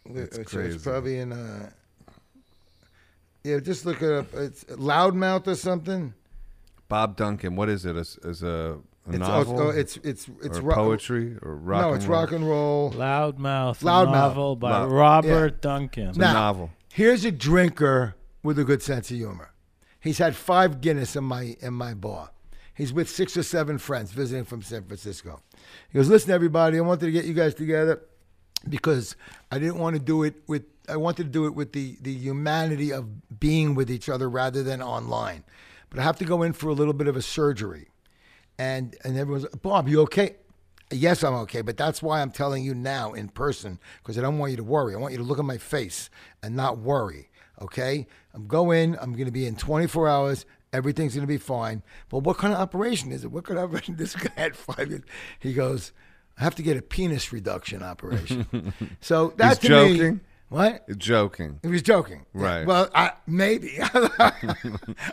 [0.05, 0.75] It's it's, crazy.
[0.75, 1.31] it's probably in.
[1.31, 1.69] Uh,
[3.49, 4.33] yeah, just look it up.
[4.33, 6.13] It's Loudmouth or something.
[6.87, 7.55] Bob Duncan.
[7.55, 7.95] What is it?
[7.95, 8.77] As, as a,
[9.07, 9.61] a It's oh, novel?
[9.61, 11.81] oh, it's it's it's or ro- poetry or rock?
[11.81, 12.19] no, and it's roll?
[12.21, 12.91] rock and roll.
[12.91, 14.11] Loudmouth, Loudmouth.
[14.11, 16.07] novel by Loud- Robert Duncan.
[16.09, 16.69] It's a Now- novel.
[16.91, 19.51] Here's a drinker with a good sense of humor.
[19.99, 22.31] He's had five Guinness in my in my bar.
[22.73, 25.41] He's with six or seven friends visiting from San Francisco.
[25.91, 28.01] He goes, "Listen, everybody, I wanted to get you guys together
[28.67, 29.15] because
[29.51, 30.63] I didn't want to do it with.
[30.87, 34.63] I wanted to do it with the the humanity of being with each other rather
[34.63, 35.43] than online.
[35.89, 37.89] But I have to go in for a little bit of a surgery."
[38.57, 40.35] And and everyone's, Bob, you okay?
[40.91, 44.39] Yes, I'm okay, but that's why I'm telling you now in person because I don't
[44.39, 44.95] want you to worry.
[44.95, 46.09] I want you to look at my face
[46.41, 47.29] and not worry.
[47.61, 48.97] Okay, I'm going.
[48.99, 51.81] I'm going to be in 24 hours, Everything's going to be fine.
[52.09, 53.31] But what kind of operation is it?
[53.31, 53.95] What kind of operation?
[53.97, 55.01] This guy had five years.
[55.39, 55.91] He goes,
[56.39, 58.73] have to get a penis reduction operation.
[59.01, 60.19] so that's to me- joking?
[60.49, 60.97] what?
[60.97, 61.59] Joking.
[61.61, 62.25] He was joking.
[62.33, 62.65] Right.
[62.65, 63.77] Well, I, maybe.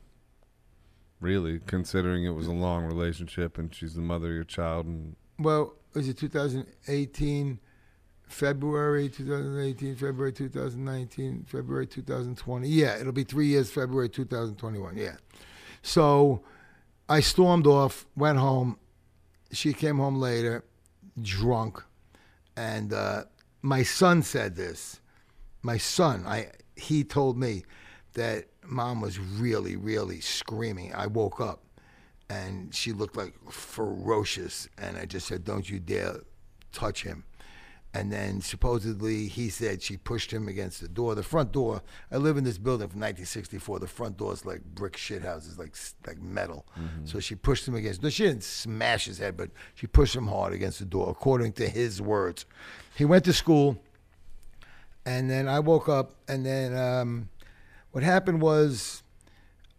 [1.20, 5.16] Really, considering it was a long relationship and she's the mother of your child and
[5.38, 7.60] Well, was it 2018?
[8.30, 12.70] February 2018, February 2019, February 2020.
[12.70, 14.96] Yeah, it'll be three years, February 2021.
[14.96, 15.16] Yeah.
[15.82, 16.44] So
[17.10, 18.78] I stormed off, went home.
[19.52, 20.64] She came home later,
[21.20, 21.84] drunk.
[22.56, 23.24] And uh,
[23.64, 25.00] my son said this.
[25.64, 27.64] My son, I he told me
[28.14, 30.94] that mom was really, really screaming.
[30.94, 31.64] I woke up
[32.30, 34.68] and she looked like ferocious.
[34.78, 36.18] And I just said, Don't you dare
[36.72, 37.24] touch him.
[37.92, 41.82] And then supposedly he said she pushed him against the door, the front door.
[42.12, 43.80] I live in this building from 1964.
[43.80, 46.68] The front door is like brick shit houses, like like metal.
[47.06, 48.04] So she pushed him against.
[48.04, 51.54] No, she didn't smash his head, but she pushed him hard against the door, according
[51.54, 52.46] to his words.
[52.96, 53.82] He went to school,
[55.04, 57.30] and then I woke up, and then um,
[57.92, 59.04] what happened was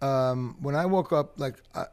[0.01, 1.87] um, when I woke up, like I,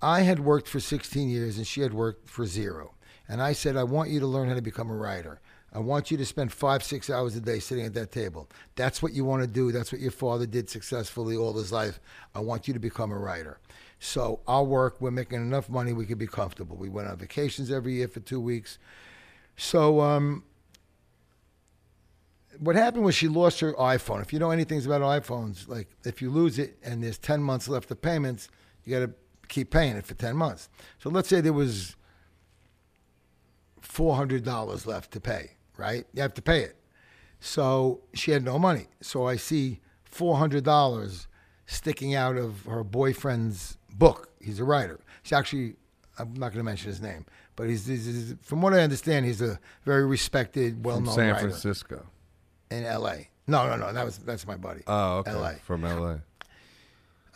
[0.00, 2.94] I had worked for 16 years and she had worked for zero.
[3.28, 5.40] And I said, I want you to learn how to become a writer.
[5.72, 8.48] I want you to spend five, six hours a day sitting at that table.
[8.74, 9.70] That's what you want to do.
[9.70, 12.00] That's what your father did successfully all his life.
[12.34, 13.58] I want you to become a writer.
[14.00, 15.00] So I'll work.
[15.00, 15.92] We're making enough money.
[15.92, 16.76] We could be comfortable.
[16.76, 18.78] We went on vacations every year for two weeks.
[19.56, 20.44] So um,
[22.60, 24.22] what happened was she lost her iPhone.
[24.22, 27.68] If you know anything about iPhones, like if you lose it and there's 10 months
[27.68, 28.48] left of payments,
[28.84, 29.12] you got to
[29.48, 30.68] keep paying it for 10 months.
[30.98, 31.96] So let's say there was
[33.82, 36.04] $400 left to pay, right?
[36.12, 36.76] You have to pay it.
[37.40, 38.86] So she had no money.
[39.00, 39.80] So I see
[40.12, 41.26] $400
[41.66, 44.30] sticking out of her boyfriend's book.
[44.40, 45.00] He's a writer.
[45.22, 45.76] He's actually,
[46.18, 49.26] I'm not going to mention his name, but he's, he's, he's- from what I understand,
[49.26, 52.06] he's a very respected, well from known San writer Francisco.
[52.70, 53.28] In L.A.
[53.46, 53.92] No, no, no.
[53.92, 54.82] That was that's my buddy.
[54.86, 55.32] Oh, okay.
[55.32, 55.52] LA.
[55.64, 56.16] From LA.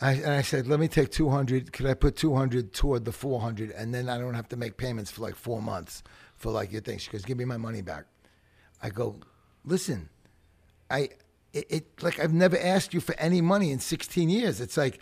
[0.01, 1.71] I, and I said, let me take 200.
[1.71, 3.71] Could I put 200 toward the 400?
[3.71, 6.03] And then I don't have to make payments for like four months
[6.35, 6.97] for like your thing.
[6.97, 8.03] She goes, give me my money back.
[8.81, 9.15] I go,
[9.63, 10.09] listen,
[10.91, 11.09] I,
[11.53, 14.59] it, it like I've never asked you for any money in 16 years.
[14.59, 14.99] It's like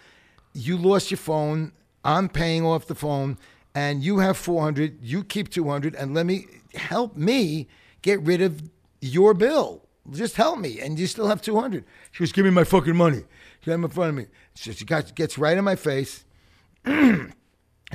[0.54, 1.72] you lost your phone.
[2.06, 3.40] I'm paying off the phone
[3.74, 5.00] and you have 400.
[5.02, 7.68] You keep 200 and let me help me
[8.04, 8.62] get rid of
[9.02, 9.84] your bill.
[10.10, 10.80] Just help me.
[10.80, 11.86] And you still have 200.
[12.12, 13.24] She goes, give me my fucking money.
[13.62, 14.26] She got in front of me.
[14.56, 16.26] She got, gets right in my face
[16.86, 17.34] and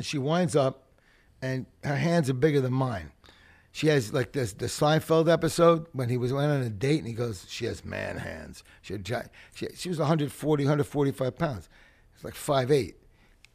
[0.00, 0.84] she winds up
[1.42, 3.12] and her hands are bigger than mine.
[3.72, 7.06] She has like this the Seinfeld episode when he was went on a date and
[7.06, 8.64] he goes, she has man hands.
[8.80, 11.68] She had gi- she, she was 140, 145 pounds.
[12.14, 12.96] It's like five eight.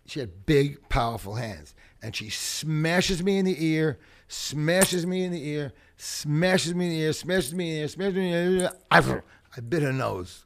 [0.05, 1.73] She had big, powerful hands,
[2.03, 3.97] and she smashes me in the ear,
[4.31, 7.87] smashes me in the ear, smashes me in the ear, smashes me in the ear,
[7.87, 8.71] smashes me in the ear.
[8.89, 10.45] I, I bit her nose.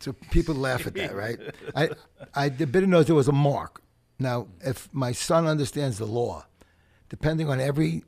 [0.00, 1.38] So people laugh at that, right?
[1.76, 1.90] I,
[2.34, 3.06] I the bit her nose.
[3.06, 3.82] There was a mark.
[4.18, 6.46] Now, if my son understands the law,
[7.08, 8.04] depending on every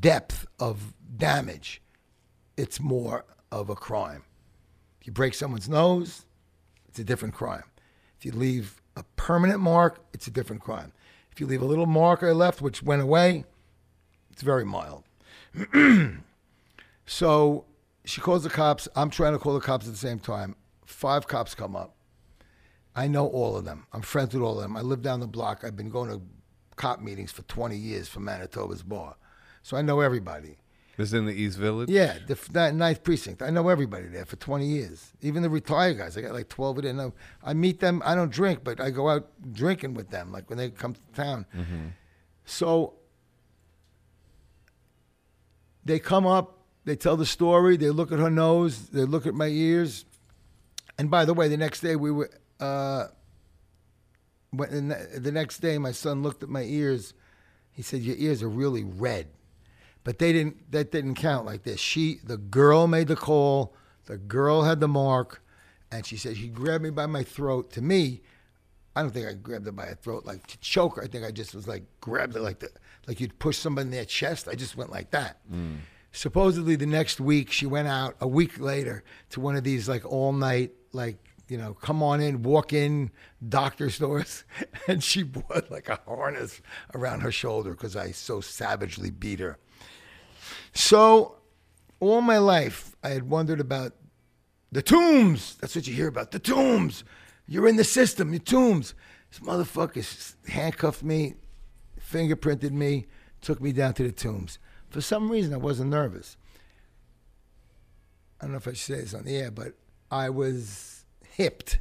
[0.00, 1.82] depth of damage,
[2.56, 4.24] it's more of a crime.
[5.00, 6.24] If you break someone's nose,
[6.88, 7.64] it's a different crime.
[8.18, 10.92] If you leave a permanent mark, it's a different crime.
[11.32, 13.44] If you leave a little mark I left, which went away,
[14.38, 15.02] it's very mild.
[17.06, 17.64] so
[18.04, 18.86] she calls the cops.
[18.94, 20.54] I'm trying to call the cops at the same time.
[20.86, 21.96] Five cops come up.
[22.94, 23.88] I know all of them.
[23.92, 24.76] I'm friends with all of them.
[24.76, 25.64] I live down the block.
[25.64, 26.22] I've been going to
[26.76, 29.16] cop meetings for 20 years for Manitoba's Bar.
[29.62, 30.58] So I know everybody.
[30.96, 31.88] This is in the East Village?
[31.90, 33.42] Yeah, the that ninth precinct.
[33.42, 35.14] I know everybody there for 20 years.
[35.20, 36.16] Even the retired guys.
[36.16, 36.96] I got like 12 of them.
[36.96, 37.12] Now,
[37.42, 38.02] I meet them.
[38.04, 41.00] I don't drink, but I go out drinking with them, like when they come to
[41.12, 41.44] town.
[41.56, 41.86] Mm-hmm.
[42.44, 42.97] So
[45.88, 49.34] they come up, they tell the story, they look at her nose, they look at
[49.34, 50.04] my ears.
[50.98, 53.06] And by the way, the next day we were uh,
[54.50, 57.14] when the next day, my son looked at my ears.
[57.70, 59.28] He said, "Your ears are really red,"
[60.04, 60.70] but they didn't.
[60.72, 61.80] That didn't count like this.
[61.80, 63.74] She, the girl, made the call.
[64.06, 65.42] The girl had the mark,
[65.92, 67.70] and she said she grabbed me by my throat.
[67.72, 68.22] To me,
[68.96, 71.02] I don't think I grabbed her by a throat like to choke her.
[71.02, 72.70] I think I just was like grabbed it like the
[73.08, 74.46] like you'd push somebody in their chest.
[74.46, 75.38] I just went like that.
[75.50, 75.78] Mm.
[76.12, 80.04] Supposedly the next week she went out a week later to one of these like
[80.04, 81.16] all night like
[81.48, 83.10] you know come on in walk in
[83.48, 84.44] doctor stores
[84.86, 86.60] and she bought like a harness
[86.94, 89.58] around her shoulder because I so savagely beat her.
[90.74, 91.38] So
[91.98, 93.94] all my life I had wondered about
[94.70, 95.56] the tombs.
[95.60, 96.30] That's what you hear about.
[96.30, 97.04] The tombs.
[97.46, 98.30] You're in the system.
[98.30, 98.94] The tombs.
[99.30, 101.34] This motherfucker handcuffed me,
[102.10, 103.06] fingerprinted me,
[103.40, 104.58] took me down to the tombs.
[104.88, 106.36] For some reason, I wasn't nervous.
[108.40, 109.74] I don't know if I should say this on the air, but
[110.10, 111.80] I was hipped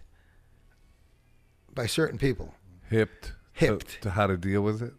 [1.73, 2.53] by certain people.
[2.89, 3.33] Hipped.
[3.53, 3.89] Hipped.
[3.89, 4.93] To, to how to deal with it.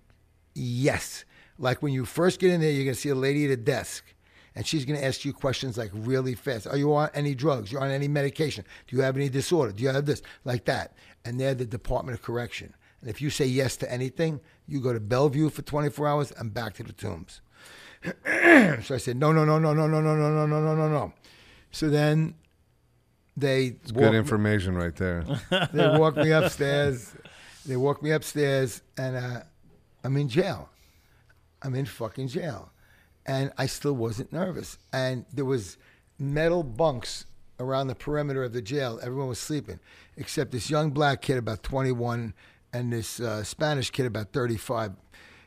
[0.55, 1.25] Yes.
[1.59, 3.57] Like when you first get in there, you're going to see a lady at a
[3.57, 4.15] desk,
[4.55, 6.67] and she's going to ask you questions like really fast.
[6.67, 7.71] Are you on any drugs?
[7.73, 8.65] You on any medication?
[8.87, 9.73] Do you have any disorder?
[9.73, 10.23] Do you have this?
[10.45, 10.97] Like that.
[11.25, 12.75] And they're the Department of Correction.
[13.01, 16.53] And if you say yes to anything, you go to Bellevue for 24 hours and
[16.53, 17.41] back to the tombs.
[18.05, 20.89] so I said, no, no, no, no, no, no, no, no, no, no, no, no,
[20.89, 21.13] no.
[21.71, 22.35] So then
[23.37, 25.25] they It's good information right there.
[25.73, 27.15] they walk me upstairs.
[27.67, 29.41] They walk me upstairs, and uh,
[30.05, 30.71] I'm in jail.
[31.63, 32.71] I'm in fucking jail,
[33.27, 34.79] and I still wasn't nervous.
[34.93, 35.77] And there was
[36.19, 37.27] metal bunks
[37.61, 38.99] around the perimeter of the jail.
[39.03, 39.81] Everyone was sleeping,
[40.17, 42.33] except this young black kid about 21
[42.73, 44.93] and this uh, Spanish kid about 35.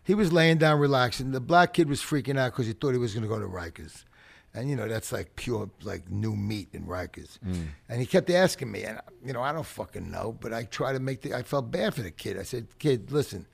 [0.03, 1.31] He was laying down relaxing.
[1.31, 3.45] The black kid was freaking out because he thought he was going to go to
[3.45, 4.03] Rikers.
[4.53, 7.38] And you know that's like pure like new meat in Rikers.
[7.88, 10.91] And he kept asking me, and you know I don't fucking know, but I try
[10.91, 11.34] to make the.
[11.34, 12.38] I felt bad for the kid.
[12.38, 13.48] I said, "Kid, listen,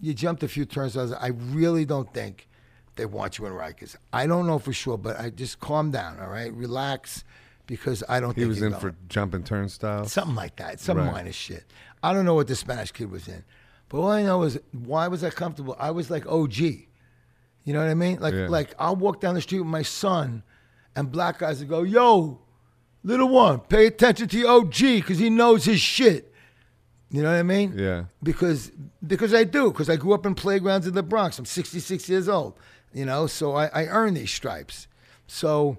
[0.00, 0.96] you jumped a few turns.
[0.96, 2.48] I, was, I really don't think
[2.96, 3.96] they want you in Rikers.
[4.12, 6.52] I don't know for sure, but I just calm down, all right?
[6.52, 7.24] Relax,
[7.70, 8.80] because I don't think He was in going.
[8.80, 10.12] for jumping turnstiles.
[10.12, 11.10] something like that, some Right.
[11.12, 11.64] minor shit.
[12.02, 13.44] I don't know what the Spanish kid was in,
[13.88, 15.76] but all I know is why was I comfortable?
[15.78, 16.58] I was like OG.
[17.64, 18.18] You know what I mean?
[18.20, 18.48] Like Yeah.
[18.48, 20.42] like I'll walk down the street with my son,
[20.96, 22.40] and black guys will go, "Yo,
[23.04, 26.26] little one, pay attention to your OG because he knows his shit."
[27.12, 27.74] You know what I mean?
[27.76, 28.04] Yeah.
[28.22, 28.72] Because
[29.06, 31.38] because I do because I grew up in playgrounds in the Bronx.
[31.38, 32.54] I'm 66 years old.
[32.92, 34.88] You know, so I, I earn these stripes.
[35.28, 35.78] So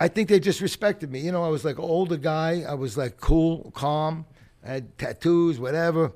[0.00, 1.20] I think they just respected me.
[1.20, 2.64] You know, I was like an older guy.
[2.66, 4.24] I was like cool, calm.
[4.64, 6.12] I had tattoos, whatever.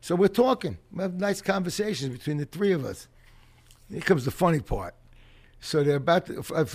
[0.00, 0.78] So we're talking.
[0.92, 3.08] We have nice conversations between the three of us.
[3.90, 4.94] Here comes the funny part.
[5.60, 6.34] So they're about to,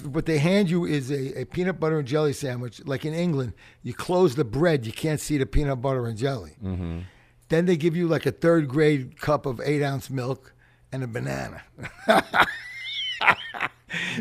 [0.10, 2.82] what they hand you is a, a peanut butter and jelly sandwich.
[2.86, 6.58] Like in England, you close the bread, you can't see the peanut butter and jelly.
[6.64, 7.00] Mm-hmm.
[7.50, 10.54] Then they give you like a third grade cup of eight ounce milk
[10.92, 11.64] and a banana.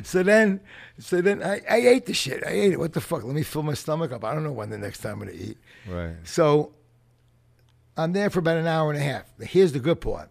[0.03, 0.61] so then,
[1.03, 2.45] so then I, I ate the shit.
[2.47, 2.79] I ate it.
[2.79, 3.25] What the fuck?
[3.25, 4.25] Let me fill my stomach up.
[4.25, 5.59] I don't know when the next time I'm gonna eat.
[5.89, 6.15] Right.
[6.25, 6.73] So
[7.97, 9.25] I'm there for about an hour and a half.
[9.41, 10.31] Here's the good part.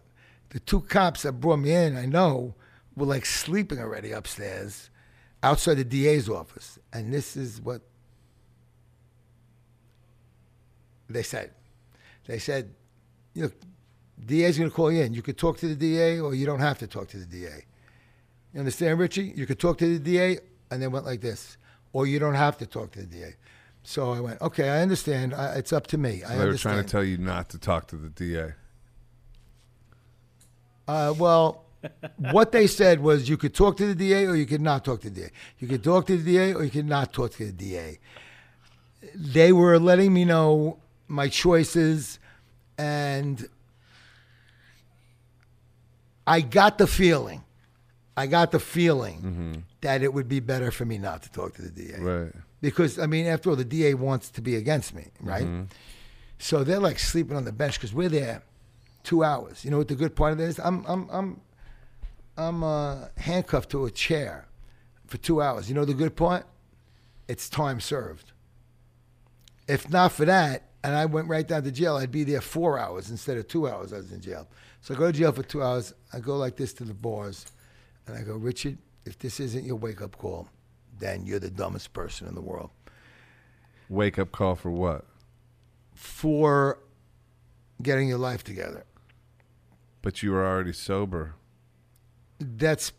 [0.50, 2.54] The two cops that brought me in, I know,
[2.96, 4.90] were like sleeping already upstairs
[5.42, 6.78] outside the DA's office.
[6.92, 7.82] And this is what
[11.08, 11.52] they said.
[12.26, 12.74] They said,
[13.34, 13.50] you know,
[14.24, 15.14] DA's going to call you in.
[15.14, 17.64] You could talk to the DA or you don't have to talk to the DA.
[18.52, 19.32] You understand, Richie?
[19.34, 20.38] You could talk to the DA,
[20.72, 21.56] and they went like this,
[21.92, 23.34] or you don't have to talk to the DA.
[23.84, 25.34] So I went, okay, I understand.
[25.34, 26.22] I, it's up to me.
[26.24, 26.74] I they were understand.
[26.74, 28.52] trying to tell you not to talk to the DA.
[30.88, 31.64] Uh, well,
[32.30, 35.00] what they said was you could talk to the DA or you could not talk
[35.02, 35.30] to the DA.
[35.58, 37.98] You could talk to the DA or you could not talk to the DA.
[39.14, 40.78] They were letting me know
[41.08, 42.18] my choices,
[42.78, 43.46] and
[46.26, 47.42] I got the feeling,
[48.16, 51.62] I got the feeling that it would be better for me not to talk to
[51.62, 52.32] the DA Right.
[52.60, 55.46] because I mean, after all, the DA wants to be against me, right?
[56.38, 58.42] So they're like sleeping on the bench because we're there
[59.04, 59.64] two hours.
[59.64, 60.58] You know what the good part of it is?
[60.58, 61.40] I'm I'm I'm
[62.36, 64.46] I'm uh, handcuffed to a chair
[65.06, 65.68] for two hours.
[65.68, 66.46] You know the good part?
[67.28, 68.32] It's time served.
[69.68, 72.78] If not for that, and I went right down to jail, I'd be there four
[72.78, 73.92] hours instead of two hours.
[73.92, 74.48] I was in jail.
[74.80, 75.92] So I go to jail for two hours.
[76.12, 77.46] I go like this to the bars,
[78.06, 80.48] and I go, Richard, if this isn't your wake up call,
[80.98, 82.70] then you're the dumbest person in the world.
[83.88, 85.04] Wake up call for what?
[85.94, 86.78] For
[87.82, 88.84] getting your life together.
[90.00, 91.34] But you were already sober.
[92.38, 92.92] That's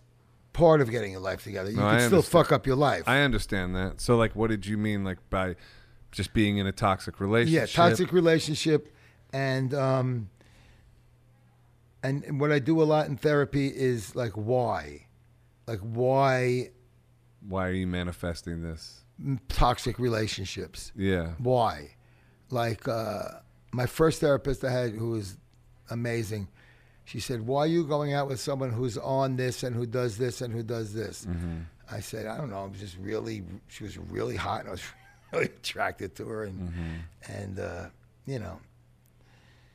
[0.53, 1.69] part of getting your life together.
[1.69, 3.03] You No, can still fuck up your life.
[3.07, 3.99] I understand that.
[3.99, 5.55] So, like, what did you mean, like, by
[6.11, 7.61] Just being in a toxic relationship?
[7.61, 8.93] Yeah, toxic relationship,
[9.34, 10.30] and um,
[12.03, 15.07] and and what I do a lot in therapy is like why,
[15.68, 16.69] like why
[17.48, 18.99] Why are you manifesting this?
[19.48, 20.91] toxic relationships.
[20.95, 21.34] Yeah.
[21.38, 21.95] Why?
[22.49, 23.23] Like uh,
[23.72, 25.38] my first therapist I had, who was
[25.90, 26.48] amazing,
[27.06, 30.18] she said, "Why are you going out with someone who's on this and who does
[30.18, 31.26] this and who does this?"
[31.91, 32.64] I said, "I don't know.
[32.64, 33.44] I was just really.
[33.68, 34.84] She was really hot, and I was
[35.34, 36.73] really attracted to her, and
[37.27, 37.85] and uh,
[38.26, 38.60] you know,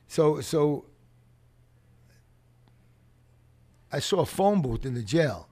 [0.08, 0.84] so so."
[3.90, 5.47] I saw a phone booth in the jail,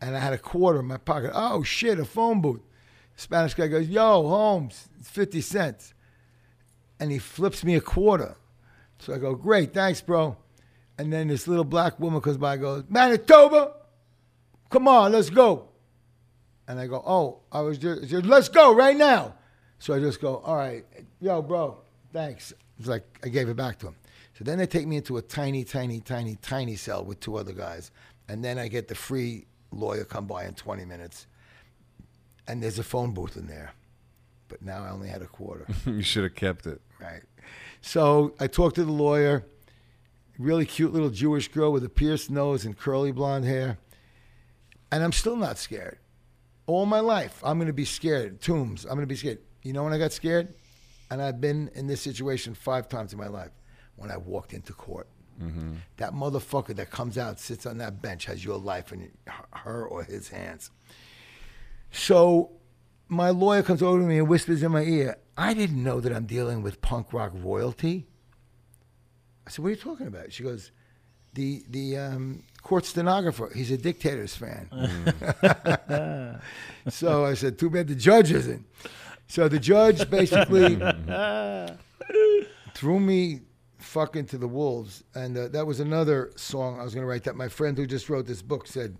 [0.00, 1.32] and I had a quarter in my pocket.
[1.34, 2.62] Oh shit, a phone booth.
[3.16, 5.92] Spanish guy goes, "Yo, Holmes, it's fifty cents,"
[6.98, 8.36] and he flips me a quarter.
[8.98, 10.36] So I go, "Great, thanks, bro."
[10.98, 13.74] And then this little black woman comes by, and goes, "Manitoba,
[14.70, 15.68] come on, let's go."
[16.66, 19.34] And I go, "Oh, I was just, just let's go right now."
[19.78, 20.84] So I just go, "All right,
[21.20, 21.78] yo, bro,
[22.12, 23.96] thanks." It's like I gave it back to him.
[24.38, 27.52] So then they take me into a tiny, tiny, tiny, tiny cell with two other
[27.52, 27.90] guys,
[28.28, 31.26] and then I get the free lawyer come by in 20 minutes,
[32.46, 33.72] and there's a phone booth in there,
[34.48, 35.66] but now I only had a quarter.
[35.86, 36.80] you should have kept it.
[37.00, 37.22] Right.
[37.80, 39.46] So I talked to the lawyer,
[40.38, 43.78] really cute little Jewish girl with a pierced nose and curly blonde hair.
[44.92, 45.98] And I'm still not scared.
[46.66, 48.40] All my life, I'm going to be scared.
[48.40, 49.38] Tombs, I'm going to be scared.
[49.62, 50.54] You know when I got scared?
[51.10, 53.50] And I've been in this situation five times in my life
[53.96, 55.08] when I walked into court.
[55.96, 59.10] That motherfucker that comes out, sits on that bench, has your life in
[59.52, 60.70] her or his hands.
[61.90, 62.52] So
[63.08, 66.12] my lawyer comes over to me and whispers in my ear, I didn't know that
[66.12, 68.06] I'm dealing with punk rock royalty.
[69.46, 70.32] I said, What are you talking about?
[70.32, 70.70] She goes,
[71.34, 74.68] The the um, court stenographer, he's a dictators fan.
[76.88, 78.64] so I said, Too bad the judge isn't.
[79.26, 80.76] So the judge basically
[82.74, 83.40] threw me
[83.80, 85.04] fucking to the wolves.
[85.14, 87.86] And uh, that was another song I was going to write that my friend who
[87.86, 88.96] just wrote this book said,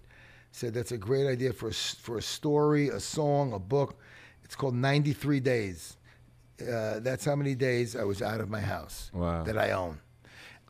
[0.52, 3.98] said that's a great idea for a, for a story, a song, a book.
[4.44, 5.96] It's called 93 Days.
[6.60, 9.44] Uh, that's how many days I was out of my house Wow.
[9.44, 9.98] that I own.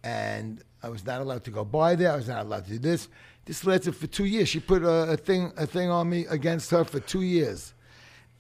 [0.04, 2.12] And I was not allowed to go by there.
[2.12, 3.08] I was not allowed to do this.
[3.44, 4.48] This lasted for two years.
[4.48, 7.74] She put a, a thing a thing on me against her for two years.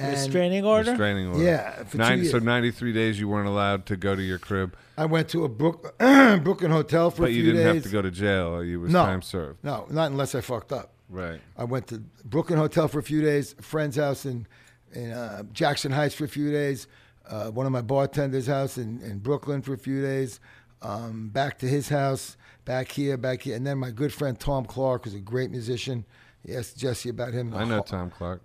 [0.00, 0.90] And Restraining order.
[0.92, 1.42] Restraining order.
[1.44, 4.74] Yeah, for two Nine, so 93 days you weren't allowed to go to your crib,
[4.96, 7.74] I went to a Brook, Brooklyn hotel for but a you didn't days.
[7.74, 8.62] have to go to jail.
[8.64, 9.04] You was No.
[9.04, 9.62] time served.
[9.62, 10.92] No, not unless I fucked up.
[11.08, 11.40] Right.
[11.56, 14.46] I went to Brooklyn Hotel for a few days, a friend's house in
[14.92, 16.86] in uh, Jackson Heights for a few days,
[17.28, 20.40] uh, one of my bartender's house in, in Brooklyn for a few days,
[20.82, 24.64] um, back to his house, back here, back here, and then my good friend Tom
[24.64, 26.04] Clark, who's a great musician.
[26.44, 27.54] He asked Jesse about him.
[27.54, 28.40] I know Tom Clark.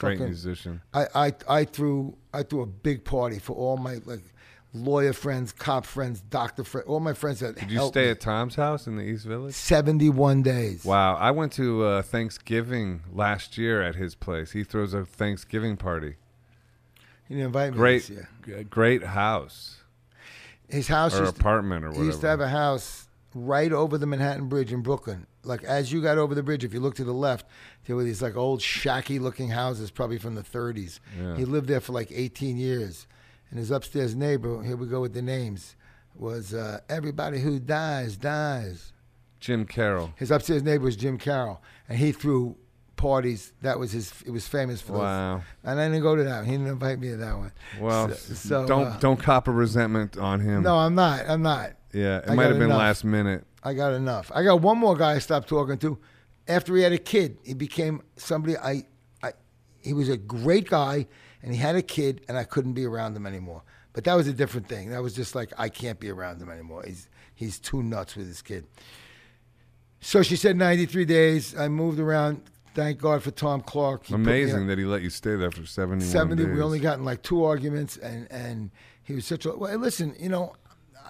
[0.00, 0.82] Great Fucking- musician.
[0.94, 4.22] I, I I threw I threw a big party for all my like
[4.72, 8.10] lawyer friends, cop friends, doctor friends, all my friends that Did you stay me.
[8.10, 9.54] at Tom's house in the East Village?
[9.54, 10.84] seventy one days.
[10.84, 11.16] Wow.
[11.16, 14.52] I went to uh, Thanksgiving last year at his place.
[14.52, 16.14] He throws a Thanksgiving party.
[17.28, 18.64] He didn't invite me Great, this year.
[18.70, 19.78] great house
[20.68, 22.06] His house or used to- apartment or He whatever.
[22.06, 25.26] used to have a house right over the Manhattan Bridge in Brooklyn.
[25.42, 27.46] Like as you got over the bridge, if you look to the left,
[27.86, 31.00] there were these like old shacky looking houses, probably from the 30s.
[31.20, 31.36] Yeah.
[31.36, 33.06] He lived there for like 18 years,
[33.50, 35.76] and his upstairs neighbor, here we go with the names,
[36.14, 38.92] was uh, everybody who dies dies.
[39.38, 40.12] Jim Carroll.
[40.16, 42.56] His upstairs neighbor was Jim Carroll, and he threw
[42.96, 43.54] parties.
[43.62, 44.12] That was his.
[44.26, 45.00] It was famous for those.
[45.00, 45.42] Wow.
[45.64, 46.36] And I didn't go to that.
[46.40, 46.44] one.
[46.44, 47.52] He didn't invite me to that one.
[47.80, 50.62] Well, So- so, don't uh, don't cop a resentment on him.
[50.62, 51.26] No, I'm not.
[51.26, 51.72] I'm not.
[51.94, 52.78] Yeah, it I might have been enough.
[52.78, 53.44] last minute.
[53.62, 54.30] I got enough.
[54.34, 55.98] I got one more guy I stopped talking to.
[56.48, 58.84] After he had a kid, he became somebody I,
[59.22, 59.32] I
[59.78, 61.06] he was a great guy
[61.42, 63.62] and he had a kid and I couldn't be around him anymore.
[63.92, 64.90] But that was a different thing.
[64.90, 66.84] That was just like I can't be around him anymore.
[66.86, 68.66] He's he's too nuts with his kid.
[70.00, 71.58] So she said 93 days.
[71.58, 72.42] I moved around.
[72.74, 74.06] Thank God for Tom Clark.
[74.06, 76.54] He Amazing that he let you stay there for 71 70 days.
[76.54, 78.70] we only got in like two arguments and and
[79.02, 80.54] he was such a well listen you know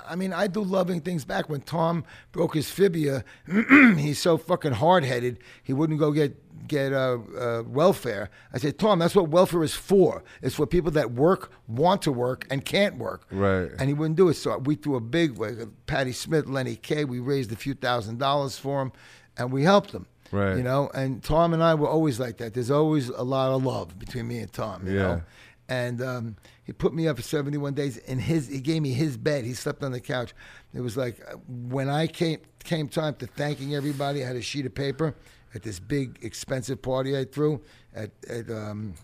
[0.09, 1.49] i mean i do loving things back.
[1.49, 3.25] When tom broke his fibia
[3.97, 6.37] he's so fucking hard-headed he wouldn't go get
[6.69, 8.31] get uh, uh, welfare.
[8.53, 10.23] I said tom that's what welfare is for.
[10.43, 13.27] It's for people that work want to work and can't work.
[13.33, 13.71] Right.
[13.79, 14.35] and he wouldn't do it.
[14.35, 15.57] So we threw a big like,
[15.87, 18.93] Patti Smith Lenny Kaye, we raised a few thousand dollars for him
[19.37, 20.07] and we helped him.
[20.33, 20.57] Right.
[20.57, 22.55] you know and tom and i were always like that.
[22.55, 25.03] There's always a lot of love between me and tom you Yeah.
[25.03, 25.23] know
[25.71, 29.17] and um, he put me up for 71 days in his he gave me his
[29.17, 30.35] bed he slept on the couch
[30.75, 34.43] it was like uh, when i came came time to thanking everybody i had a
[34.43, 35.15] sheet of paper
[35.55, 37.61] at this big expensive party i threw
[37.95, 38.95] at, at um,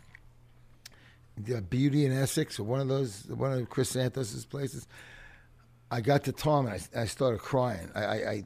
[1.36, 4.86] the Beauty and Essex or one of those, one of Chris Santos's places.
[5.90, 7.90] I got to Tom and I, I started crying.
[7.94, 8.44] I, I, I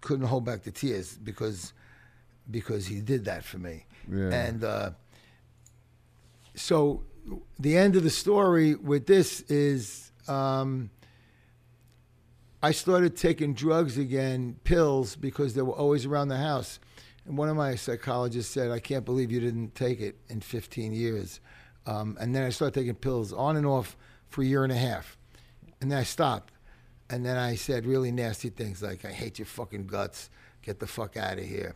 [0.00, 1.72] couldn't hold back the tears because
[2.50, 3.86] because he did that for me.
[4.10, 4.30] Yeah.
[4.30, 4.90] And uh,
[6.54, 7.02] so
[7.58, 10.90] the end of the story with this is um,
[12.62, 16.78] I started taking drugs again, pills, because they were always around the house.
[17.26, 20.92] And one of my psychologists said, I can't believe you didn't take it in 15
[20.92, 21.40] years.
[21.86, 23.96] Um, and then I started taking pills on and off
[24.28, 25.16] for a year and a half.
[25.80, 26.52] And then I stopped.
[27.08, 30.30] And then I said really nasty things like, I hate your fucking guts.
[30.62, 31.74] Get the fuck out of here.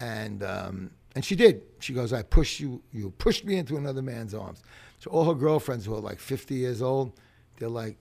[0.00, 1.62] And, um, and she did.
[1.80, 4.62] She goes, I pushed you, you pushed me into another man's arms.
[5.02, 7.18] So all her girlfriends who are like 50 years old,
[7.58, 7.96] they're like,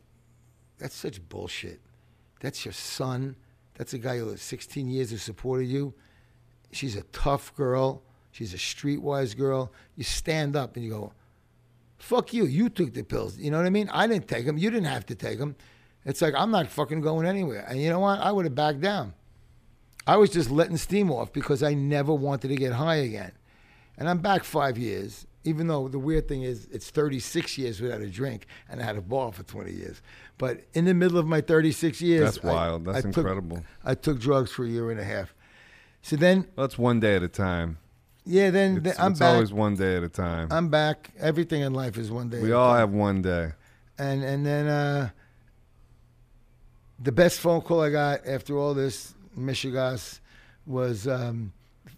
[0.77, 1.81] that's such bullshit.
[2.41, 3.35] That's your son.
[3.73, 5.95] That's a guy who has 16 years who supported you.
[6.71, 8.03] She's a tough girl.
[8.29, 9.73] She's a streetwise girl.
[9.95, 11.13] You stand up and you go,
[11.97, 12.45] fuck you.
[12.45, 13.35] You took the pills.
[13.35, 13.89] You know what I mean?
[13.91, 14.59] I didn't take them.
[14.59, 15.55] You didn't have to take them.
[16.05, 17.65] It's like, I'm not fucking going anywhere.
[17.67, 18.19] And you know what?
[18.19, 19.15] I would have backed down.
[20.05, 23.31] I was just letting steam off because I never wanted to get high again.
[23.97, 28.01] And I'm back five years, even though the weird thing is it's 36 years without
[28.01, 30.01] a drink and I had a bar for 20 years.
[30.37, 32.85] But in the middle of my 36 years, That's I- wild.
[32.85, 33.63] That's I took- incredible.
[33.83, 35.33] I took drugs for a year and a half.
[36.03, 37.77] So then, That's one day at a time.
[38.25, 39.11] yeah, then It's, then I'm back.
[39.11, 39.33] it's back.
[39.33, 40.47] always one day at a time.
[40.51, 41.11] I'm back.
[41.19, 42.39] Everything in life is one day.
[42.41, 42.79] we at all time.
[42.79, 43.51] have one day.
[43.99, 45.09] and and then uh,
[46.99, 50.19] the best phone call I got after all this Michigas
[50.65, 51.51] was um,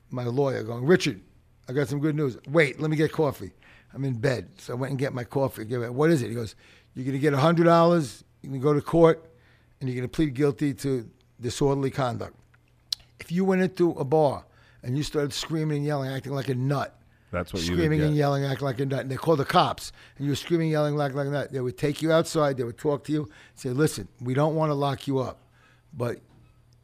[0.10, 1.22] my lawyer going, Richard,
[1.68, 2.38] I got some good news.
[2.48, 3.52] Wait, let me get coffee.
[3.94, 5.65] I'm in bed, so I went and get my coffee.
[5.65, 5.94] Give it.
[5.94, 6.30] What is it?
[6.30, 6.56] He goes,
[6.95, 8.23] You're gonna get hundred dollars.
[8.41, 9.23] You can go to court,
[9.80, 11.10] and you're gonna plead guilty to
[11.40, 12.35] disorderly conduct.
[13.19, 14.45] If you went into a bar
[14.81, 16.99] and you started screaming and yelling, acting like a nut,
[17.31, 18.99] That's what screaming and yelling, acting like a nut.
[19.02, 21.52] And they call the cops, and you were screaming, yelling like like that.
[21.53, 22.57] They would take you outside.
[22.57, 25.40] They would talk to you, say, "Listen, we don't want to lock you up,
[25.94, 26.19] but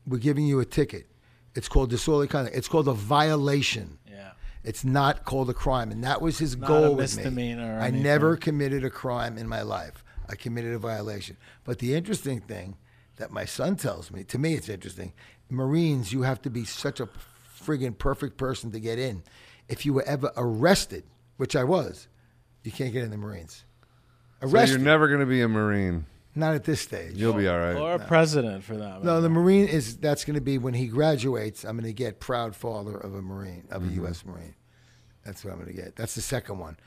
[0.07, 1.07] we're giving you a ticket.
[1.55, 2.55] It's called disorderly conduct.
[2.55, 3.97] It's called a violation.
[4.63, 4.69] Yeah.
[4.69, 7.23] It's not called a crime." And that was his Not goal a with me.
[7.23, 10.03] misdemeanor I never committed a crime in my life.
[10.27, 11.37] I committed a violation.
[11.63, 12.77] But the interesting thing
[13.15, 15.13] that my son tells me, to me, it's interesting.
[15.49, 17.09] Marines, you have to be such a
[17.59, 19.23] friggin' perfect person to get in.
[19.67, 21.03] If you were ever arrested,
[21.37, 22.07] which I was,
[22.63, 23.63] you can't get in the Marines.
[24.41, 26.05] So Arrested, you're never going to be a Marine.
[26.35, 27.15] Not at this stage.
[27.15, 27.75] You'll be all right.
[27.75, 29.03] Or a president for that.
[29.03, 31.63] No, the Marine is that's going to be when he graduates.
[31.63, 33.99] I'm going to get proud father of a Marine, of Mm-hmm.
[33.99, 34.25] a U.S.
[34.25, 34.55] Marine.
[35.25, 35.95] That's what I'm going to get.
[35.95, 36.77] That's the second one.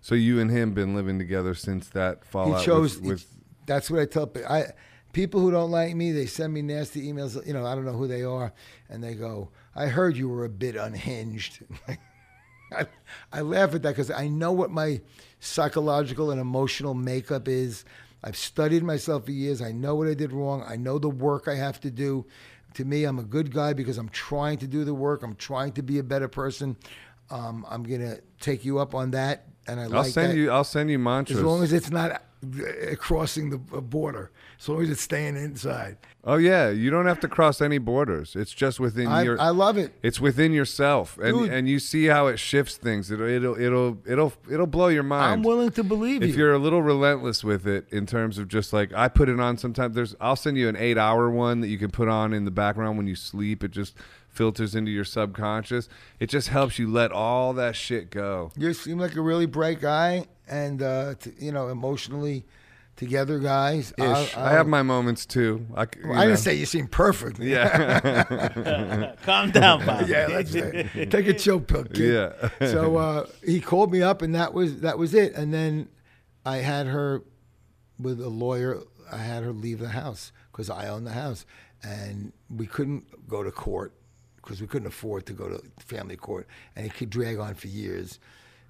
[0.00, 2.96] So you and him been living together since that fallout he chose.
[2.98, 3.26] with, with
[3.66, 4.50] that's what I tell people.
[4.52, 4.64] I
[5.12, 7.44] people who don't like me, they send me nasty emails.
[7.46, 8.52] You know, I don't know who they are,
[8.88, 11.60] and they go, "I heard you were a bit unhinged."
[12.72, 12.86] I,
[13.32, 15.00] I laugh at that because I know what my
[15.42, 17.84] psychological and emotional makeup is.
[18.24, 19.60] I've studied myself for years.
[19.60, 20.64] I know what I did wrong.
[20.64, 22.24] I know the work I have to do.
[22.74, 25.24] To me, I'm a good guy because I'm trying to do the work.
[25.24, 26.76] I'm trying to be a better person.
[27.30, 30.36] Um, I'm gonna take you up on that, and I I'll like send that.
[30.36, 30.52] you.
[30.52, 31.38] I'll send you mantras.
[31.38, 34.30] As long as it's not uh, crossing the uh, border,
[34.62, 35.96] as long as it's staying inside.
[36.24, 38.36] oh yeah, you don't have to cross any borders.
[38.36, 39.40] It's just within I, your.
[39.40, 39.92] I love it.
[40.02, 41.52] it's within yourself, and Dude.
[41.52, 43.10] and you see how it shifts things.
[43.10, 45.32] It'll it'll it'll it'll it'll blow your mind.
[45.32, 46.28] I'm willing to believe it.
[46.28, 46.44] if you.
[46.44, 49.58] you're a little relentless with it in terms of just like I put it on
[49.58, 52.44] sometimes there's I'll send you an 8 hour one that you can put on in
[52.44, 53.96] the background when you sleep it just
[54.28, 55.88] filters into your subconscious
[56.20, 59.80] it just helps you let all that shit go You seem like a really bright
[59.80, 62.44] guy, and uh, t- you know, emotionally
[63.02, 63.92] together guys.
[63.98, 67.38] ish I, have my moments too I, c- you I didn't say you seem perfect.
[67.38, 70.06] yeah Calm down, Bob.
[70.08, 70.28] yeah.
[70.30, 72.32] Let's take a chill pill, kid.
[72.60, 75.34] yeah so uh, he called me up, and that was that was it.
[75.34, 75.88] And then
[76.44, 77.22] I had her
[77.98, 78.80] with a lawyer.
[79.10, 81.44] I had her leave the house because I own the house,
[81.82, 83.92] and we couldn't go to court
[84.36, 86.46] because we couldn't afford to go to family court,
[86.76, 88.18] and it could drag on for years.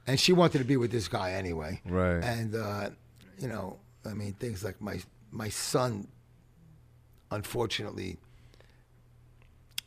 [0.07, 2.23] And she wanted to be with this guy anyway, Right.
[2.25, 2.91] And uh,
[3.39, 5.01] you know, I mean, things like my
[5.31, 6.09] my son,
[7.31, 8.19] unfortunately,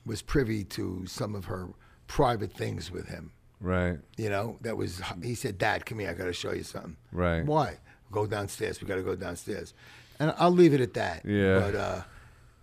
[0.06, 1.70] was privy to some of her
[2.08, 3.32] private things with him.
[3.60, 6.10] right You know, that was he said, "Dad, come here.
[6.10, 7.46] I got to show you something." Right.
[7.46, 7.78] Why?
[8.12, 8.82] Go downstairs.
[8.82, 9.74] We got to go downstairs.
[10.20, 11.26] And I'll leave it at that.
[11.26, 11.60] Yeah.
[11.60, 12.02] But uh,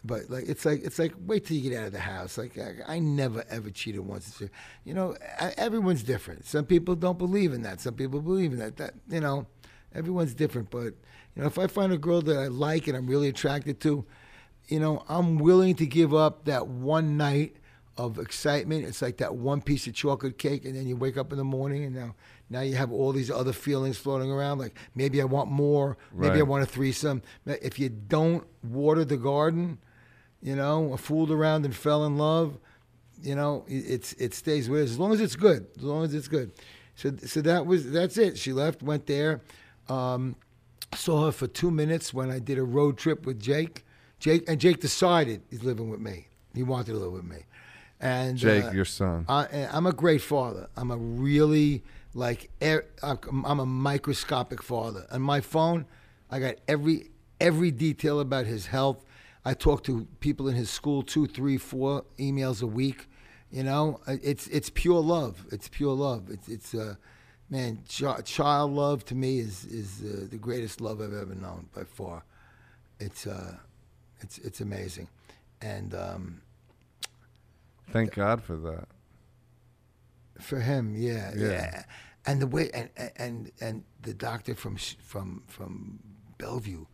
[0.05, 2.39] but like it's like it's like wait till you get out of the house.
[2.39, 4.43] Like I, I never ever cheated once.
[4.85, 6.47] You know, I, everyone's different.
[6.47, 7.81] Some people don't believe in that.
[7.81, 8.77] Some people believe in that.
[8.79, 9.47] That you know,
[9.95, 10.70] everyone's different.
[10.70, 10.95] But
[11.34, 14.04] you know, if I find a girl that I like and I'm really attracted to,
[14.68, 17.56] you know, I'm willing to give up that one night
[17.96, 18.84] of excitement.
[18.86, 21.44] It's like that one piece of chocolate cake, and then you wake up in the
[21.44, 22.14] morning, and now
[22.48, 24.59] now you have all these other feelings floating around.
[24.59, 25.96] Like maybe I want more.
[26.14, 27.22] Maybe I want a threesome.
[27.46, 29.78] If you don't water the garden,
[30.42, 32.59] you know, fooled around and fell in love,
[33.22, 35.66] you know, it- it's it stays with us as long as it's good.
[35.76, 36.52] As long as it's good.
[36.96, 38.38] So so that was that's it.
[38.38, 39.40] She left, went there.
[39.88, 40.36] Um,
[40.94, 43.85] saw her for two minutes when I did a road trip with Jake.
[44.19, 46.28] Jake and Jake decided he's living with me.
[46.55, 47.39] He wanted to live with me.
[48.01, 49.24] And Jake, uh, your son.
[49.28, 50.69] I, I'm a great father.
[50.77, 51.82] I'm a really
[52.14, 55.06] like er, I'm I'm a microscopic father.
[55.10, 55.86] On my phone,
[56.31, 57.10] I got every
[57.40, 59.05] every detail about his health.
[59.44, 63.09] I talk to people in his school two, three, four emails a week.
[63.51, 65.47] You know, it's it's pure love.
[65.52, 66.28] It's pure love.
[66.31, 66.94] It's it's uh,
[67.53, 71.69] man, ch- child love to me is is uh, the greatest love I've ever known
[71.74, 72.24] by far.
[72.99, 73.57] It's uh,
[74.20, 75.09] it's it's amazing,
[75.61, 76.41] and um,
[77.91, 78.89] Thank God for that.
[80.41, 81.49] For him, yeah, Yeah.
[81.49, 81.83] yeah,
[82.27, 85.99] And the way and and and the doctor from from from
[86.39, 86.87] Bellevue,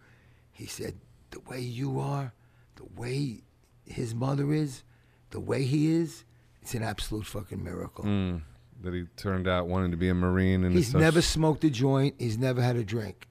[0.50, 0.94] he said
[1.30, 2.32] the way you are,
[2.76, 3.42] the way
[3.86, 4.82] his mother is,
[5.30, 6.24] the way he is,
[6.62, 8.04] it's an absolute fucking miracle.
[8.04, 8.42] Mm,
[8.82, 11.64] that he turned out wanting to be a Marine and He's is such- never smoked
[11.64, 12.14] a joint.
[12.18, 13.26] He's never had a drink.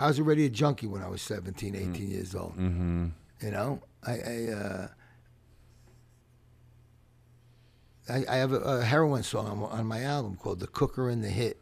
[0.00, 2.56] I was already a junkie when I was 17, 18 years old.
[2.58, 3.12] Mhm.
[3.40, 4.88] You know, I I, uh,
[8.08, 11.22] I, I have a, a heroin song on, on my album called "The Cooker and
[11.22, 11.58] the Hit."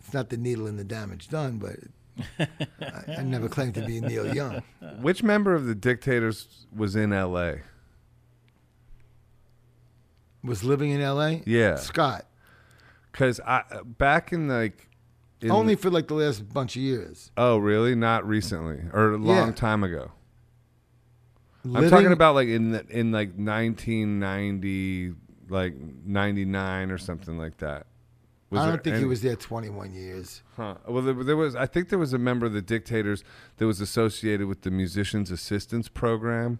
[0.00, 1.76] It's not the needle and the damage done, but
[2.80, 4.62] I, I never claimed to be Neil Young.
[5.00, 7.62] Which member of the dictators was in L.A.?
[10.44, 11.42] Was living in L.A.
[11.46, 11.76] Yeah.
[11.76, 12.26] Scott.
[13.10, 14.88] Because I back in like
[15.40, 17.30] in- Only for like the last bunch of years.
[17.36, 19.52] oh really not recently or a long Yeah.
[19.52, 20.10] time ago.
[21.64, 25.14] I'm talking about like in the, in like 1990
[25.48, 25.74] like
[26.04, 27.86] 99 or something like that.
[28.54, 30.42] I don't think he was there 21 years.
[30.56, 30.74] Huh.
[30.86, 31.56] Well, there, there was.
[31.56, 33.24] I think there was a member of the Dictators
[33.56, 36.58] that was associated with the Musicians Assistance Program.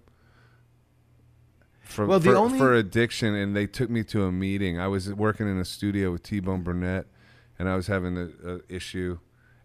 [1.82, 4.78] For, Well, the for, only- for addiction, and they took me to a meeting.
[4.78, 7.06] I was working in a studio with T Bone Burnett,
[7.58, 9.18] and I was having a, a issue,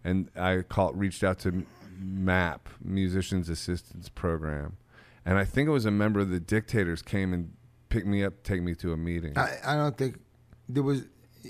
[0.03, 1.65] and I called, reached out to
[1.99, 4.77] MAP, Musicians Assistance Program,
[5.25, 7.53] and I think it was a member of the Dictators came and
[7.89, 9.37] picked me up, take me to a meeting.
[9.37, 10.19] I, I don't think
[10.67, 11.03] there was.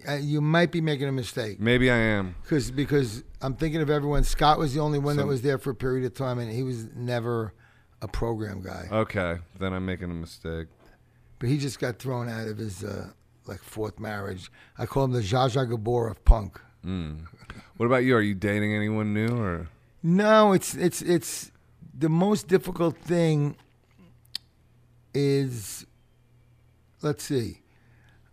[0.07, 1.59] Uh, you might be making a mistake.
[1.59, 2.35] Maybe I am.
[2.43, 4.23] Because because I'm thinking of everyone.
[4.25, 6.61] Scott was the only one that was there for a period of time, and he
[6.61, 7.53] was never
[8.01, 8.87] a program guy.
[8.91, 10.67] Okay, then I'm making a mistake.
[11.39, 13.09] But he just got thrown out of his uh,
[13.45, 14.51] like fourth marriage.
[14.77, 16.59] I call him the Zsa Zsa Gabor of punk.
[16.85, 17.25] Mm.
[17.77, 18.15] What about you?
[18.15, 19.67] Are you dating anyone new or?
[20.03, 21.51] No, it's it's it's
[21.97, 23.55] the most difficult thing
[25.13, 25.85] is
[27.01, 27.61] let's see.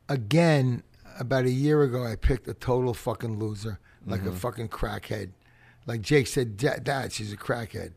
[0.09, 0.83] Again,
[1.19, 4.29] about a year ago I picked a total fucking loser, like Mm-hmm.
[4.31, 5.31] a fucking crackhead.
[5.87, 7.93] Like Jake said, "Da- Dad, she's a crackhead.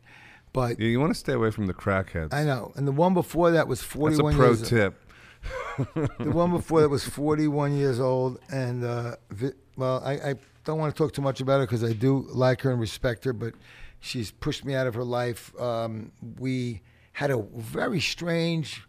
[0.52, 2.32] But Yeah, you want to stay away from the crackheads.
[2.32, 2.72] I know.
[2.76, 4.94] And the one before that was That's a 41 pro years tip.
[6.18, 8.38] The one before that was 41 years old.
[8.50, 10.34] And, uh, vi- well, I, I
[10.64, 13.24] don't want to talk too much about her because I do like her and respect
[13.24, 13.54] her, but
[14.00, 15.58] she's pushed me out of her life.
[15.60, 18.84] Um, we had a very strange,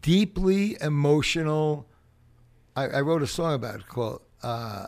[0.00, 1.86] deeply emotional.
[2.76, 4.86] I, I wrote a song about it called uh,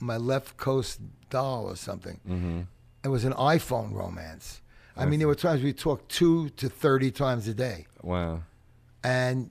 [0.00, 1.00] My Left Coast
[1.30, 2.20] Doll or something.
[2.28, 2.60] Mm-hmm.
[3.04, 4.60] It was an iPhone romance.
[4.98, 7.86] I mean, there were times we talked two to 30 times a day.
[8.02, 8.42] Wow.
[9.04, 9.50] And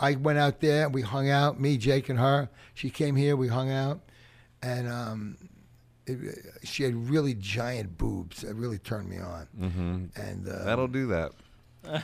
[0.00, 2.48] I went out there, and we hung out, me, Jake, and her.
[2.74, 4.00] She came here, we hung out.
[4.62, 5.36] And um,
[6.06, 6.18] it,
[6.64, 9.46] she had really giant boobs that really turned me on.
[9.58, 11.32] hmm And uh, That'll do that.
[11.86, 12.02] I-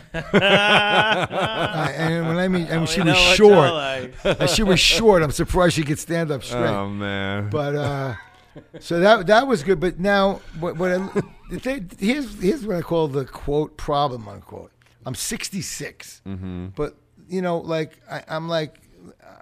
[1.97, 3.73] and when I mean, and she was short.
[3.73, 4.15] like.
[4.41, 5.23] And she was short.
[5.23, 6.69] I'm surprised she could stand up straight.
[6.69, 7.51] Oh man.
[7.51, 8.15] But uh,
[8.81, 9.81] so that that was good.
[9.81, 11.25] But now, what, what I, the
[11.59, 14.71] thing, here's here's what I call the quote problem unquote.
[15.05, 16.67] I'm 66, mm-hmm.
[16.77, 16.97] but
[17.29, 18.81] you know, like I, I'm like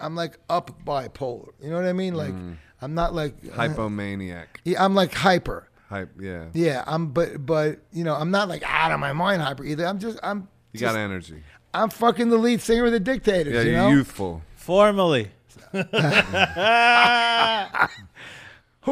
[0.00, 1.50] I'm like up bipolar.
[1.62, 2.14] You know what I mean?
[2.14, 2.56] Like Mm.
[2.82, 4.46] I'm not like Hypomaniac.
[4.64, 5.68] Yeah, I'm like hyper.
[5.88, 6.10] Hype.
[6.18, 6.46] Yeah.
[6.54, 9.84] Yeah, I'm but but you know I'm not like out of my mind hyper either.
[9.86, 11.42] I'm just I'm You just, got energy.
[11.74, 13.52] I'm fucking the lead singer of the Dictators.
[13.52, 14.42] Yeah, you you're know youthful.
[14.56, 15.30] Formally.
[15.72, 15.82] who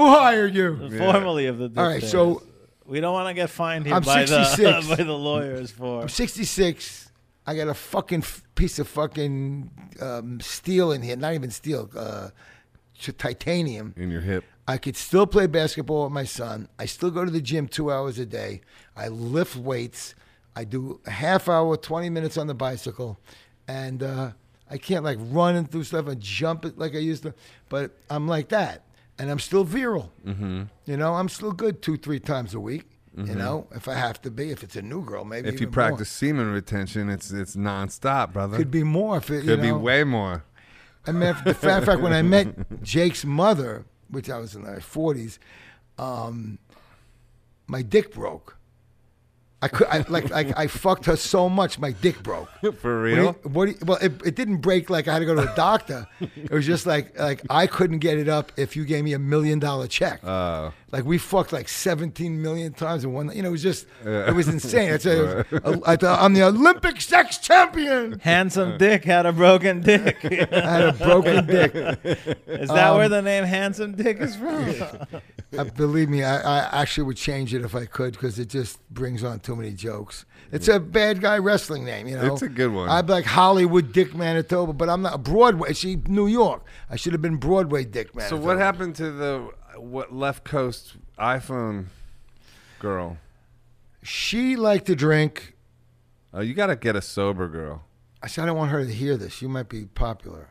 [0.07, 0.99] hired you?
[0.99, 2.43] Formally of the All right, so
[2.89, 4.89] we don't want to get fined here I'm by 66.
[4.89, 7.11] the by the lawyers for I'm 66.
[7.47, 9.71] I got a fucking f- piece of fucking
[10.01, 11.17] um, steel in here.
[11.17, 12.29] Not even steel, uh,
[13.01, 13.95] t- titanium.
[13.97, 14.45] In your hip.
[14.67, 16.69] I could still play basketball with my son.
[16.79, 18.61] I still go to the gym two hours a day.
[18.95, 20.15] I lift weights.
[20.55, 23.19] I do a half hour, 20 minutes on the bicycle,
[23.67, 24.33] and uh,
[24.71, 27.33] I can't like run and through stuff and jump it like I used to,
[27.69, 28.83] but I'm like that.
[29.19, 30.13] And I'm still virile.
[30.25, 30.65] Mm-hmm.
[30.87, 32.85] You know, I'm still good two, three times a week.
[33.27, 35.67] You know, if I have to be, if it's a new girl, maybe If you
[35.67, 38.51] practice semen retention, it's it's nonstop, brother.
[38.53, 38.59] more.
[38.59, 39.17] could be more.
[39.17, 40.45] If it, Could be way more.
[41.05, 44.79] I mean, the fact, fact, when I met Jake's mother, which I was in my
[44.79, 45.41] forties,
[45.99, 46.59] um,
[47.67, 48.58] my dick broke.
[49.61, 52.49] I could, I, like, like, I fucked her so much, my dick broke.
[52.61, 53.25] For What real?
[53.25, 55.57] you- what you- well, it, it didn't break like I had to go to a
[55.57, 56.07] doctor.
[56.21, 59.19] it was just like, like I couldn't get it up if you gave me a
[59.19, 60.21] million dollar check.
[60.25, 60.73] Oh.
[60.91, 63.31] Like we fucked like 17 million times in one.
[63.35, 64.91] You know, it was just, it was insane.
[64.91, 65.45] It's a,
[65.87, 68.19] I thought I'm the Olympic sex champion.
[68.21, 70.19] Handsome Dick had a broken dick.
[70.25, 70.29] I
[70.61, 71.75] had a broken dick.
[72.47, 74.75] Is that Um, where the name Handsome Dick is from?
[75.57, 78.87] Uh, believe me, I, I actually would change it if I could because it just
[78.91, 80.27] brings on too many jokes.
[80.53, 82.35] It's a bad guy wrestling name, you know.
[82.35, 82.91] It's a good one.
[82.91, 85.73] I'd be like Hollywood Dick Manitoba, but I'm not Broadway.
[85.73, 86.65] See, New York.
[86.91, 88.43] I should have been Broadway Dick Manitoba.
[88.43, 89.51] So what happened to the
[89.83, 91.87] what left coast iPhone
[92.79, 93.19] girl?
[94.03, 95.55] She liked to drink.
[96.33, 97.85] Oh, you got to get a sober girl.
[98.23, 99.41] I said I don't want her to hear this.
[99.43, 100.51] You might be popular.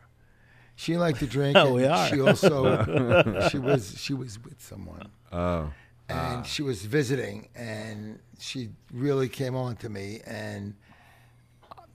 [0.74, 1.56] She liked to drink.
[1.56, 2.08] Oh, and we are.
[2.08, 5.10] She also she was she was with someone.
[5.30, 5.72] Oh.
[6.08, 6.42] and ah.
[6.42, 10.74] she was visiting and she really came on to me and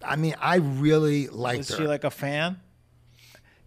[0.05, 1.77] I mean I really liked Was her.
[1.77, 2.59] she like a fan?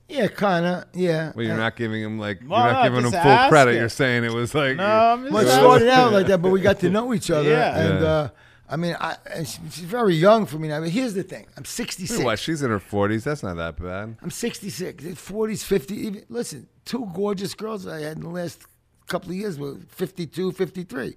[0.09, 0.85] Yeah, kind of.
[0.95, 1.33] Yeah.
[1.35, 3.71] Well, you're And- not giving him like you're not no, giving him just full credit.
[3.71, 3.81] asking.
[3.81, 6.51] You're saying it was like No, I'm just Well, it started out like that, but
[6.51, 7.49] we got to know each other.
[7.51, 7.79] Yeah.
[7.79, 8.07] And Yeah.
[8.09, 8.29] uh,
[8.69, 10.81] I mean, I, and she- she's very young for me now.
[10.81, 12.23] But here's the thing: I'm 66.
[12.25, 12.39] what?
[12.39, 13.23] She's in her 40s.
[13.25, 14.17] That's not that bad.
[14.23, 15.95] I'm 66, 40s, 50.
[15.95, 18.63] Even, listen, two gorgeous girls I had in the last
[19.07, 21.17] couple of years were 52, 53.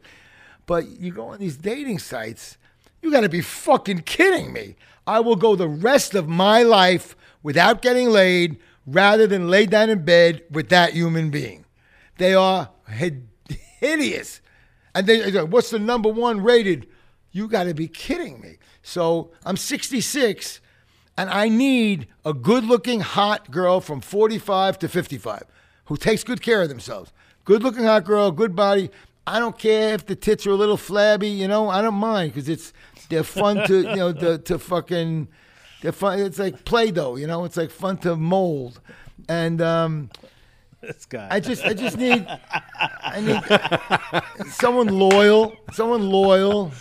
[0.67, 2.57] But you go on these dating sites,
[3.01, 4.75] you got to be fucking kidding me.
[5.07, 8.57] I will go the rest of my life without getting laid
[8.91, 11.65] rather than lay down in bed with that human being.
[12.17, 14.41] They are hideous.
[14.95, 16.87] And they, what's the number one rated?
[17.31, 18.57] You got to be kidding me.
[18.81, 20.61] So I'm 66
[21.17, 25.43] and I need a good looking hot girl from 45 to 55
[25.85, 27.11] who takes good care of themselves.
[27.45, 28.89] Good looking hot girl, good body.
[29.27, 32.33] I don't care if the tits are a little flabby, you know, I don't mind
[32.33, 32.73] because it's
[33.09, 35.27] they're fun to, you know, to, to fucking,
[35.81, 36.19] they're fun.
[36.19, 38.79] It's like Play Doh, you know, it's like fun to mold.
[39.27, 40.09] And, um,
[40.81, 41.27] This guy.
[41.29, 42.25] I just I just need
[42.79, 43.19] I
[44.39, 46.71] need someone loyal, someone loyal,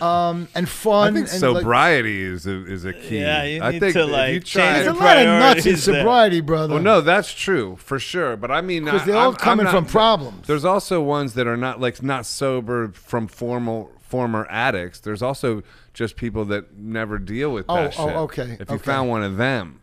[0.00, 1.14] um, and I fun.
[1.14, 3.18] think and like- sobriety is a, is a key.
[3.20, 5.72] Yeah, you I need think to, like, you try, there's a lot of nuts in
[5.72, 5.94] priorities there.
[6.00, 6.74] sobriety, brother.
[6.74, 8.36] Well, no, that's true for sure.
[8.36, 10.46] But I mean, because they're all I'm- I'm coming not- from problems.
[10.46, 15.00] There's also ones that are not like not sober from formal former addicts.
[15.00, 15.62] There's also
[15.94, 18.16] just people that never deal with Oh, that oh, shit.
[18.16, 18.84] okay, If you okay.
[18.84, 19.80] found one of them,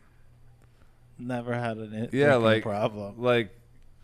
[1.22, 3.16] Never had an yeah, drinking like problem.
[3.22, 3.54] like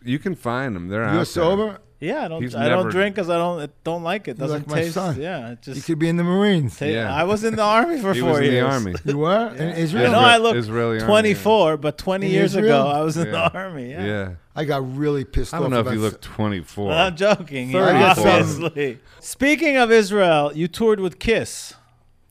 [0.04, 0.88] you can find them.
[0.88, 1.24] They're You're there.
[1.24, 1.78] sober.
[1.98, 2.42] Yeah, I don't.
[2.42, 3.62] He's I never- don't drink because I don't.
[3.62, 4.36] It don't like it.
[4.36, 4.92] Doesn't like my taste.
[4.94, 5.18] son.
[5.18, 5.76] Yeah, it just.
[5.78, 6.78] You could be in the Marines.
[6.78, 7.10] ta- Yeah.
[7.12, 8.64] I was in the army for He four was in years.
[8.68, 8.94] the army.
[9.06, 10.12] You were in I Israel.
[10.12, 12.82] know Israel- I look Israeli army, 24, but 20 In years Israel?
[12.82, 13.32] ago I was in Yeah.
[13.32, 13.90] the army.
[13.92, 14.04] Yeah.
[14.04, 14.30] Yeah.
[14.54, 15.62] I got really pissed I off.
[15.62, 16.92] don't know if you look 24.
[16.92, 17.72] I'm joking.
[17.72, 18.32] Thirty yeah, or something.
[18.64, 18.98] obviously.
[19.20, 21.72] Speaking of Israel, you toured with Kiss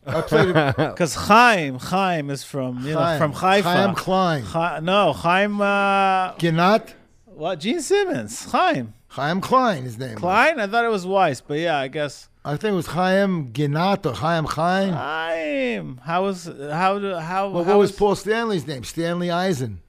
[0.08, 3.68] I played because Chaim Chaim is from you know from Haifa.
[3.68, 4.44] Chaim Klein.
[4.46, 5.60] Cha- no, Chaim.
[5.62, 6.94] Uh, Ginat.
[7.26, 7.60] what?
[7.60, 8.46] Gene Simmons.
[8.52, 10.14] Chaim Chaim Klein, his name.
[10.14, 10.20] was.
[10.20, 10.60] Klein.
[10.60, 14.06] I thought it was Weiss, but yeah, I guess I think it was Chaim Ginat
[14.06, 14.94] or Chaim Klein.
[14.94, 16.00] Chaim.
[16.04, 17.50] How was how do how?
[17.50, 18.84] well, how what was Paul Stanley's name?
[18.84, 19.82] Stanley Eisen.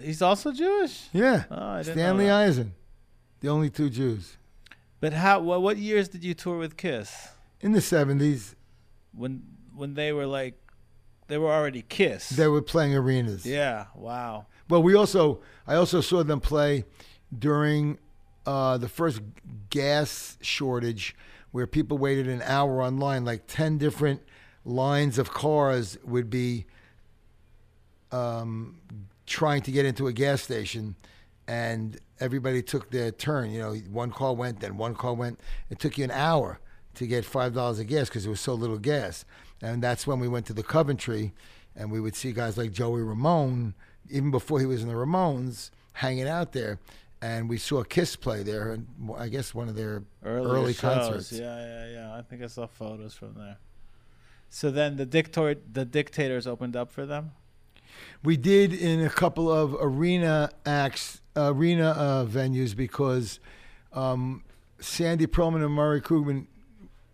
[0.00, 1.08] He's also Jewish.
[1.12, 1.44] Yeah.
[1.50, 2.30] Oh, I didn't know Stanley.
[2.30, 2.72] Eisen.
[3.40, 4.36] The only two Jews.
[5.00, 5.40] But how?
[5.40, 7.28] What, what years did you tour with Kiss?
[7.60, 8.54] In the 70s,
[9.14, 9.42] When
[9.80, 10.54] when they were like,
[11.28, 12.28] they were already Kiss.
[12.28, 13.46] they were playing arenas.
[13.46, 13.86] yeah.
[13.94, 14.46] Wow.
[14.68, 16.84] Well, we also I also saw them play
[17.36, 17.98] during
[18.46, 19.20] uh, the first
[19.70, 21.16] gas shortage,
[21.52, 23.24] where people waited an hour online.
[23.24, 24.20] Like ten different
[24.64, 26.66] lines of cars would be
[28.12, 28.80] um,
[29.26, 30.96] trying to get into a gas station,
[31.48, 33.50] and everybody took their turn.
[33.50, 35.40] You know, one car went, then one car went.
[35.70, 36.60] It took you an hour
[36.94, 39.24] to get five dollars of gas because there was so little gas,
[39.62, 41.32] and that's when we went to the Coventry,
[41.76, 43.74] and we would see guys like Joey Ramone,
[44.10, 46.78] even before he was in the Ramones, hanging out there.
[47.22, 50.80] And we saw Kiss play there, and I guess one of their Earlier early shows.
[50.80, 51.32] concerts.
[51.32, 52.14] Yeah, yeah, yeah.
[52.16, 53.58] I think I saw photos from there.
[54.48, 57.32] So then the dictator, the dictators opened up for them.
[58.24, 63.38] We did in a couple of arena acts, arena uh, venues because
[63.92, 64.42] um,
[64.80, 66.46] Sandy Pearlman and Murray Krugman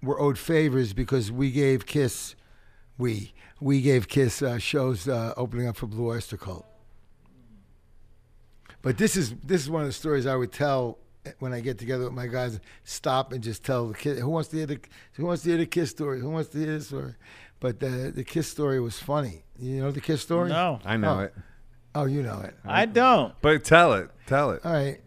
[0.02, 2.34] were owed favors because we gave Kiss,
[2.98, 6.66] we we gave Kiss uh, shows uh, opening up for Blue Oyster Cult.
[8.82, 10.98] But this is this is one of the stories I would tell
[11.40, 12.60] when I get together with my guys.
[12.84, 14.80] Stop and just tell the kid who wants to hear the
[15.14, 16.20] who wants to hear the Kiss story.
[16.20, 17.14] Who wants to hear this story?
[17.58, 19.42] But the the Kiss story was funny.
[19.58, 20.50] You know the Kiss story?
[20.50, 21.20] No, I know Oh.
[21.20, 21.34] it.
[21.94, 22.54] Oh, you know it.
[22.64, 23.34] I don't.
[23.40, 24.10] But tell it.
[24.26, 24.60] Tell it.
[24.66, 25.00] All right.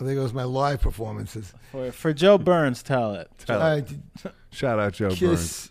[0.00, 1.52] Well, there goes my live performances.
[1.70, 3.30] For, for Joe Burns, tell it.
[3.38, 3.86] Tell All it.
[4.24, 4.32] right.
[4.50, 5.18] Shout out Joe Burns.
[5.20, 5.70] Kiss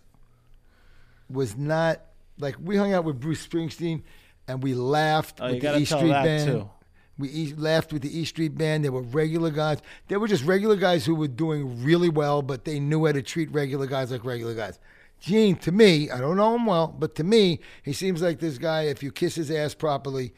[1.29, 2.01] was not
[2.39, 4.03] like we hung out with Bruce Springsteen
[4.47, 6.51] and we laughed Oh, with you the gotta E Street that Band.
[6.51, 6.69] too.
[7.17, 8.85] We e- laughed with the E Street Band.
[8.85, 9.79] They were regular guys.
[10.07, 13.21] They were just regular guys who were doing really well, but they knew how to
[13.21, 14.79] treat regular guys like regular guys.
[15.19, 18.57] Gene, to me, I don't know him well, but to me, he seems like this
[18.57, 18.83] guy.
[18.83, 20.33] If you kiss his ass properly,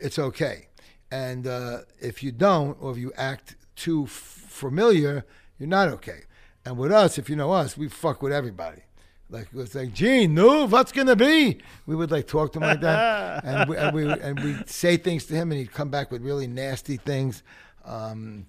[0.00, 0.66] it's okay.
[1.12, 5.26] And uh, if you don't, or if you act too f- familiar,
[5.58, 6.20] you're not okay.
[6.64, 8.80] And with us, if you know us, we fuck with everybody.
[9.28, 11.58] Like it was like, Gene, no, what's gonna be?
[11.84, 14.96] We would like talk to him like that, and we and we and we'd say
[14.96, 17.42] things to him, and he'd come back with really nasty things.
[17.84, 18.46] Um,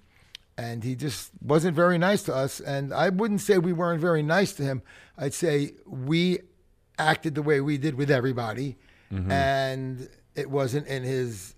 [0.56, 2.60] and he just wasn't very nice to us.
[2.60, 4.80] And I wouldn't say we weren't very nice to him.
[5.18, 6.38] I'd say we
[6.98, 8.76] acted the way we did with everybody,
[9.30, 11.54] and it wasn't in his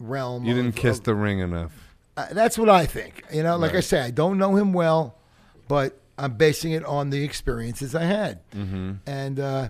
[0.00, 0.44] realm.
[0.44, 1.72] You didn't of- kiss of- the ring enough.
[2.16, 3.22] uh, that's what I think.
[3.32, 5.16] You know, like I say, I don't know him well,
[5.68, 8.48] but I'm basing it on the experiences I had.
[8.50, 8.92] Mm-hmm.
[9.06, 9.68] And uh,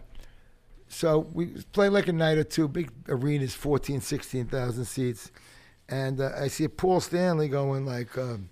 [0.88, 5.30] so we played like a night or two, big arenas, 14, 16,000 seats.
[5.88, 8.48] And uh, I see Paul Stanley going like, um,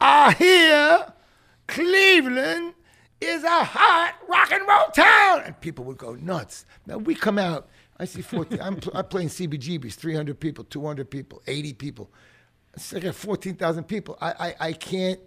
[0.00, 1.12] I hear
[1.66, 2.74] Cleveland
[3.20, 5.42] is a hot rock and roll town.
[5.44, 6.64] And people would go nuts.
[6.86, 7.68] Now we come out,
[7.98, 12.10] I see 14, I'm, pl- I'm playing CBGBs, 300 people, 200 people, 80 people.
[12.74, 14.18] It's like 14,000 people.
[14.20, 15.20] I, I, I can't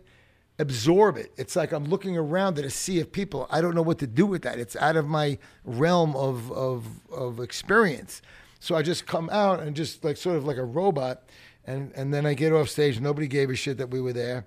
[0.60, 1.32] absorb it.
[1.38, 3.48] It's like I'm looking around at a sea of people.
[3.50, 4.60] I don't know what to do with that.
[4.60, 8.22] It's out of my realm of, of, of experience.
[8.60, 11.24] So I just come out and just like sort of like a robot.
[11.66, 13.00] And, and then I get off stage.
[13.00, 14.46] Nobody gave a shit that we were there.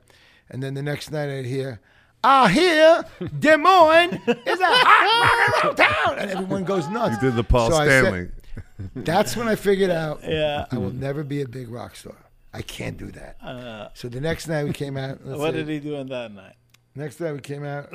[0.51, 1.81] And then the next night I'd hear,
[2.25, 3.05] I hear
[3.39, 6.19] Des Moines is a hot rock and roll town.
[6.19, 7.17] And everyone goes nuts.
[7.23, 8.29] You did the Paul So I said- Stanley.
[8.97, 10.67] that's when I figured out Yeah.
[10.71, 12.15] I will never be a big rock star.
[12.53, 13.37] I can't do that.
[13.43, 15.21] Uh, So the next night we came out.
[15.25, 16.57] let's what say- did he do in that night?
[16.95, 17.89] Next night we came out,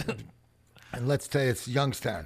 [0.91, 2.25] and let's say it's Youngstown.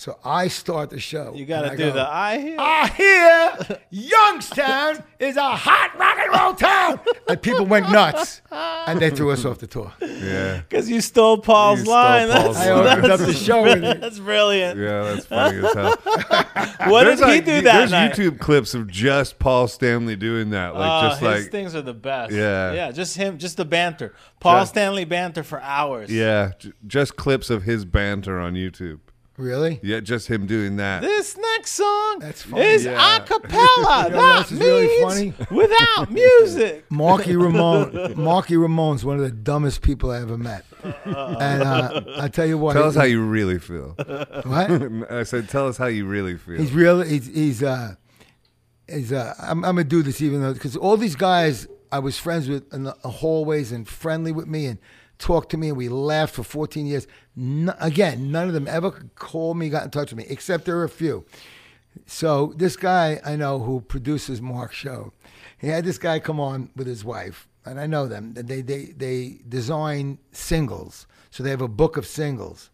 [0.00, 1.34] So I start the show.
[1.34, 2.56] You got to I do go, the I hear.
[2.58, 8.98] I hear Youngstown is a hot rock and roll town, and people went nuts, and
[8.98, 9.92] they threw us off the tour.
[10.00, 10.62] Yeah.
[10.66, 12.28] Because you stole Paul's You stole line.
[12.30, 14.00] Paul's that's, I opened that's, up the show with it.
[14.00, 14.78] that's brilliant.
[14.80, 15.96] Yeah, that's funny as hell.
[16.90, 18.12] What There's did he do that There's night?
[18.12, 21.82] YouTube clips of just Paul Stanley doing that, like Oh, just his like things are
[21.82, 22.32] the best.
[22.32, 22.72] Yeah.
[22.72, 24.14] yeah, just him, just the banter.
[24.40, 26.10] Paul Just- Stanley banter for hours.
[26.10, 29.00] yeah, j- just clips of his banter on YouTube.
[29.40, 29.80] Really?
[29.82, 31.00] Yeah, just him doing that.
[31.02, 32.62] This next song That's funny.
[32.64, 33.16] is Yeah.
[33.16, 34.04] a cappella.
[34.04, 35.46] You know what that else is really means funny?
[35.50, 36.84] without music.
[36.90, 38.14] Marky Ramone.
[38.16, 40.64] Marky Ramone's one of the dumbest people I ever met.
[40.84, 42.74] And uh, I tell you what.
[42.74, 43.94] Tell us how you really feel.
[43.96, 45.10] What?
[45.10, 46.58] I said, tell us how you really feel.
[46.58, 47.94] He's really he's he's uh
[48.88, 52.18] he's uh I'm I'm gonna do this even though because all these guys I was
[52.18, 54.78] friends with in the hallways and friendly with me and
[55.20, 57.06] talked to me and we laughed for 14 years.
[57.36, 60.76] N- again, none of them ever called me, got in touch with me, except there
[60.76, 61.24] were a few.
[62.06, 65.12] So this guy I know who produces Mark's show,
[65.58, 68.34] he had this guy come on with his wife, and I know them.
[68.34, 72.70] They they they design singles, so they have a book of singles.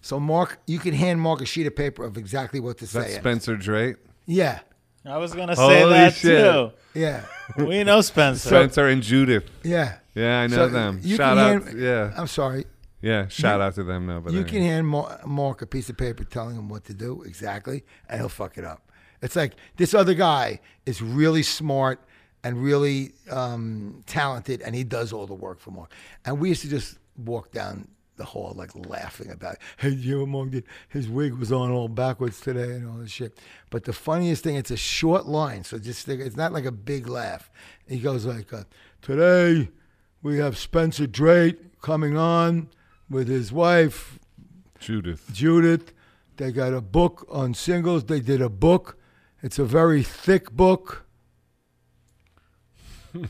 [0.00, 3.12] So Mark, you can hand Mark a sheet of paper of exactly what to That's
[3.12, 3.18] say.
[3.18, 3.96] Spencer Drake.
[4.24, 4.60] Yeah,
[5.06, 6.40] I was gonna say Holy that shit.
[6.44, 6.70] too.
[6.94, 7.22] yeah,
[7.56, 8.48] We know Spencer.
[8.48, 9.44] Spencer and Judith.
[9.62, 9.98] yeah.
[10.14, 11.00] Yeah, I know So them.
[11.02, 11.64] you Shout can out.
[11.66, 12.64] hand- yeah, I'm sorry.
[13.02, 13.28] yeah.
[13.28, 14.06] Shout out to them.
[14.06, 14.50] No, but You anyway.
[14.50, 18.18] can hand Mar- Mark a piece of paper telling him what to do exactly, and
[18.20, 18.90] he'll fuck it up.
[19.20, 22.00] It's like this other guy is really smart
[22.42, 25.92] and really um, talented, and he does all the work for Mark.
[26.24, 29.60] And we used to just walk down the hall like laughing about, it.
[29.78, 33.10] hey, you know, Mark did his wig was on all backwards today and all this
[33.10, 33.38] shit.
[33.70, 36.72] But the funniest thing, it's a short line, so just think, it's not like a
[36.72, 37.50] big laugh.
[37.86, 38.64] He goes like, uh,
[39.02, 39.70] today
[40.22, 42.68] we have Spencer Drake coming on
[43.08, 44.18] with his wife
[44.78, 45.30] Judith.
[45.32, 45.92] Judith.
[46.36, 48.04] They got a book on singles.
[48.04, 48.98] They did a book.
[49.42, 51.06] It's a very thick book.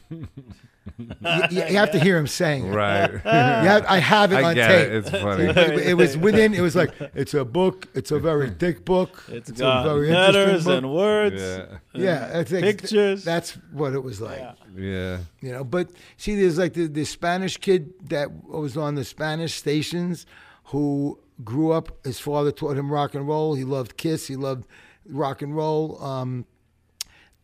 [0.99, 1.07] you,
[1.51, 2.75] you- you have to hear him saying it.
[2.75, 3.11] Right.
[3.13, 4.87] You have- I have it I on get tape.
[4.89, 4.93] it.
[4.95, 5.45] It's funny.
[5.45, 6.55] It, it was within.
[6.55, 7.89] It was like it's a book.
[7.95, 9.25] It's a very thick book.
[9.29, 10.79] It's a got very interesting letters book.
[10.79, 11.41] and words.
[11.43, 11.79] Yeah.
[11.95, 13.25] yeah, it's like- pictures.
[13.25, 14.39] That's what it was like.
[14.41, 14.55] Yeah.
[14.77, 15.19] Yeah.
[15.41, 19.55] You know, but see, there's like the, the Spanish kid that was on the Spanish
[19.55, 20.27] stations
[20.65, 22.05] who grew up.
[22.05, 23.55] His father taught him rock and roll.
[23.55, 24.27] He loved Kiss.
[24.27, 24.67] He loved
[25.09, 26.03] rock and roll.
[26.03, 26.45] Um,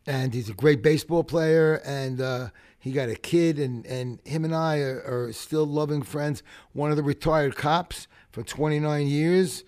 [0.05, 1.75] and he's a great baseball player.
[1.85, 2.49] And uh,
[2.83, 6.43] he got a kid, and, and him and I are, are still loving friends.
[6.73, 9.63] One of the retired cops for 29 years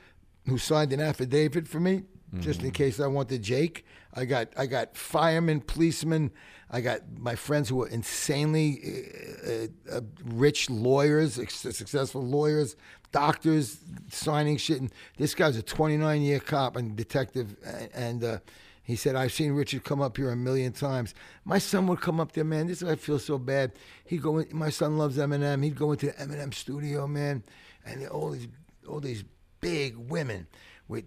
[0.47, 2.03] who signed an affidavit for me,
[2.39, 3.85] just in case I wanted Jake.
[4.13, 6.31] I got I got firemen, policemen.
[6.69, 12.75] I got my friends who were insanely uh, uh, uh, rich lawyers, successful lawyers,
[13.13, 13.79] doctors,
[14.09, 14.81] signing shit.
[14.81, 17.55] And this guy's a 29 year cop and detective,
[17.93, 18.25] and.
[18.25, 18.39] Uh,
[18.85, 21.15] he said, I've seen Richard come up here a million times.
[21.43, 22.67] My son would come up there, man.
[22.67, 23.73] This is I feel so bad.
[24.05, 25.63] He'd go my son loves Eminem.
[25.63, 27.43] He'd go into the Eminem studio, man,
[27.83, 28.47] and all these
[28.87, 29.23] all these
[29.59, 30.45] big women
[30.87, 31.05] with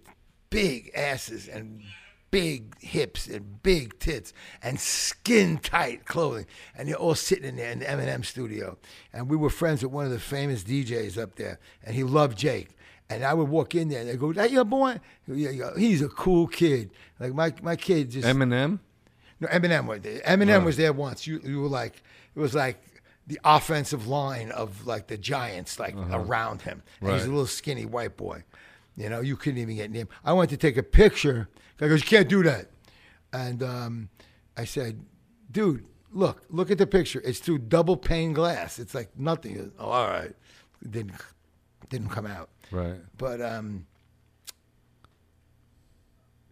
[0.50, 1.82] big asses and
[2.32, 6.46] big hips and big tits and skin tight clothing.
[6.76, 8.76] And they're all sitting in there in the Eminem studio.
[9.12, 12.36] And we were friends with one of the famous DJs up there, and he loved
[12.36, 12.70] Jake.
[13.10, 15.00] And I would walk in there and they go, That your boy?
[15.26, 16.90] He's a cool kid.
[17.18, 18.80] Like my, my kid just Eminem.
[19.40, 20.20] no, Eminem was there.
[20.20, 21.26] Eminem was there once.
[21.26, 22.02] You you were like
[22.36, 22.82] it was like
[23.26, 26.82] the offensive line of like the Giants, like around him.
[27.00, 28.44] And he's a little skinny white boy.
[28.96, 30.08] You know, you couldn't even get near him.
[30.24, 31.48] I went to take a picture.
[31.80, 32.70] I goes, you can't do that.
[33.32, 34.08] And um,
[34.56, 35.00] I said,
[35.50, 37.22] dude, look, look at the picture.
[37.24, 38.78] It's through double pane glass.
[38.78, 39.70] It's like nothing.
[39.78, 40.34] Oh, all right.
[40.88, 41.14] Didn't
[41.90, 42.50] didn't come out.
[42.70, 42.96] Right.
[43.16, 43.86] But um,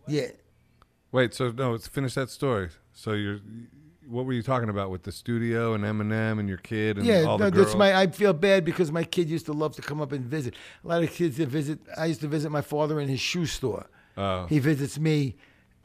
[0.06, 0.28] yeah.
[1.12, 1.34] Wait.
[1.34, 2.70] So no, let's finish that story.
[2.92, 3.40] So you're.
[4.08, 7.22] What were you talking about with the studio and Eminem and your kid and Yeah,
[7.24, 7.66] all no, the girls?
[7.66, 7.92] that's my.
[7.92, 10.54] I feel bad because my kid used to love to come up and visit.
[10.84, 11.80] A lot of kids that visit.
[11.98, 13.90] I used to visit my father in his shoe store.
[14.16, 14.46] Oh.
[14.46, 15.34] He visits me,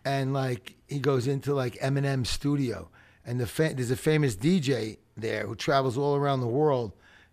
[0.05, 2.89] and like he goes into like Eminem's studio,
[3.25, 6.91] and the fa- there's a famous DJ there who travels all around the world.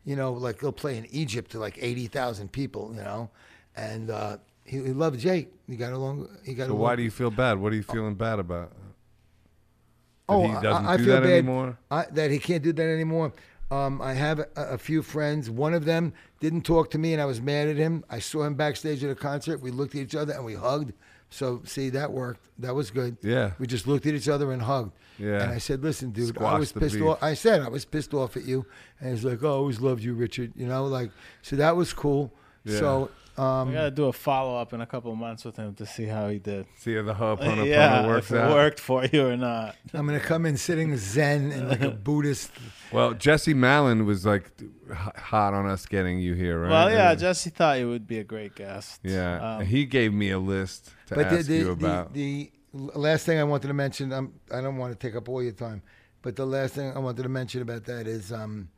[0.08, 2.92] You know, like he'll play in Egypt to like eighty thousand people.
[2.96, 3.30] You know,
[3.76, 5.52] and uh, he, he loved Jake.
[5.68, 6.28] He got along.
[6.44, 6.80] He got So along.
[6.82, 7.58] why do you feel bad?
[7.58, 8.70] What are you feeling bad about?
[8.70, 11.78] That Oh, he doesn't I, I do feel that bad anymore.
[11.90, 13.32] I, that he can't do that anymore.
[13.70, 15.50] Um, I have a, a few friends.
[15.50, 18.02] One of them didn't talk to me, and I was mad at him.
[18.08, 19.60] I saw him backstage at a concert.
[19.60, 20.92] We looked at each other and we hugged.
[21.30, 22.48] So, see, that worked.
[22.58, 23.18] That was good.
[23.22, 23.52] Yeah.
[23.58, 24.92] We just looked at each other and hugged.
[25.18, 25.42] Yeah.
[25.42, 27.04] And I said, "Listen, dude, I was pissed beef.
[27.04, 28.64] off." I said, "I was pissed off at you,"
[29.00, 31.10] and he's like, "Oh, I always loved you, Richard." You know, like
[31.42, 32.32] so that was cool.
[32.64, 32.78] Yeah.
[32.80, 35.74] So, um, We gotta do a follow up in a couple of months with him
[35.76, 36.66] to see how he did.
[36.76, 38.50] See how the Ho'oponopono yeah, works if it out.
[38.52, 39.76] worked for you or not.
[39.94, 42.50] I'm gonna come in sitting zen and like a Buddhist.
[42.92, 44.50] Well, Jesse Malin was like
[44.92, 46.70] hot on us getting you here, right?
[46.70, 49.00] Well, yeah, Jesse thought you would be a great guest.
[49.02, 52.12] Yeah, Um, he gave me a list to But the, ask the, you the, about.
[52.14, 55.42] the last thing I wanted to mention, um, I don't want to take up all
[55.42, 55.82] your time,
[56.22, 58.68] but the last thing I wanted to mention about that is, um,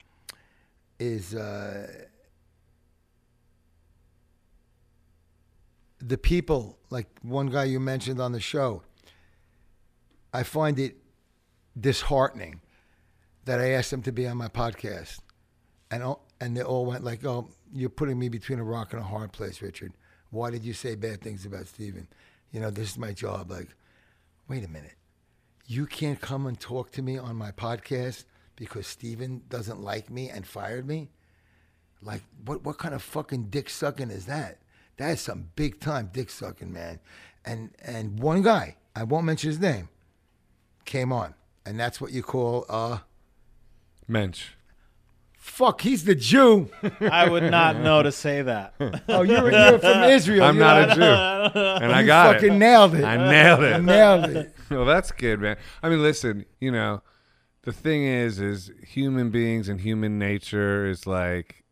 [0.99, 1.87] is uh,
[6.01, 8.83] the people, like one guy you mentioned on the show.
[10.33, 10.97] I find it
[11.79, 12.61] disheartening
[13.45, 15.19] that I asked them to be on my podcast,
[15.91, 19.01] and all, and they all went like, "Oh, you're putting me between a rock and
[19.01, 19.93] a hard place, Richard.
[20.31, 22.07] Why did you say bad things about Steven?
[22.53, 23.51] You know, this is my job.
[23.51, 23.69] Like,
[24.51, 24.97] wait a minute,
[25.65, 28.25] you can't come and talk to me on my podcast
[28.57, 31.09] because Steven doesn't like me and fired me.
[32.03, 34.59] Like, what what kind of fucking dick sucking is that?
[34.97, 36.99] That's some big time dick sucking, man.
[37.45, 39.89] And and one guy, I won't mention his name,
[40.85, 42.99] came on, and that's what you call uh
[44.09, 44.49] Mensch.
[45.51, 45.81] Fuck.
[45.83, 46.71] He's the Jew.
[47.01, 48.75] I would not know to say that.
[49.09, 50.45] Oh, you're, you're from Israel.
[50.45, 51.03] I'm You're not a Jew,
[51.61, 52.59] and I you got fucking it.
[52.59, 53.05] nailed it.
[53.05, 53.83] I nailed it.
[53.83, 54.55] nailed it.
[54.71, 55.57] well, that's good, man.
[55.83, 57.03] I mean, listen, you know,
[57.63, 61.65] the thing is, is human beings and human nature is like,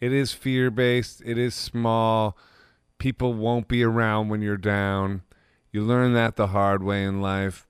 [0.00, 1.22] it is fear based.
[1.24, 2.36] It is small.
[2.98, 5.22] People won't be around when you're down.
[5.70, 7.65] You learn that the hard way in life.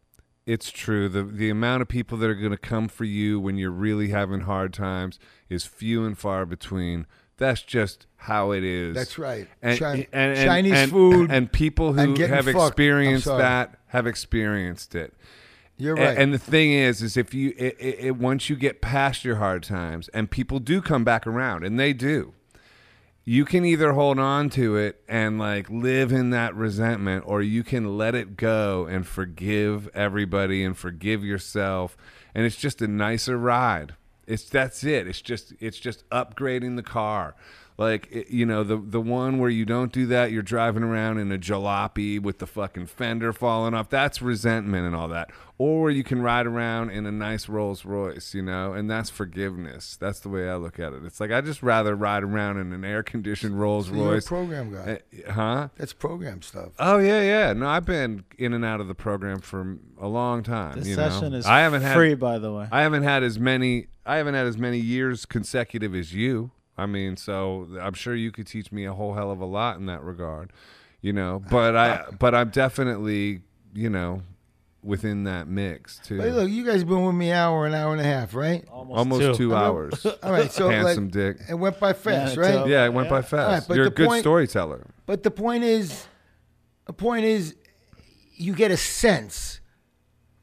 [0.47, 1.09] It's true.
[1.09, 4.09] The the amount of people that are going to come for you when you're really
[4.11, 5.19] having hard times
[5.49, 7.07] is few and far between.
[7.39, 8.95] That's just how it is.
[8.95, 9.47] That's right.
[9.61, 12.69] And, Chi- and- and- Chinese and- food and people who have fucked.
[12.69, 15.13] Experienced that have experienced it.
[15.77, 16.17] You're right.
[16.17, 19.37] And the thing is, is if you it, it, it, once you get past your
[19.37, 22.33] hard times, and people do come back around, and they do,
[23.29, 27.65] you can either hold on to it and like live in that resentment, or you
[27.65, 31.97] can let it go and forgive everybody and forgive yourself,
[32.37, 33.97] and it's just a nicer ride.
[34.29, 35.09] It's that's it.
[35.09, 37.35] It's just it's just upgrading the car.
[37.79, 41.31] Like you know the the one where you don't do that, you're driving around in
[41.31, 43.91] a jalopy with the fucking fender falling off.
[43.91, 45.31] That's resentment and all that.
[45.59, 49.97] Or you can ride around in a nice Rolls Royce, you know, and that's forgiveness.
[49.99, 51.05] That's the way I look at it.
[51.05, 54.27] It's like I just rather ride around in an air conditioned Rolls You're a Royce.
[54.27, 55.01] program guy.
[55.27, 55.69] Uh, huh?
[55.77, 56.73] That's program stuff.
[56.79, 57.53] Oh yeah, yeah.
[57.53, 60.79] No, I've been in and out of the program for a long time.
[60.79, 61.11] This you know?
[61.11, 62.69] session is I haven't free, had by the way.
[62.73, 66.53] I haven't had as many I haven't had as many years consecutive as you.
[66.79, 69.79] I mean, so I'm sure you could teach me a whole hell of a lot
[69.79, 70.53] in that regard.
[71.01, 73.41] You know, but I but I'm definitely,
[73.75, 74.23] you know,
[74.83, 76.19] within that mix too.
[76.21, 78.65] Hey, look, you guys been with me hour, an hour and a half, right?
[78.69, 80.07] Almost two, I mean, hours.
[80.23, 81.37] All right, so Handsome like, dick.
[81.49, 82.53] it went by fast, Yeah, right?
[82.55, 83.11] so- Yeah, it went Yeah.
[83.17, 83.33] by fast.
[83.35, 84.87] All right, but You're a good point- storyteller.
[85.07, 86.07] But the point is,
[86.87, 87.55] the point is,
[88.35, 89.61] you get a sense,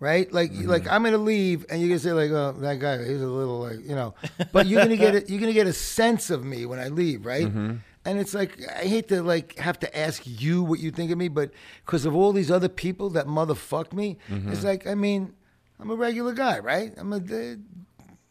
[0.03, 0.31] right?
[0.31, 0.69] Like, Mm-hmm.
[0.69, 3.59] like I'm gonna leave, and you're gonna say like, "Oh, that guy, he's a little
[3.61, 4.13] like, you know,"
[4.51, 5.29] but you're gonna get it.
[5.29, 7.47] You're gonna get a sense of me when I leave, right?
[7.47, 7.75] Mm-hmm.
[8.05, 11.17] And it's like I hate to like have to ask you what you think of
[11.17, 11.51] me, but
[11.85, 14.51] because of all these other people that motherfuck me, Mm-hmm.
[14.51, 15.33] it's like I mean,
[15.79, 16.91] I'm a regular guy, right?
[16.97, 17.55] I'm a, uh,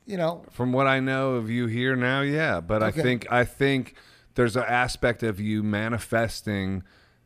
[0.04, 2.60] you know, From what I know of you here now, yeah.
[2.60, 3.00] But Okay.
[3.00, 3.94] I think I think
[4.34, 6.82] there's an aspect of you manifesting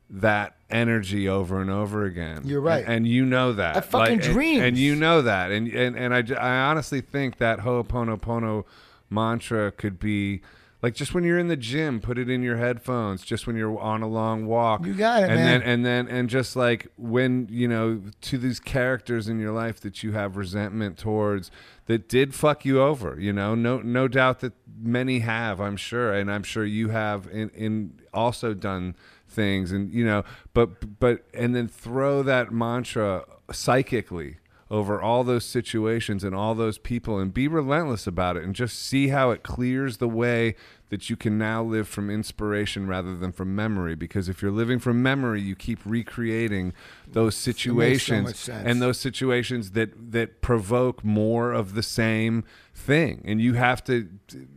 [0.09, 2.43] that energy over and over again.
[2.45, 2.85] You're right.
[2.85, 3.77] and, and you know that.
[3.77, 4.63] I fucking and- dreams.
[4.63, 8.65] and, you know that, and and and I, I honestly think that Ho'oponopono
[9.11, 10.41] mantra could be.
[10.83, 13.25] Like just when you're in the gym, put it in your headphones.
[13.25, 15.61] Just when you're on a long walk, You got it, and man.
[15.61, 19.81] then and then and just like when you know to these characters in your life
[19.81, 21.51] that you have resentment towards
[21.87, 26.13] that did fuck you over you know no no doubt that many have i'm sure
[26.13, 28.95] and i'm sure you have in, in also done
[29.37, 34.39] things and you know but but and then throw that mantra psychically
[34.69, 38.77] over all those situations and all those people and be relentless about it and just
[38.77, 40.57] see how it clears the way
[40.89, 44.81] that you can now live from inspiration rather than from memory because if you're living
[44.81, 46.73] from memory you keep recreating
[47.07, 48.67] those situations sense.
[48.67, 52.43] and those situations that that provoke more of the same
[52.75, 54.09] thing and you have to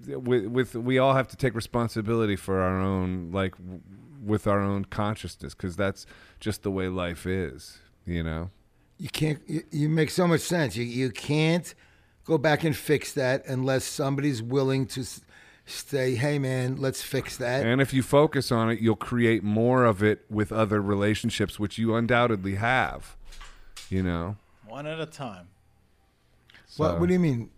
[0.08, 3.54] with, with we all have to take responsibility for our own like
[4.30, 6.06] with our own consciousness because that's
[6.40, 8.50] just the way life is you know
[8.98, 11.74] you can't you, you make so much sense you, you can't
[12.26, 15.04] go back and fix that unless somebody's willing to
[15.66, 19.86] say hey man let's fix that And if you focus on it, you'll create more
[19.86, 23.16] of it with other relationships, which you undoubtedly have.
[23.90, 24.38] You know.
[24.68, 25.48] One at a time.
[26.78, 27.50] what, what do you mean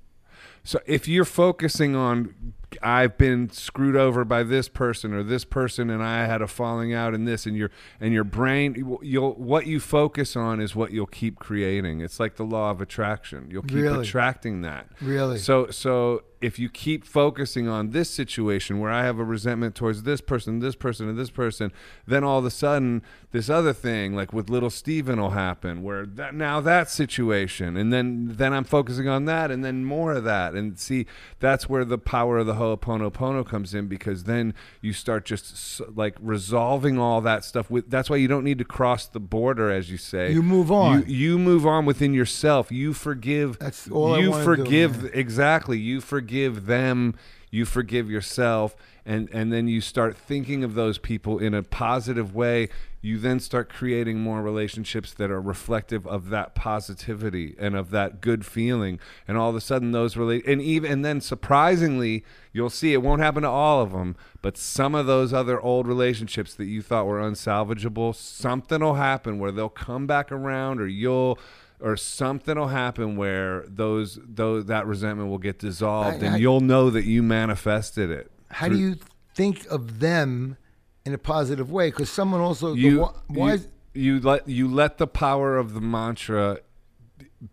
[0.63, 5.89] So if you're focusing on, I've been screwed over by this person or this person,
[5.89, 9.67] and I had a falling out in this, and your and your brain, you'll what
[9.67, 12.01] you focus on is what you'll keep creating.
[12.01, 13.47] It's like the law of attraction.
[13.51, 14.01] You'll keep Really?
[14.07, 14.87] attracting that.
[15.01, 15.37] Really?
[15.37, 20.01] So so if you keep focusing on this situation where I have a resentment towards
[20.03, 21.71] this person, this person, and this person,
[22.07, 26.03] then all of a sudden this other thing, like with little Steven, will happen where
[26.03, 30.23] that now that situation, and then then I'm focusing on that, and then more of
[30.23, 31.05] that, and see
[31.39, 36.15] that's where the power of the Ho'oponopono comes in because then you start just like
[36.21, 37.69] resolving all that stuff.
[37.69, 40.31] With that's why you don't need to cross the border, as you say.
[40.31, 41.07] You move on.
[41.07, 42.71] You, you move on within yourself.
[42.71, 43.59] You forgive.
[43.59, 47.15] That's all I you wanna do, forgive exactly you forgive them
[47.51, 48.75] you forgive yourself
[49.05, 52.69] and and then you start thinking of those people in a positive way
[53.01, 58.21] you then start creating more relationships that are reflective of that positivity and of that
[58.21, 58.99] good feeling.
[59.27, 62.23] And all of a sudden those relate and even and then surprisingly
[62.53, 65.87] you'll see it won't happen to all of them but some of those other old
[65.87, 70.87] relationships that you thought were unsalvageable something will happen where they'll come back around or
[70.87, 71.39] you'll
[71.81, 76.37] or something will happen where those those that resentment will get dissolved I- and I-
[76.37, 78.31] you'll know that you manifested it.
[78.49, 78.95] how do you
[79.35, 80.57] think of them
[81.05, 83.59] in a positive way because someone also You wa- why you,
[83.93, 86.59] you let you let the power of the mantra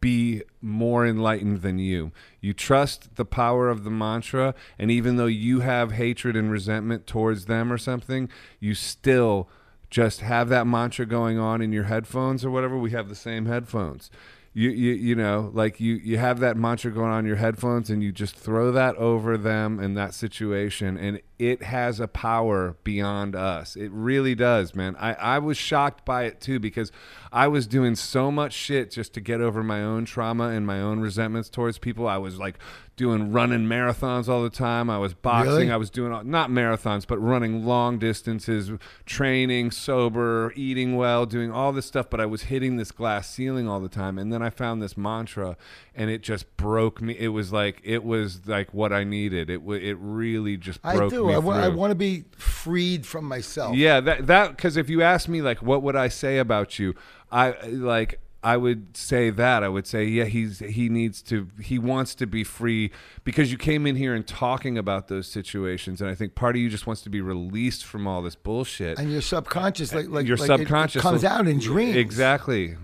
[0.01, 2.13] be more enlightened than you.
[2.43, 7.07] You trust the power of the mantra and even though you have hatred and resentment
[7.07, 8.29] towards them or something,
[8.61, 9.49] you still
[9.91, 12.77] just have that mantra going on in your headphones or whatever.
[12.79, 14.11] We have the same headphones.
[14.55, 18.03] You, you you know like you you have that mantra going on your headphones and
[18.03, 23.37] you just throw that over them in that situation and it has a power beyond
[23.37, 26.91] us it really does man i i was shocked by it too because
[27.31, 30.81] i was doing so much shit just to get over my own trauma and my
[30.81, 32.59] own resentments towards people i was like
[32.99, 34.91] doing running marathons all the time.
[34.91, 35.53] I was boxing.
[35.55, 35.71] Really?
[35.71, 38.71] i was doing all- not marathons but running long distances
[39.07, 43.67] training sober eating well doing all this stuff but i was hitting this glass ceiling
[43.69, 44.19] all the time.
[44.19, 45.57] And then i found this mantra
[45.95, 47.17] and it just broke me.
[47.19, 49.49] It was like it was like what i needed.
[49.49, 51.27] It it really just I broke do.
[51.29, 53.77] me I, wa- I want to be freed from myself.
[53.77, 56.95] Yeah, that that because if you ask me like what would I say about you,
[57.31, 61.77] I like I would say that I would say yeah he's he needs to he
[61.79, 62.93] wants to be free
[63.25, 66.63] because you came in here and talking about those situations and I think part of
[66.63, 68.99] you just wants to be released from all this bullshit.
[68.99, 71.97] And your subconscious, like like Your like it- it subconscious comes will- out in dreams.
[71.97, 72.77] Exactly.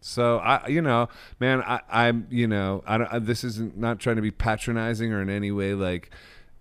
[0.00, 1.08] So I, you know,
[1.40, 3.12] man, I, I'm, you know, I don't.
[3.12, 6.10] I, this isn't not trying to be patronizing or in any way like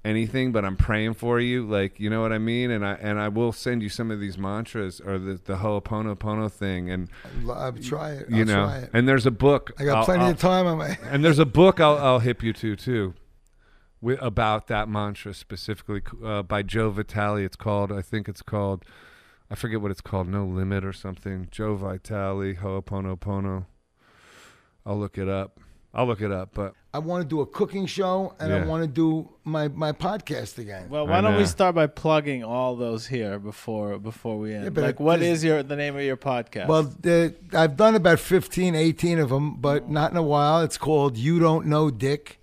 [0.05, 2.71] anything, but I'm praying for you, like you know what I mean.
[2.71, 6.49] And I and I will send you some of these mantras or the the Ho'oponopono
[6.51, 7.09] thing, and
[7.49, 8.27] I'll try it.
[8.31, 8.89] I'll you know, try it.
[8.93, 9.71] and there's a book.
[9.79, 10.97] I got I'll- plenty I'll- of time on my.
[11.09, 13.13] and there's a book I'll, I'll hip you to too,
[14.01, 17.43] wi- about that mantra specifically uh, by Joe Vitale.
[17.43, 18.85] It's called, I think it's called,
[19.49, 21.47] I forget what it's called, No Limit or something.
[21.51, 23.65] Joe Vitale, Ho'oponopono.
[24.85, 25.59] I'll look it up.
[25.95, 28.65] I'll look it up, but I want to do a cooking show, and I Yeah.
[28.65, 30.87] want to do my my podcast again.
[30.89, 31.45] Well, I why don't we know.
[31.45, 34.73] start by plugging all those here before before we end?
[34.73, 36.67] but like, it- what this- is your the name of your podcast?
[36.67, 40.61] Well, the, I've done about 15, 18 of them, but not in a while.
[40.61, 42.39] It's called You Don't Know Dick.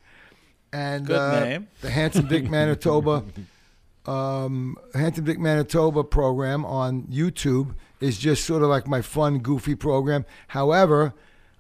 [0.75, 1.69] And Good uh, name.
[1.83, 3.25] the Handsome Dick Manitoba
[4.07, 9.75] um, Handsome Dick Manitoba program on YouTube is just sort of like my fun, goofy
[9.75, 10.25] program.
[10.49, 11.15] However,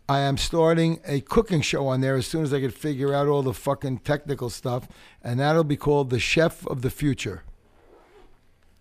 [0.09, 3.29] I am starting a cooking show on there as soon as I can figure out
[3.29, 4.89] all the fucking technical stuff,
[5.23, 7.45] and that'll be called The Chef of the Future.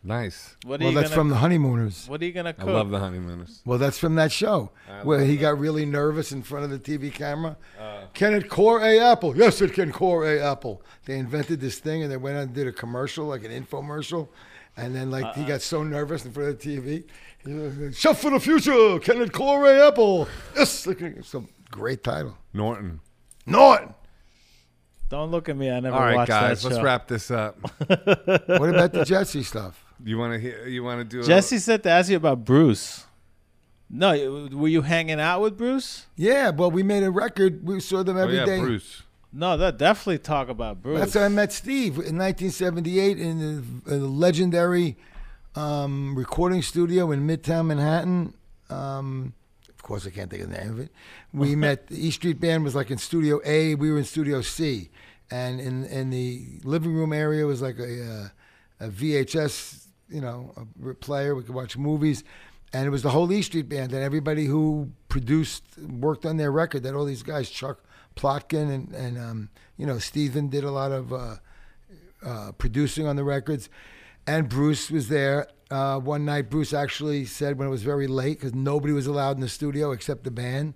[0.04, 0.58] nice.
[0.66, 2.08] what are Well, you that's gonna, from The Honeymooners.
[2.10, 2.64] What are you gonna cook?
[2.64, 2.74] I cook?
[2.74, 3.62] love the honeymooners.
[3.66, 5.42] Well, that's from that show I where he that.
[5.42, 7.56] got really nervous in front of the TV camera.
[7.80, 9.38] Uh, can it core a apple?
[9.38, 10.82] Yes, it can core a apple.
[11.06, 14.28] They invented this thing and they went out and did a commercial, like an infomercial.
[14.78, 15.34] And then, like, Uh-uh.
[15.34, 17.04] he got so nervous in front of the TV.
[17.46, 20.28] He Chef for the future, Kenneth it core a apple?
[20.56, 22.38] Yes, it it's a great title.
[22.54, 23.00] Norton.
[23.46, 23.94] Norton.
[25.10, 25.70] Don't look at me.
[25.70, 26.84] I never All right, watched guys, that let's show.
[26.84, 27.58] wrap this up.
[27.90, 29.84] What about the Jesse stuff?
[30.04, 30.68] You want to hear?
[30.68, 31.22] You want to do?
[31.22, 33.06] a- Jesse said to ask you about Bruce.
[33.90, 36.06] No, were you hanging out with Bruce?
[36.16, 37.66] Yeah, but we made a record.
[37.68, 38.58] We saw them Oh every day.
[38.58, 39.04] yeah, Bruce.
[39.34, 41.00] No, that definitely talk about Bruce.
[41.00, 43.40] That's how I met Steve in 1978 in
[43.86, 44.96] the, in the legendary
[45.56, 48.34] um, recording studio in Midtown Manhattan.
[48.70, 49.34] Um,
[49.70, 50.92] of course, I can't think of the name of it.
[51.34, 51.88] We met.
[51.88, 53.76] The E Street Band was like in Studio A.
[53.76, 54.90] We were in Studio C,
[55.30, 58.32] and in in the living room area was like a,
[58.82, 60.54] uh, a VHS, you know,
[60.90, 61.36] a player.
[61.36, 62.24] We could watch movies.
[62.74, 66.54] And it was the whole E Street Band, and everybody who produced, worked on their
[66.54, 66.84] record.
[66.84, 67.84] That all these guys, Chuck
[68.16, 71.36] Plotkin and and um, you know Stephen did a lot of uh,
[72.26, 73.70] uh, producing on the records,
[74.28, 75.48] and Bruce was there.
[75.70, 79.38] Uh, one night, Bruce actually said when it was very late because nobody was allowed
[79.38, 80.74] in the studio except the band.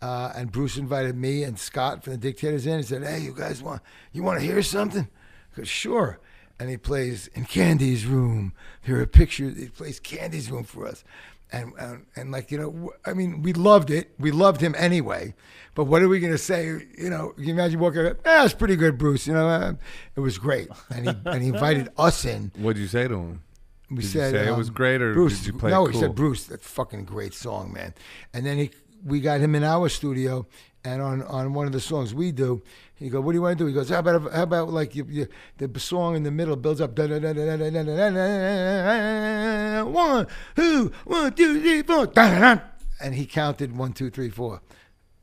[0.00, 2.78] Uh, and Bruce invited me and Scott from the Dictators in.
[2.78, 3.82] He said, "Hey, you guys want
[4.12, 5.08] you want to hear something?"
[5.52, 6.18] I go, "Sure."
[6.58, 8.52] And he plays in Candy's room.
[8.82, 9.56] Here are pictures.
[9.56, 11.04] He plays Candy's room for us,
[11.52, 14.12] and and, and like you know, i mean, we loved it.
[14.18, 15.34] We loved him anyway.
[15.74, 16.66] But what are we gonna say?
[16.66, 18.06] You know, you imagine walking?
[18.06, 19.26] Up, ah, it's pretty good, Bruce.
[19.26, 19.72] You know, uh,
[20.16, 20.68] it was great.
[20.90, 22.52] And he and he invited us in.
[22.56, 23.42] what did you say to him?
[23.90, 25.92] We Did said say it was um, great, or Bruce, did you play No, it
[25.94, 26.44] he said Bruce.
[26.46, 27.92] that fucking great song, man.
[28.32, 28.70] And then he,
[29.04, 30.46] we got him in our studio,
[30.84, 32.62] and on, on one of the songs we do,
[32.94, 34.94] he goes, "What do you want to do?" He goes, "How about how about like
[34.94, 35.28] you, you,
[35.58, 38.10] the song in the middle builds up, da, da, da, da, da, da, da, da,
[38.10, 40.26] da, da, one,
[40.56, 42.60] two, one, two, three, four, da, da, da."
[43.00, 44.60] and he counted one, two, three, four,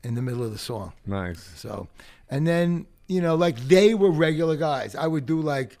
[0.02, 0.92] in the middle of the song.
[1.06, 1.50] Nice.
[1.56, 1.88] So,
[2.28, 4.94] and then you know, like they were regular guys.
[4.94, 5.78] I would do like,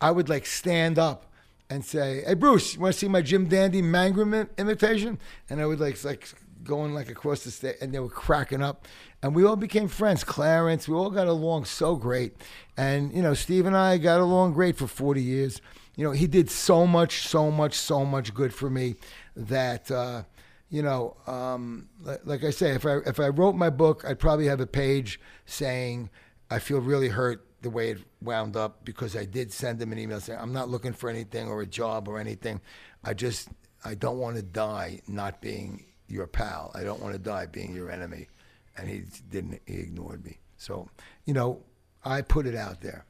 [0.00, 1.26] I would like stand up
[1.68, 5.18] and say, "Hey, Bruce, you want to see my Jim Dandy Mangrum imitation?"
[5.48, 6.28] And I would like like
[6.64, 8.86] going like across the state, and they were cracking up,
[9.22, 10.24] and we all became friends.
[10.24, 12.34] Clarence, we all got along so great,
[12.76, 15.60] and you know, Steve and I got along great for forty years.
[15.96, 18.96] You know, he did so much, so much, so much good for me
[19.36, 19.90] that.
[19.90, 20.24] Uh,
[20.72, 24.20] you know, um, like, like I say, if I if I wrote my book, I'd
[24.20, 26.10] probably have a page saying
[26.48, 29.98] I feel really hurt the way it wound up because I did send him an
[29.98, 32.60] email saying I'm not looking for anything or a job or anything.
[33.04, 33.48] I just
[33.84, 36.72] I don't want to die not being your pal.
[36.74, 38.28] I don't want to die being your enemy.
[38.76, 39.60] And he didn't.
[39.66, 40.38] He ignored me.
[40.56, 40.88] So
[41.26, 41.62] you know,
[42.04, 43.04] I put it out there.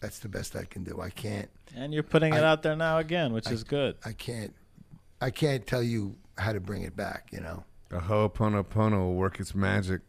[0.00, 1.00] That's the best I can do.
[1.00, 1.48] I can't.
[1.76, 3.96] and you're putting it out there now again, which is good.
[4.04, 4.54] I can't.
[5.20, 7.28] I can't tell you how to bring it back.
[7.30, 7.64] You know.
[7.88, 10.00] The Ho'oponopono will work its magic.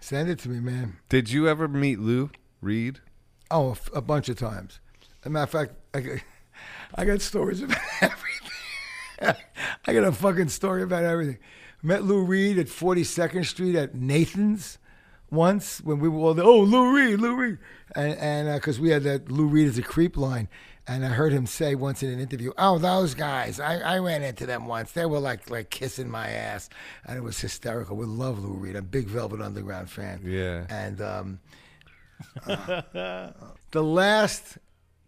[0.00, 0.96] Send it to me, man.
[1.08, 2.30] Did you ever meet Lou
[2.60, 3.00] Reed?
[3.50, 4.80] Oh, a f- a bunch of times.
[5.22, 6.18] As a matter of fact, I got,
[6.94, 7.70] I got stories of
[8.00, 8.45] everything.
[9.86, 11.38] I got a fucking story about everything.
[11.82, 14.78] Met Lou Reed at 42nd Street at Nathan's
[15.30, 16.44] once when we were all there.
[16.44, 17.58] oh Lou Reed, Lou Reed,
[17.94, 20.48] and and because we had that Lou Reed as a creep line,
[20.86, 24.22] and I heard him say once in an interview, "Oh, those guys, I, I ran
[24.22, 24.92] into them once.
[24.92, 26.68] They were like like kissing my ass,
[27.04, 27.96] and it was hysterical.
[27.96, 28.76] We love Lou Reed.
[28.76, 30.20] I'm a big Velvet Underground fan.
[30.24, 30.66] Yeah.
[30.68, 31.40] And um,
[32.46, 32.82] uh,
[33.72, 34.58] the last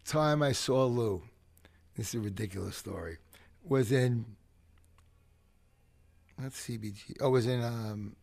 [0.05, 1.23] time I saw Lou,
[1.95, 3.17] this is a ridiculous story,
[3.69, 4.25] was in
[6.37, 7.17] not CBG.
[7.21, 8.15] Oh, it was in um,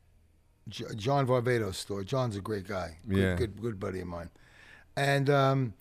[0.68, 2.02] J- John Varvatos' store.
[2.02, 2.96] John's a great guy.
[3.08, 3.34] Good, Yeah.
[3.36, 4.30] good, good buddy of mine.
[4.96, 5.74] And um,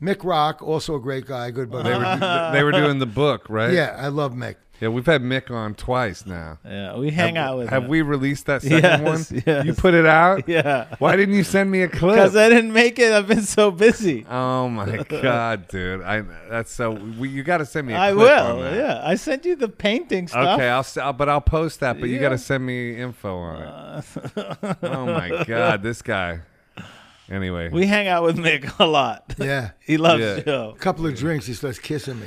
[0.00, 1.88] Mick Rock, also a great guy, good buddy.
[1.88, 3.72] They were they were doing the book, right?
[3.72, 4.56] yeah, I love Mick.
[4.80, 6.58] Yeah, we've had Mick on twice now.
[6.64, 7.70] Yeah, we hang have, out with him.
[7.74, 7.88] Have him.
[7.90, 9.42] we released that second Yes, one?
[9.46, 9.66] yes.
[9.66, 10.44] You put it out?
[10.48, 10.94] Yeah.
[10.98, 12.14] Why didn't you send me a clip?
[12.14, 13.12] Because I didn't make it.
[13.12, 14.24] I've been so busy.
[14.28, 16.02] Oh my god, dude!
[16.02, 16.92] I that's so.
[16.92, 17.92] We, you got to send me.
[17.94, 18.62] a I clip on will.
[18.64, 18.74] that.
[18.76, 20.58] Yeah, I sent you the painting stuff.
[20.58, 22.00] Okay, I'll, s- I'll but I'll post that.
[22.00, 23.68] But you got to send me info on it.
[24.36, 26.40] Uh, oh my god, this guy.
[27.30, 29.34] Anyway, We hang out with Mick a lot.
[29.38, 29.70] Yeah.
[29.86, 30.40] he loves Yeah.
[30.40, 30.72] Joe.
[30.74, 32.26] A couple of drinks, he starts kissing me.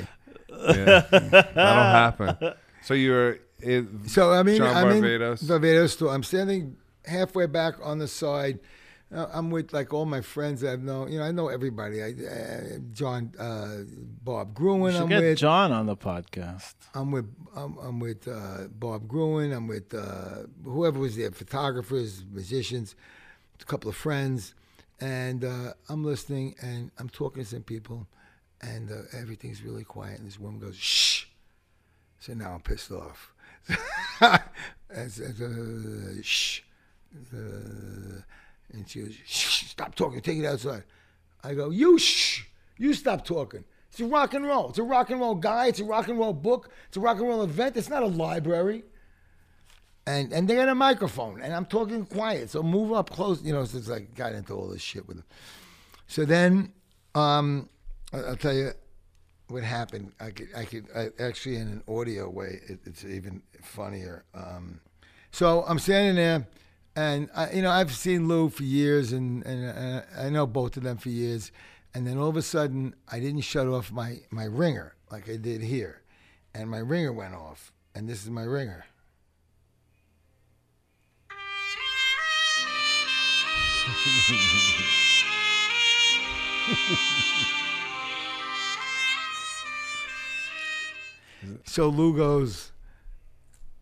[0.68, 2.54] Yeah, that'll happen.
[2.82, 3.38] So you're.
[3.60, 5.42] It, So I mean, John I'm in Varvatos.
[5.44, 6.12] Varvatos store.
[6.14, 6.76] I'm standing
[7.06, 8.58] halfway back on the side.
[9.14, 11.10] Uh, I'm with like all my friends I've known.
[11.12, 12.02] You know, I know everybody.
[12.02, 13.84] I, uh, John, uh,
[14.24, 14.92] Bob We Gruen.
[14.92, 15.38] should I'm get with.
[15.38, 16.74] John on the podcast.
[16.94, 17.26] I'm with.
[17.56, 19.52] I'm, I'm with uh, Bob Gruen.
[19.52, 22.96] I'm with uh, whoever was there, photographers, musicians,
[23.60, 24.52] a couple of friends,
[25.00, 28.06] and uh, I'm listening and I'm talking to some people,
[28.60, 30.18] and uh, everything's really quiet.
[30.18, 31.26] And this woman goes, "Shh."
[32.20, 33.34] So now I'm pissed off.
[34.20, 36.60] and says, uh, shh.
[37.32, 38.20] Uh,
[38.72, 40.84] and she goes, shh, stop talking, take it outside.
[41.42, 42.44] I go, you shh,
[42.78, 43.64] you stop talking.
[43.90, 44.70] It's a rock and roll.
[44.70, 45.66] It's a rock and roll guy.
[45.66, 46.70] It's a rock and roll book.
[46.88, 47.76] It's a rock and roll event.
[47.76, 48.84] It's not a library.
[50.06, 52.50] And and they got a microphone, and I'm talking quiet.
[52.50, 53.42] So move up close.
[53.42, 55.26] You know, it's like got into all this shit with them.
[56.08, 56.72] So then,
[57.14, 57.73] um, I-
[58.14, 58.72] I'll tell you
[59.48, 60.12] what happened.
[60.20, 64.24] I could, I could, I, actually, in an audio way, it, it's even funnier.
[64.34, 64.80] Um,
[65.30, 66.46] so I'm standing there,
[66.96, 70.76] and I, you know, I've seen Lou for years, and, and, and I know both
[70.76, 71.50] of them for years.
[71.94, 75.36] And then all of a sudden, I didn't shut off my my ringer like I
[75.36, 76.02] did here,
[76.52, 77.72] and my ringer went off.
[77.94, 78.84] And this is my ringer.
[91.64, 92.72] So Lou goes,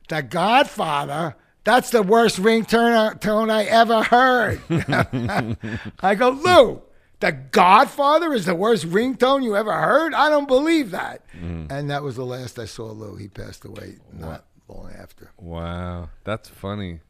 [0.08, 1.36] The Godfather?
[1.64, 4.60] That's the worst ringtone tone I ever heard.
[6.00, 6.82] I go, Lou,
[7.20, 10.12] The Godfather is the worst ringtone you ever heard?
[10.14, 11.24] I don't believe that.
[11.36, 11.66] Mm-hmm.
[11.72, 13.16] And that was the last I saw Lou.
[13.16, 15.30] He passed away not long after.
[15.38, 17.00] wow, that's funny.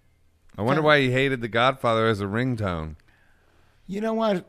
[0.58, 2.96] I wonder why he hated The Godfather as a ringtone.
[3.86, 4.44] You know what?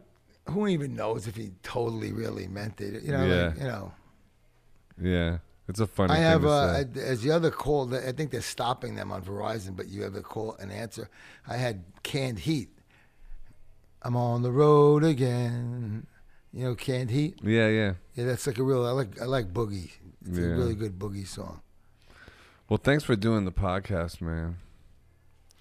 [0.49, 3.01] Who even knows if he totally really meant it?
[3.03, 3.45] You know, Yeah.
[3.47, 3.91] like, you know.
[5.01, 5.37] Yeah,
[5.67, 6.13] it's a funny.
[6.13, 7.01] I thing have to uh, say.
[7.01, 7.93] as the other call.
[7.95, 11.09] I think they're stopping them on Verizon, but you have a call and answer.
[11.47, 12.69] I had canned heat.
[14.01, 16.07] I'm on the road again.
[16.51, 17.39] You know, canned heat.
[17.41, 17.93] yeah, yeah.
[18.15, 18.85] Yeah, that's like a real.
[18.85, 19.21] I like.
[19.21, 19.91] I like boogie.
[20.27, 21.61] It's a really good boogie song.
[22.69, 24.57] Well, thanks for doing the podcast, man.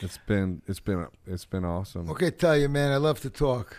[0.00, 2.10] It's been it's been it's been awesome.
[2.10, 2.90] Okay, tell you, man.
[2.90, 3.76] I love to talk.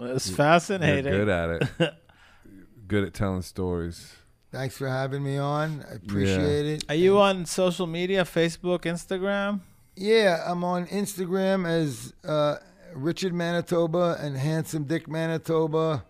[0.00, 1.12] It's You're fascinating.
[1.12, 1.94] good at it.
[2.88, 4.16] good at telling stories.
[4.52, 5.82] Thanks for having me on.
[5.90, 6.84] I appreciate it.
[6.90, 8.22] Are you on social media?
[8.22, 9.60] Facebook, Instagram?
[9.96, 12.56] Yeah, I'm on Instagram as uh,
[12.94, 16.04] Richard Manitoba and Handsome Dick Manitoba.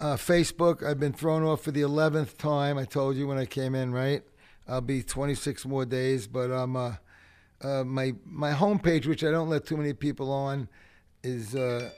[0.00, 2.78] Uh, Facebook, I've been thrown off for the 11th time.
[2.78, 4.22] I told you when I came in, right?
[4.66, 6.94] I'll be 26 more days, but um, uh,
[7.60, 10.68] uh, my my homepage, which I don't let too many people on,
[11.22, 11.90] is uh,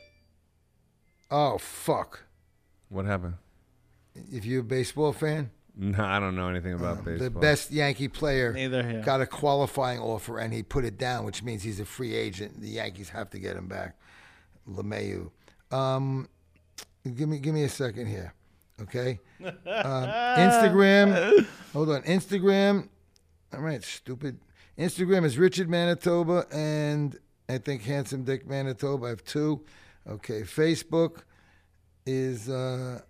[1.30, 2.24] oh fuck.
[2.88, 3.34] What happened?
[4.32, 7.24] If you're a baseball fan, No, I don't know anything about um, baseball.
[7.30, 9.02] the best Yankee player Neither here.
[9.02, 12.60] got a qualifying offer and he put it down, which means he's a free agent.
[12.60, 13.96] The Yankees have to get him back.
[14.68, 15.30] LeMahieu.
[15.70, 16.28] Um,
[17.14, 18.34] give me give me a second here,
[18.82, 19.18] okay?
[19.40, 19.54] Um,
[20.38, 21.46] Instagram.
[21.72, 22.02] Hold on.
[22.02, 22.88] Instagram.
[23.54, 24.38] All right, stupid.
[24.78, 27.16] Instagram is Richard Manitoba and
[27.48, 29.06] I think Handsome Dick Manitoba.
[29.06, 29.64] I have two.
[30.08, 30.42] Okay.
[30.42, 31.22] Facebook
[32.06, 32.48] is.
[32.48, 33.00] Uh,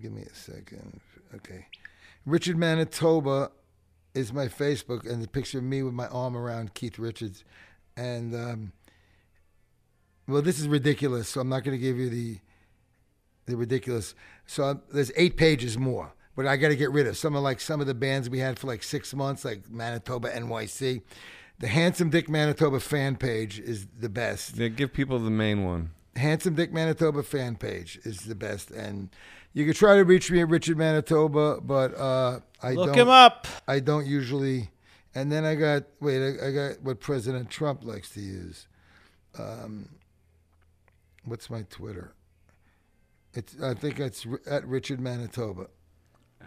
[0.00, 1.00] give me a second.
[1.34, 1.66] Okay.
[2.26, 3.50] Richard Manitoba
[4.14, 7.44] is my Facebook, and the picture of me with my arm around Keith Richards.
[7.96, 8.72] And, um,
[10.26, 12.38] well, this is ridiculous, so I'm not going to give you the
[13.46, 14.14] the ridiculous.
[14.46, 17.42] So uh, there's eight pages more, but I got to get rid of some of
[17.42, 21.02] like some of the bands we had for like six months, like Manitoba NYC.
[21.58, 24.56] the Handsome Dick Manitoba fan page is the best.
[24.56, 25.90] Yeah, give people the main one.
[26.16, 29.10] Handsome Dick Manitoba fan page is the best, and
[29.52, 32.98] you could try to reach me at Richard Manitoba, but uh, I Look don't.
[32.98, 33.46] him up.
[33.66, 34.70] I don't usually.
[35.14, 38.68] And then I got wait, I, I got what President Trump likes to use.
[39.38, 39.88] Um,
[41.24, 42.12] what's my Twitter?
[43.34, 45.66] It's I think it's at Richard Manitoba.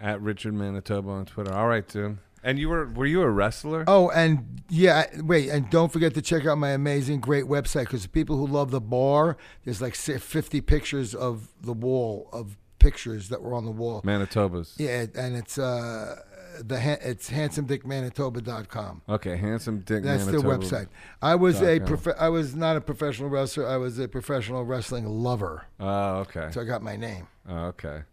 [0.01, 1.53] At Richard Manitoba on Twitter.
[1.53, 2.17] All right, dude.
[2.45, 3.85] And you were were you a wrestler?
[3.88, 8.05] Oh, and yeah, wait, and don't forget to check out my amazing, great website because
[8.07, 13.41] people who love the bar, there's like 50 pictures of the wall of pictures that
[13.41, 14.01] were on the wall.
[14.03, 14.76] Manitoba's.
[14.77, 16.19] Yeah, and it's uh,
[16.61, 19.01] the ha- it's handsomedickmanitoba.com.
[19.10, 20.65] Okay, handsome Dick That's their Manitoba.
[20.65, 20.88] website.
[21.22, 21.88] I was dot a com.
[21.88, 23.68] prof- I was not a professional wrestler.
[23.68, 25.65] I was a professional wrestling lover.
[25.80, 26.49] Oh, okay.
[26.51, 27.27] So I got my name.
[27.47, 28.03] Oh, okay.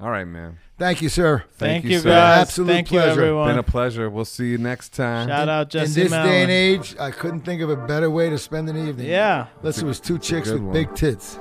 [0.00, 0.58] All right, man.
[0.78, 1.42] Thank you, sir.
[1.54, 2.10] Thank, you, you, sir.
[2.10, 2.42] guys.
[2.42, 3.48] Absolute Thank you, everyone.
[3.48, 4.08] Been a pleasure.
[4.08, 5.26] We'll see you next time.
[5.26, 8.30] Shout out Jesse In this day and age, I couldn't think of a better way
[8.30, 9.08] to spend an evening.
[9.08, 9.48] Yeah.
[9.58, 10.72] Unless it was two chicks with one.
[10.72, 11.36] big tits.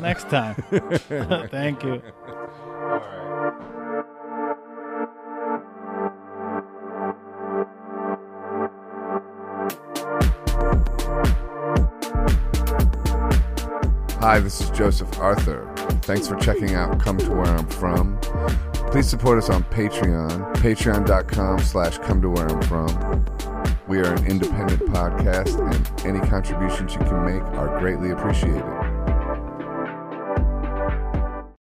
[0.00, 0.54] Next time.
[1.50, 2.02] Thank you.
[14.20, 15.70] Hi, this is Joseph Arthur.
[16.02, 18.18] Thanks for checking out Come to Where I'm From.
[18.90, 23.24] Please support us on Patreon, patreon.com slash come to where I'm from.
[23.86, 28.64] We are an independent podcast, and any contributions you can make are greatly appreciated.